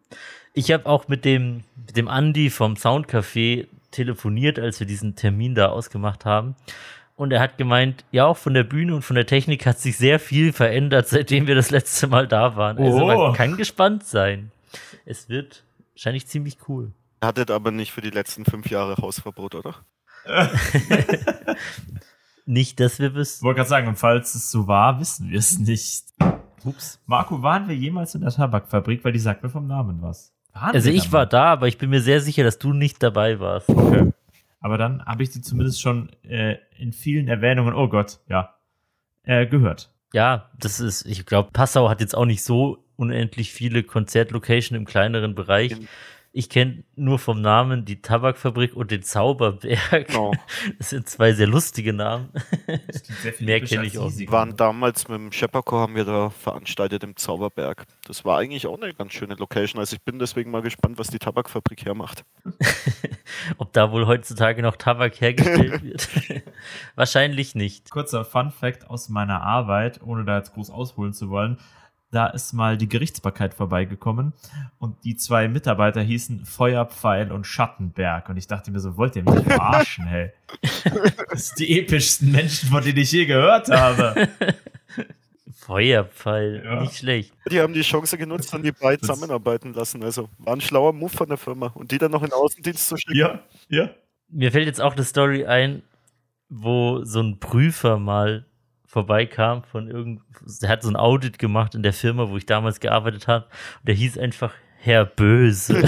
Ich 0.55 0.73
habe 0.73 0.87
auch 0.87 1.07
mit 1.09 1.25
dem, 1.25 1.63
mit 1.87 1.97
dem 1.97 2.09
Andi 2.09 2.51
vom 2.51 2.75
Soundcafé 2.75 3.69
telefoniert, 3.93 4.59
als 4.59 4.81
wir 4.81 4.87
diesen 4.87 5.15
Termin 5.17 5.55
da 5.55 5.69
ausgemacht 5.69 6.25
haben. 6.25 6.57
Und 7.17 7.33
er 7.33 7.41
hat 7.41 7.59
gemeint, 7.59 8.05
ja, 8.13 8.27
auch 8.27 8.37
von 8.37 8.55
der 8.55 8.65
Bühne 8.65 8.95
und 8.95 9.03
von 9.03 9.15
der 9.15 9.27
Technik 9.27 9.67
hat 9.67 9.79
sich 9.79 9.97
sehr 9.97 10.19
viel 10.19 10.53
verändert, 10.53 11.09
seitdem 11.09 11.47
wir 11.47 11.55
das 11.55 11.71
letzte 11.71 12.07
Mal 12.07 12.27
da 12.27 12.57
waren. 12.57 12.79
Also 12.79 12.99
Oh. 13.03 13.07
man 13.07 13.33
kann 13.35 13.57
gespannt 13.57 14.05
sein. 14.05 14.51
Es 15.05 15.29
wird 15.29 15.65
wahrscheinlich 15.95 16.27
ziemlich 16.27 16.57
cool. 16.69 16.93
Ihr 17.23 17.27
hattet 17.29 17.51
aber 17.51 17.71
nicht 17.71 17.93
für 17.93 18.01
die 18.01 18.11
letzten 18.11 18.45
fünf 18.45 18.71
Jahre 18.71 18.97
Hausverbot, 18.97 19.55
oder? 19.55 19.75
Nicht, 22.47 22.81
dass 22.81 22.99
wir 22.99 23.09
Ich 23.09 23.15
wüssten. 23.15 23.45
wollte 23.45 23.59
gerade 23.59 23.69
sagen, 23.69 23.89
und 23.89 23.97
falls 23.97 24.35
es 24.35 24.51
so 24.51 24.67
war, 24.67 24.99
wissen 24.99 25.31
wir 25.31 25.39
es 25.39 25.59
nicht. 25.59 26.07
Ups. 26.65 27.01
Marco, 27.07 27.43
waren 27.43 27.69
wir 27.69 27.77
jemals 27.77 28.15
in 28.15 28.23
der 28.23 28.31
Tabakfabrik? 28.31 29.05
Weil 29.05 29.13
die 29.13 29.19
sagt 29.19 29.43
mir 29.43 29.51
vom 29.51 29.67
Namen 29.67 30.03
was. 30.03 30.35
Waren 30.53 30.75
Also 30.75 30.91
ich 30.91 31.13
war 31.13 31.27
da, 31.27 31.45
aber 31.53 31.69
ich 31.69 31.79
bin 31.79 31.91
mir 31.91 32.01
sehr 32.03 32.21
sicher, 32.21 32.43
dass 32.43 32.59
du 32.59 32.73
nicht 32.73 33.03
dabei 33.03 33.39
warst. 33.39 33.69
Okay. 33.69 34.13
Aber 34.61 34.77
dann 34.77 35.05
habe 35.07 35.23
ich 35.23 35.31
die 35.31 35.41
zumindest 35.41 35.81
schon 35.81 36.11
äh, 36.25 36.57
in 36.77 36.93
vielen 36.93 37.29
Erwähnungen, 37.29 37.73
oh 37.75 37.89
Gott, 37.89 38.19
ja, 38.29 38.55
äh, 39.23 39.47
gehört. 39.47 39.91
Ja, 40.13 40.51
das 40.59 40.81
ist, 40.81 41.07
ich 41.07 41.25
glaube, 41.25 41.51
Passau 41.53 41.89
hat 41.89 42.01
jetzt 42.01 42.17
auch 42.17 42.27
nicht 42.27 42.43
so 42.43 42.85
unendlich 42.97 43.53
viele 43.53 43.85
Konzertlocation 43.85 44.77
im 44.77 44.85
kleineren 44.85 45.35
Bereich. 45.35 45.77
Ich 46.33 46.49
kenne 46.49 46.85
nur 46.95 47.19
vom 47.19 47.41
Namen 47.41 47.85
die 47.85 48.03
Tabakfabrik 48.03 48.77
und 48.77 48.93
den 48.93 49.03
Zauberberg. 49.03 50.07
Genau. 50.07 50.33
Das 50.79 50.91
sind 50.91 51.09
zwei 51.09 51.33
sehr 51.33 51.49
lustige 51.49 51.93
Namen. 51.93 52.29
Das 52.87 53.03
klingt 53.03 53.21
sehr 53.21 53.33
viel 53.33 53.47
Mehr 53.47 53.57
epischer 53.57 53.77
kenn 53.77 53.85
ich 53.85 53.99
auch. 53.99 54.13
Wir 54.17 54.31
waren 54.31 54.57
damals 54.57 55.09
mit 55.09 55.19
dem 55.19 55.33
Schepperchor, 55.33 55.81
haben 55.81 55.97
wir 55.97 56.05
da 56.05 56.31
veranstaltet 56.31 57.03
im 57.03 57.17
Zauberberg. 57.17 57.85
Das 58.07 58.25
war 58.25 58.39
eigentlich 58.39 58.69
auch 58.69 58.81
eine 58.81 58.95
ganz 58.95 59.13
schöne 59.13 59.35
Location. 59.35 59.81
Also 59.81 59.97
ich 59.97 60.03
bin 60.03 60.21
deswegen 60.21 60.53
mal 60.53 60.63
gespannt, 60.63 60.99
was 60.99 61.09
die 61.09 61.19
Tabakfabrik 61.19 61.85
hermacht. 61.85 62.25
Ob 63.59 63.73
da 63.73 63.91
wohl 63.91 64.07
heutzutage 64.07 64.63
noch 64.63 64.77
Tabak 64.77 65.21
hergestellt 65.21 65.83
wird? 65.83 66.09
Wahrscheinlich 66.95 67.57
nicht. 67.57 67.91
Kurzer 67.91 68.25
Fun 68.25 68.53
Fact 68.53 68.89
aus 68.89 69.09
meiner 69.09 69.43
Arbeit, 69.43 70.01
ohne 70.03 70.25
da 70.25 70.39
jetzt 70.39 70.55
groß 70.55 70.71
ausholen 70.71 71.13
zu 71.13 71.29
wollen. 71.31 71.59
Da 72.13 72.27
ist 72.27 72.53
mal 72.53 72.77
die 72.77 72.89
Gerichtsbarkeit 72.89 73.55
vorbeigekommen 73.55 74.33
und 74.79 75.05
die 75.05 75.15
zwei 75.17 75.47
Mitarbeiter 75.47 76.01
hießen 76.03 76.45
Feuerpfeil 76.45 77.31
und 77.31 77.47
Schattenberg. 77.47 78.29
Und 78.29 78.37
ich 78.37 78.49
dachte 78.49 78.73
mir 78.73 78.81
so, 78.81 78.97
wollt 78.97 79.15
ihr 79.15 79.23
mich 79.23 79.45
verarschen, 79.45 80.07
hey? 80.07 80.33
Das 81.31 81.49
sind 81.49 81.59
die 81.61 81.79
epischsten 81.79 82.33
Menschen, 82.33 82.69
von 82.69 82.83
denen 82.83 82.99
ich 82.99 83.13
je 83.13 83.27
gehört 83.27 83.69
habe. 83.71 84.29
Feuerpfeil, 85.55 86.63
Ja. 86.65 86.81
nicht 86.81 86.97
schlecht. 86.97 87.33
Die 87.51 87.61
haben 87.61 87.73
die 87.75 87.83
Chance 87.83 88.19
genutzt 88.19 88.53
und 88.55 88.63
die 88.65 88.73
beiden 88.73 89.01
zusammenarbeiten 89.07 89.73
lassen. 89.75 90.03
Also 90.03 90.29
war 90.39 90.55
ein 90.55 90.61
schlauer 90.61 90.93
Move 90.93 91.11
von 91.11 91.29
der 91.29 91.39
Firma. 91.39 91.69
Und 91.75 91.93
die 91.93 91.99
dann 91.99 92.11
noch 92.11 92.23
in 92.23 92.29
den 92.31 92.35
Außendienst 92.35 92.89
zu 92.89 92.97
schicken. 92.97 93.17
Ja, 93.17 93.41
ja. 93.69 93.91
Mir 94.29 94.51
fällt 94.53 94.67
jetzt 94.67 94.81
auch 94.81 94.95
eine 94.95 95.05
Story 95.05 95.45
ein, 95.47 95.83
wo 96.49 97.05
so 97.05 97.21
ein 97.21 97.39
Prüfer 97.39 97.99
mal 97.99 98.47
vorbeikam 98.91 99.63
von 99.63 99.89
irgend, 99.89 100.21
der 100.61 100.69
hat 100.69 100.83
so 100.83 100.89
ein 100.89 100.97
Audit 100.97 101.39
gemacht 101.39 101.77
in 101.77 101.85
der 101.85 101.93
Firma, 101.93 102.29
wo 102.29 102.37
ich 102.37 102.45
damals 102.45 102.81
gearbeitet 102.81 103.29
habe. 103.29 103.45
Und 103.45 103.89
der 103.89 103.95
hieß 103.95 104.19
einfach 104.19 104.53
Herr 104.79 105.05
Böse. 105.05 105.75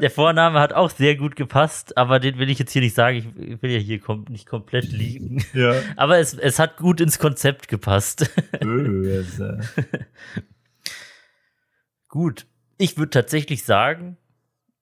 Der 0.00 0.10
Vorname 0.10 0.60
hat 0.60 0.72
auch 0.72 0.90
sehr 0.90 1.14
gut 1.14 1.36
gepasst, 1.36 1.98
aber 1.98 2.20
den 2.20 2.38
will 2.38 2.48
ich 2.48 2.58
jetzt 2.58 2.72
hier 2.72 2.80
nicht 2.80 2.94
sagen. 2.94 3.34
Ich 3.38 3.62
will 3.62 3.70
ja 3.70 3.78
hier 3.78 4.00
kom 4.00 4.24
nicht 4.28 4.46
komplett 4.46 4.90
liegen. 4.90 5.44
Ja. 5.52 5.74
Aber 5.96 6.18
es, 6.18 6.34
es 6.34 6.58
hat 6.58 6.78
gut 6.78 7.00
ins 7.00 7.18
Konzept 7.18 7.68
gepasst. 7.68 8.30
Böse. 8.60 9.60
Gut, 12.08 12.46
ich 12.78 12.96
würde 12.96 13.10
tatsächlich 13.10 13.64
sagen, 13.64 14.16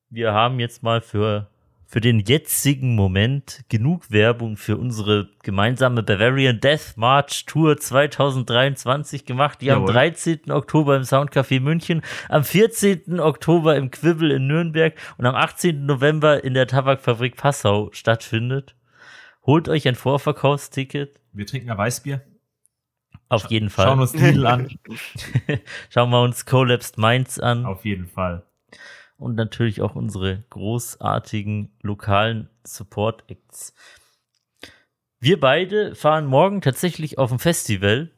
wir 0.08 0.32
haben 0.32 0.60
jetzt 0.60 0.82
mal 0.82 1.00
für, 1.00 1.49
für 1.90 2.00
den 2.00 2.20
jetzigen 2.20 2.94
Moment 2.94 3.64
genug 3.68 4.12
Werbung 4.12 4.56
für 4.56 4.76
unsere 4.76 5.28
gemeinsame 5.42 6.04
Bavarian 6.04 6.60
Death 6.60 6.92
March 6.94 7.46
Tour 7.46 7.78
2023 7.78 9.24
gemacht, 9.24 9.60
die 9.60 9.72
am 9.72 9.80
Jawohl. 9.80 9.94
13. 9.94 10.52
Oktober 10.52 10.94
im 10.94 11.02
Soundcafé 11.02 11.58
München, 11.58 12.02
am 12.28 12.44
14. 12.44 13.18
Oktober 13.18 13.74
im 13.74 13.90
Quibbel 13.90 14.30
in 14.30 14.46
Nürnberg 14.46 14.94
und 15.18 15.26
am 15.26 15.34
18. 15.34 15.84
November 15.84 16.44
in 16.44 16.54
der 16.54 16.68
Tabakfabrik 16.68 17.36
Passau 17.36 17.90
stattfindet. 17.90 18.76
Holt 19.44 19.68
euch 19.68 19.88
ein 19.88 19.96
Vorverkaufsticket, 19.96 21.18
Wir 21.32 21.46
trinken 21.46 21.70
ein 21.70 21.78
Weißbier. 21.78 22.22
auf 23.28 23.50
jeden 23.50 23.68
Fall. 23.68 23.86
Schauen 23.86 23.98
uns 23.98 24.14
Lidl 24.14 24.46
an. 24.46 24.78
Schauen 25.88 26.10
wir 26.10 26.22
uns 26.22 26.46
Collapsed 26.46 26.98
Minds 26.98 27.40
an. 27.40 27.66
Auf 27.66 27.84
jeden 27.84 28.06
Fall. 28.06 28.44
Und 29.20 29.36
natürlich 29.36 29.82
auch 29.82 29.94
unsere 29.94 30.42
großartigen 30.50 31.70
lokalen 31.82 32.48
Support 32.64 33.24
Acts. 33.28 33.74
Wir 35.20 35.38
beide 35.38 35.94
fahren 35.94 36.26
morgen 36.26 36.62
tatsächlich 36.62 37.18
auf 37.18 37.30
ein 37.30 37.38
Festival. 37.38 38.10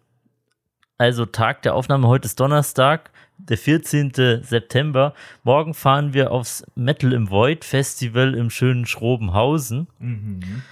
Also 0.99 1.27
Tag 1.27 1.63
der 1.63 1.75
Aufnahme 1.75 2.07
heute 2.07 2.27
ist 2.27 2.39
Donnerstag, 2.39 3.11
der 3.39 3.59
14. 3.59 4.13
September. 4.43 5.15
Morgen 5.43 5.75
fahren 5.75 6.15
wir 6.15 6.31
aufs 6.31 6.65
Metal 6.77 7.13
im 7.13 7.29
Void 7.29 7.65
Festival 7.65 8.35
im 8.35 8.51
schönen 8.51 8.87
Schrobenhausen. 8.87 9.89
Mhm. 9.99 10.63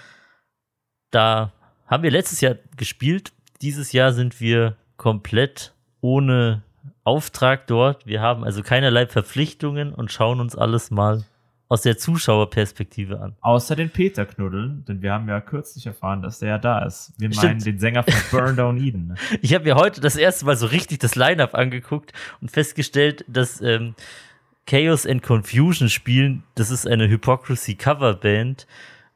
Da 1.11 1.53
haben 1.87 2.05
wir 2.05 2.13
letztes 2.13 2.41
Jahr 2.41 2.55
gespielt. 2.77 3.33
Dieses 3.61 3.91
Jahr 3.91 4.13
sind 4.13 4.41
wir 4.41 4.77
komplett 4.97 5.75
ohne 6.01 6.63
Auftrag 7.05 7.67
dort. 7.67 8.07
Wir 8.07 8.21
haben 8.21 8.45
also 8.45 8.63
keinerlei 8.63 9.07
Verpflichtungen 9.07 9.93
und 9.95 10.13
schauen 10.13 10.41
uns 10.41 10.57
alles 10.57 10.91
mal 10.91 11.25
aus 11.69 11.83
der 11.83 11.97
Zuschauerperspektive 11.99 13.21
an. 13.21 13.37
Außer 13.41 13.77
den 13.77 13.91
Peter 13.91 14.27
knuddeln, 14.27 14.85
denn 14.89 15.03
wir 15.03 15.13
haben 15.13 15.29
ja 15.29 15.41
kürzlich 15.41 15.87
erfahren, 15.87 16.21
dass 16.21 16.41
der 16.41 16.49
ja 16.49 16.59
da 16.59 16.81
ist. 16.85 17.13
Wir 17.19 17.33
Stimmt. 17.33 17.45
meinen 17.45 17.61
den 17.63 17.79
Sänger 17.79 18.03
von 18.03 18.15
Burn 18.41 18.57
Down 18.57 18.77
Eden. 18.79 19.15
Ich 19.41 19.55
habe 19.55 19.65
mir 19.65 19.77
heute 19.77 20.01
das 20.01 20.17
erste 20.17 20.47
Mal 20.47 20.57
so 20.57 20.67
richtig 20.67 20.99
das 20.99 21.15
Line-Up 21.15 21.55
angeguckt 21.55 22.13
und 22.41 22.51
festgestellt, 22.51 23.25
dass 23.29 23.61
ähm, 23.61 23.95
Chaos 24.67 25.07
and 25.07 25.23
Confusion 25.23 25.89
spielen. 25.89 26.43
Das 26.57 26.71
ist 26.71 26.89
eine 26.89 27.09
Hypocrisy 27.09 27.77
Coverband, 27.77 28.67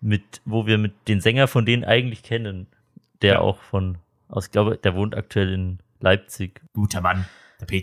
mit, 0.01 0.23
wo 0.45 0.67
wir 0.67 0.79
mit 0.79 0.93
den 1.09 1.21
Sänger 1.21 1.49
von 1.49 1.67
denen 1.67 1.85
eigentlich 1.85 2.23
kennen. 2.23 2.69
Der 3.21 3.35
Ja. 3.35 3.41
auch 3.41 3.59
von, 3.59 3.99
aus, 4.29 4.47
ich 4.47 4.53
glaube, 4.53 4.77
der 4.77 4.95
wohnt 4.95 5.17
aktuell 5.17 5.53
in 5.53 5.79
Leipzig. 6.01 6.61
Guter 6.73 7.01
Mann. 7.01 7.25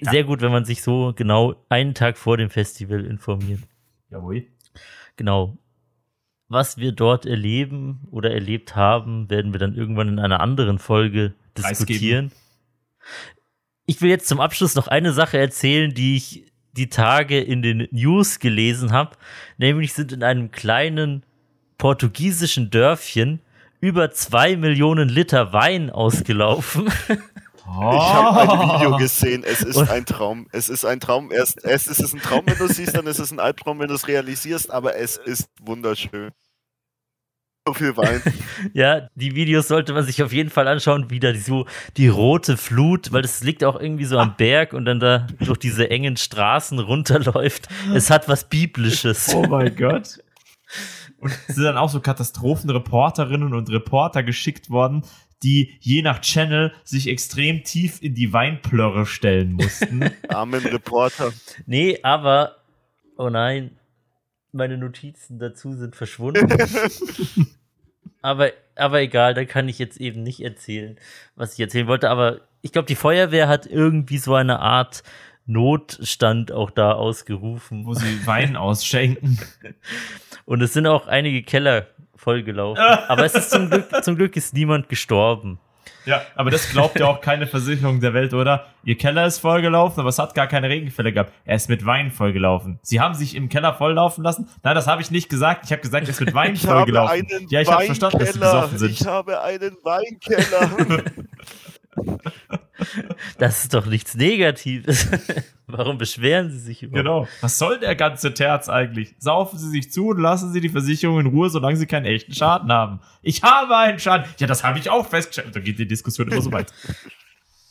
Sehr 0.02 0.24
gut, 0.24 0.42
wenn 0.42 0.52
man 0.52 0.66
sich 0.66 0.82
so 0.82 1.14
genau 1.16 1.56
einen 1.70 1.94
Tag 1.94 2.18
vor 2.18 2.38
dem 2.38 2.50
Festival 2.50 3.06
informiert. 3.06 3.62
Jawohl. 4.10 4.48
Genau. 5.16 5.58
Was 6.48 6.78
wir 6.78 6.92
dort 6.92 7.26
erleben 7.26 8.08
oder 8.12 8.32
erlebt 8.32 8.76
haben, 8.76 9.30
werden 9.30 9.54
wir 9.54 9.60
dann 9.60 9.76
irgendwann 9.76 10.10
in 10.10 10.20
einer 10.20 10.42
anderen 10.42 10.80
Folge 10.80 11.34
diskutieren. 11.58 12.32
Ich 13.86 14.02
will 14.02 14.10
jetzt 14.10 14.28
zum 14.28 14.40
Abschluss 14.40 14.76
noch 14.76 14.88
eine 14.88 15.14
Sache 15.14 15.38
erzählen, 15.38 15.94
die 15.94 16.18
ich 16.18 16.46
die 16.74 16.90
Tage 16.90 17.40
in 17.40 17.62
den 17.62 17.88
News 17.92 18.40
gelesen 18.40 18.92
habe. 18.92 19.16
Nämlich 19.58 19.94
sind 19.94 20.12
in 20.12 20.24
einem 20.24 20.52
kleinen 20.52 21.24
portugiesischen 21.78 22.70
Dörfchen 22.70 23.42
über 23.80 24.12
zwei 24.12 24.56
Millionen 24.56 25.10
Liter 25.10 25.54
Wein 25.54 25.90
ausgelaufen. 25.90 26.90
Oh. 27.68 27.92
Ich 27.94 28.14
habe 28.14 28.52
ein 28.52 28.80
Video 28.80 28.98
gesehen, 28.98 29.44
es 29.46 29.62
ist 29.62 29.78
ein 29.78 30.06
Traum. 30.06 30.48
Es 30.52 30.70
ist 30.70 30.86
ein 30.86 31.00
Traum. 31.00 31.32
Erst, 31.32 31.64
erst 31.64 31.88
ist 31.88 32.00
es 32.00 32.14
ein 32.14 32.22
Traum, 32.22 32.44
wenn 32.46 32.58
du 32.58 32.66
es 32.66 32.78
siehst, 32.78 32.96
dann 32.96 33.08
ist 33.08 33.20
es 33.20 33.32
ein 33.32 33.40
Albtraum, 33.40 33.80
wenn 33.80 33.88
du 33.88 33.94
es 33.94 34.08
realisierst, 34.08 34.72
aber 34.72 34.96
es 34.96 35.18
ist 35.18 35.50
wunderschön. 35.62 36.32
So 37.68 37.74
viel 37.74 37.96
Wein. 37.96 38.22
Ja, 38.74 39.08
die 39.16 39.36
Videos 39.36 39.68
sollte 39.68 39.94
man 39.94 40.04
sich 40.04 40.22
auf 40.22 40.32
jeden 40.32 40.50
Fall 40.50 40.68
anschauen, 40.68 41.10
wieder 41.10 41.34
die, 41.34 41.40
so 41.40 41.66
die 41.98 42.08
rote 42.08 42.58
Flut, 42.58 43.12
weil 43.12 43.24
das 43.24 43.44
liegt 43.44 43.64
auch 43.64 43.80
irgendwie 43.80 44.06
so 44.06 44.20
am 44.20 44.36
Berg 44.36 44.74
und 44.74 44.86
dann 44.86 45.00
da 45.00 45.28
durch 45.40 45.58
diese 45.58 45.90
engen 45.90 46.16
Straßen 46.16 46.78
runterläuft. 46.80 47.68
Es 47.94 48.10
hat 48.10 48.30
was 48.30 48.50
Biblisches. 48.50 49.34
Oh 49.34 49.44
mein 49.44 49.76
Gott. 49.78 50.20
Und 51.18 51.32
es 51.48 51.56
sind 51.56 51.64
dann 51.64 51.78
auch 51.78 51.90
so 51.90 52.00
Katastrophenreporterinnen 52.02 53.54
und 53.54 53.70
Reporter 53.70 54.24
geschickt 54.24 54.70
worden, 54.70 55.04
die 55.44 55.78
je 55.80 56.02
nach 56.02 56.22
Channel 56.22 56.74
sich 56.84 57.08
extrem 57.08 57.64
tief 57.64 58.02
in 58.02 58.16
die 58.16 58.34
Weinplörre 58.34 59.06
stellen 59.06 59.54
mussten. 59.54 60.12
Armen 60.30 60.66
Reporter. 60.66 61.34
Nee, 61.66 62.00
aber, 62.04 62.58
oh 63.18 63.30
nein, 63.30 63.78
meine 64.52 64.78
Notizen 64.78 65.40
dazu 65.40 65.74
sind 65.74 65.96
verschwunden. 65.96 66.48
aber, 68.22 68.52
aber 68.76 69.02
egal, 69.02 69.34
da 69.34 69.46
kann 69.46 69.70
ich 69.70 69.80
jetzt 69.80 70.00
eben 70.00 70.24
nicht 70.24 70.42
erzählen, 70.42 70.98
was 71.36 71.54
ich 71.54 71.60
erzählen 71.60 71.88
wollte. 71.88 72.10
Aber 72.10 72.42
ich 72.62 72.72
glaube, 72.72 72.88
die 72.88 72.96
Feuerwehr 72.96 73.48
hat 73.48 73.66
irgendwie 73.66 74.18
so 74.18 74.36
eine 74.36 74.60
Art 74.60 75.04
Notstand 75.46 76.52
auch 76.52 76.70
da 76.70 76.94
ausgerufen. 76.94 77.86
wo 77.86 77.94
sie 77.94 78.26
Wein 78.26 78.56
ausschenken. 78.56 79.40
Und 80.46 80.62
es 80.62 80.74
sind 80.74 80.88
auch 80.88 81.08
einige 81.08 81.44
Keller 81.44 81.88
vollgelaufen. 82.22 82.82
Aber 82.84 83.26
es 83.26 83.34
ist 83.36 83.50
zum 83.52 83.70
Glück, 83.70 83.86
zum 84.04 84.16
Glück 84.16 84.36
ist 84.36 84.54
niemand 84.54 84.90
gestorben. 84.90 85.60
Ja, 86.06 86.22
aber 86.36 86.50
das 86.50 86.70
glaubt 86.72 87.00
ja 87.00 87.06
auch 87.08 87.22
keine 87.22 87.46
Versicherung 87.46 88.00
der 88.00 88.14
Welt, 88.16 88.34
oder? 88.34 88.66
Ihr 88.84 88.98
Keller 88.98 89.28
ist 89.28 89.38
vollgelaufen, 89.40 90.00
aber 90.00 90.10
es 90.10 90.18
hat 90.18 90.34
gar 90.34 90.48
keine 90.48 90.68
Regenfälle 90.68 91.14
gehabt. 91.14 91.32
Er 91.46 91.56
ist 91.56 91.70
mit 91.70 91.86
Wein 91.86 92.10
vollgelaufen. 92.12 92.80
Sie 92.82 93.00
haben 93.00 93.14
sich 93.14 93.36
im 93.36 93.50
Keller 93.50 93.74
volllaufen 93.76 94.24
lassen? 94.24 94.50
Nein, 94.64 94.74
das 94.74 94.88
habe 94.88 95.02
ich 95.02 95.12
nicht 95.12 95.30
gesagt. 95.30 95.66
Ich 95.66 95.72
habe 95.72 95.82
gesagt, 95.82 96.06
er 96.08 96.10
ist 96.10 96.20
mit 96.20 96.34
Wein 96.34 96.54
Ich 96.56 96.66
habe 96.66 96.80
vollgelaufen. 96.80 97.28
einen 97.32 97.48
Ja, 97.50 97.62
ich 97.62 97.72
habe 97.72 97.86
verstanden, 97.86 98.18
dass 98.20 98.34
sie 98.34 98.40
Weinkeller. 98.42 98.56
besoffen 98.62 98.78
sind. 98.80 98.92
Ich 98.92 99.06
habe 99.06 99.42
einen 99.42 99.78
Weinkeller. 99.84 101.04
Das 103.38 103.64
ist 103.64 103.74
doch 103.74 103.86
nichts 103.86 104.16
Negatives. 104.16 105.08
Warum 105.68 105.98
beschweren 105.98 106.50
Sie 106.52 106.60
sich 106.60 106.84
überhaupt? 106.84 107.06
Genau. 107.06 107.28
Was 107.42 107.58
soll 107.58 107.80
der 107.80 107.96
ganze 107.96 108.34
Terz 108.34 108.70
eigentlich? 108.70 109.16
Saufen 109.20 109.58
Sie 109.60 109.70
sich 109.70 109.92
zu 109.92 110.08
und 110.10 110.20
lassen 110.20 110.52
Sie 110.52 110.62
die 110.62 110.70
Versicherung 110.70 111.20
in 111.20 111.28
Ruhe, 111.28 111.50
solange 111.50 111.78
Sie 111.78 111.86
keinen 111.86 112.06
echten 112.06 112.34
Schaden 112.34 112.72
haben. 112.72 113.00
Ich 113.22 113.44
habe 113.44 113.76
einen 113.78 114.00
Schaden. 114.00 114.26
Ja, 114.40 114.48
das 114.48 114.64
habe 114.64 114.80
ich 114.80 114.90
auch 114.90 115.08
festgestellt. 115.08 115.56
Da 115.56 115.60
geht 115.60 115.80
die 115.80 115.88
Diskussion 115.88 116.28
immer 116.32 116.42
so 116.42 116.52
weit. 116.52 116.74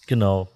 Genau. 0.07 0.49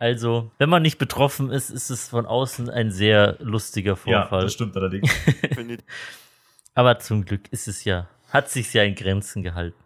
Also, 0.00 0.50
wenn 0.58 0.68
man 0.68 0.82
nicht 0.82 0.98
betroffen 0.98 1.50
ist, 1.50 1.70
ist 1.70 1.88
es 1.88 2.08
von 2.08 2.26
außen 2.26 2.68
ein 2.68 2.90
sehr 2.90 3.36
lustiger 3.38 3.92
Ja, 4.06 4.22
Vorfall. 4.22 4.42
das 4.42 4.54
stimmt 4.54 4.76
allerdings. 4.76 5.08
Aber 6.74 6.98
zum 6.98 7.24
Glück 7.24 7.42
ist 7.52 7.68
es 7.68 7.84
ja, 7.84 8.08
hat 8.32 8.50
sich 8.50 8.74
ja 8.74 8.82
in 8.82 8.96
Grenzen 8.96 9.44
gehalten. 9.44 9.78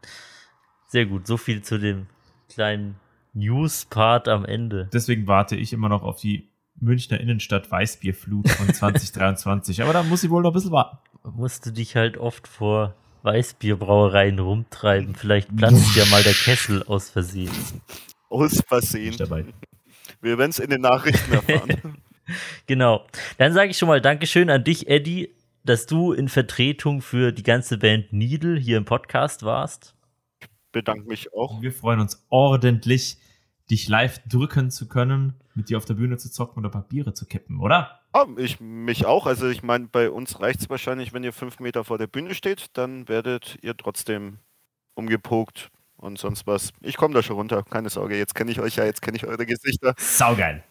Sehr 0.89 1.05
gut, 1.05 1.27
so 1.27 1.37
viel 1.37 1.61
zu 1.63 1.77
dem 1.77 2.07
kleinen 2.55 2.97
News-Part 3.35 4.29
am 4.29 4.45
Ende. 4.45 4.89
Deswegen 4.93 5.27
warte 5.27 5.57
ich 5.57 5.73
immer 5.73 5.89
noch 5.89 6.03
auf 6.03 6.21
die 6.21 6.49
Münchner 6.81 7.21
Innenstadt 7.21 7.71
Weißbierflut 7.71 8.49
von 8.49 8.69
2023. 8.75 9.83
Aber 9.83 9.93
da 9.93 10.03
muss 10.03 10.25
ich 10.25 10.31
wohl 10.31 10.43
noch 10.43 10.51
ein 10.51 10.55
bisschen 10.55 10.73
warten. 10.73 10.99
Musst 11.25 11.67
du 11.67 11.71
dich 11.71 11.97
halt 11.97 12.19
oft 12.19 12.49
vor 12.49 12.95
Weißbierbrauereien 13.23 14.39
rumtreiben. 14.39 15.15
Vielleicht 15.15 15.55
platzt 15.57 15.95
ja 15.97 16.05
mal 16.07 16.23
der 16.23 16.33
Kessel 16.33 16.83
aus 16.85 17.11
Versehen. 17.11 17.53
Aus 18.29 18.61
Versehen. 18.67 19.17
Wir 20.21 20.39
werden 20.39 20.51
es 20.51 20.59
in 20.59 20.71
den 20.71 20.81
Nachrichten 20.81 21.33
erfahren. 21.33 21.99
Genau. 22.67 23.05
Dann 23.37 23.53
sage 23.53 23.73
ich 23.73 23.79
schon 23.79 23.89
mal 23.89 24.01
Dankeschön 24.01 24.49
an 24.49 24.63
dich, 24.63 24.89
Eddie, 24.89 25.35
dass 25.65 25.87
du 25.87 26.13
in 26.13 26.29
Vertretung 26.29 27.03
für 27.03 27.33
die 27.33 27.43
ganze 27.43 27.79
Band 27.79 28.13
Needle 28.13 28.59
hier 28.59 28.79
im 28.79 28.85
Podcast 28.85 29.43
warst. 29.43 29.95
Bedanke 30.73 31.07
mich 31.07 31.33
auch. 31.35 31.63
Wir 31.63 31.73
freuen 31.73 32.01
uns 32.01 32.27
ordentlich, 32.31 33.19
dich 33.71 33.89
live 33.89 34.21
drücken 34.29 34.71
zu 34.71 34.89
können, 34.89 35.35
mit 35.55 35.69
dir 35.69 35.77
auf 35.77 35.85
der 35.85 35.95
Bühne 35.95 36.17
zu 36.17 36.31
zocken 36.31 36.61
oder 36.61 36.71
Papiere 36.71 37.15
zu 37.15 37.27
kippen, 37.27 37.61
oder? 37.61 38.01
Ah, 38.13 38.27
ich 38.37 38.61
mich 38.61 39.07
auch. 39.07 39.27
Also 39.27 39.49
ich 39.49 39.63
meine, 39.63 39.87
bei 39.87 40.11
uns 40.11 40.41
reicht 40.41 40.61
es 40.61 40.71
wahrscheinlich, 40.71 41.13
wenn 41.13 41.25
ihr 41.25 41.33
fünf 41.33 41.61
Meter 41.61 41.85
vor 41.85 41.99
der 41.99 42.07
Bühne 42.07 42.35
steht, 42.35 42.67
dann 42.77 43.09
werdet 43.09 43.59
ihr 43.63 43.77
trotzdem 43.77 44.39
umgepokt 44.95 45.71
und 45.97 46.19
sonst 46.19 46.47
was. 46.47 46.73
Ich 46.81 46.97
komme 46.97 47.15
da 47.15 47.23
schon 47.23 47.37
runter, 47.37 47.63
keine 47.63 47.89
Sorge. 47.89 48.19
Jetzt 48.19 48.35
kenne 48.35 48.51
ich 48.51 48.61
euch 48.61 48.77
ja, 48.77 48.85
jetzt 48.85 49.01
kenne 49.01 49.17
ich 49.17 49.27
eure 49.27 49.47
Gesichter. 49.47 49.95
Saugeil. 49.97 50.63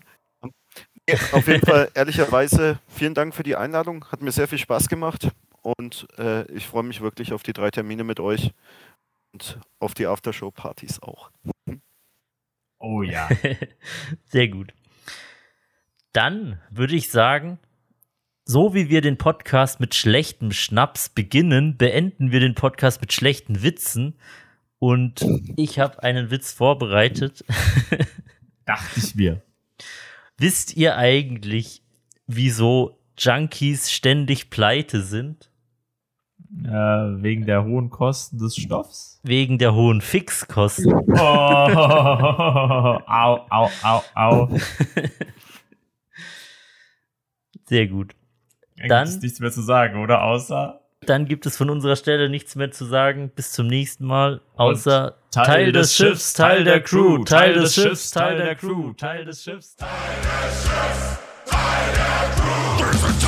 Ja, 1.09 1.15
auf 1.31 1.47
jeden 1.47 1.65
Fall, 1.65 1.89
ehrlicherweise, 1.95 2.79
vielen 2.87 3.15
Dank 3.15 3.33
für 3.33 3.43
die 3.43 3.55
Einladung. 3.55 4.05
Hat 4.11 4.21
mir 4.21 4.31
sehr 4.31 4.47
viel 4.47 4.59
Spaß 4.59 4.87
gemacht 4.87 5.29
und 5.61 6.07
äh, 6.17 6.43
ich 6.51 6.67
freue 6.67 6.83
mich 6.83 7.01
wirklich 7.01 7.33
auf 7.33 7.43
die 7.43 7.53
drei 7.53 7.71
Termine 7.71 8.03
mit 8.03 8.19
euch 8.19 8.51
und 9.34 9.59
auf 9.79 9.93
die 9.93 10.07
Aftershow-Partys 10.07 11.01
auch. 11.01 11.32
Oh 12.79 13.03
ja. 13.03 13.29
Sehr 14.25 14.47
gut. 14.47 14.73
Dann 16.13 16.59
würde 16.69 16.95
ich 16.95 17.09
sagen, 17.09 17.59
so 18.43 18.73
wie 18.73 18.89
wir 18.89 19.01
den 19.01 19.17
Podcast 19.17 19.79
mit 19.79 19.95
schlechtem 19.95 20.51
Schnaps 20.51 21.09
beginnen, 21.09 21.77
beenden 21.77 22.32
wir 22.32 22.39
den 22.39 22.55
Podcast 22.55 22.99
mit 22.99 23.13
schlechten 23.13 23.61
Witzen. 23.61 24.17
Und 24.79 25.23
ich 25.57 25.79
habe 25.79 26.01
einen 26.03 26.32
Witz 26.32 26.51
vorbereitet. 26.51 27.45
Dachte 28.65 28.99
ich 28.99 29.15
mir. 29.15 29.41
Wisst 30.38 30.75
ihr 30.75 30.97
eigentlich, 30.97 31.84
wieso 32.25 32.99
Junkies 33.17 33.91
ständig 33.91 34.49
pleite 34.49 35.01
sind? 35.03 35.50
Äh, 36.65 36.69
wegen 36.69 37.45
der 37.45 37.63
hohen 37.63 37.89
Kosten 37.89 38.37
des 38.37 38.57
Stoffs. 38.57 39.21
Wegen 39.23 39.57
der 39.57 39.73
hohen 39.73 40.01
Fixkosten. 40.01 40.93
Oh, 40.93 41.13
au, 41.17 42.99
au, 43.49 43.69
au, 43.83 44.03
au. 44.15 44.49
Sehr 47.65 47.87
gut. 47.87 48.13
Dann 48.77 48.89
Dann- 48.89 49.05
gibt 49.05 49.15
es 49.17 49.21
nichts 49.23 49.39
mehr 49.39 49.51
zu 49.51 49.61
sagen, 49.61 50.03
oder? 50.03 50.23
Außer 50.23 50.81
Dann 51.05 51.25
gibt 51.25 51.45
es 51.45 51.55
von 51.55 51.69
unserer 51.69 51.95
Stelle 51.95 52.27
nichts 52.29 52.55
mehr 52.55 52.71
zu 52.71 52.83
sagen. 52.85 53.31
Bis 53.33 53.53
zum 53.53 53.67
nächsten 53.67 54.05
Mal. 54.05 54.41
Außer 54.57 55.15
Teil 55.31 55.45
Teil, 55.45 55.71
des 55.71 55.95
Schiffs, 55.95 56.33
Teil 56.33 56.65
der 56.65 56.81
Crew, 56.81 57.23
Teil 57.23 57.53
des 57.53 57.75
Schiffs, 57.75 58.11
Teil 58.11 58.35
der 58.37 58.55
Crew. 58.55 58.91
Teil 58.93 59.23
des 59.23 59.41
Schiffs. 59.43 59.77
There's 59.77 59.87
a 59.87 61.17
Teil 61.45 61.91
des 61.93 62.79
Schiffs, 62.79 63.20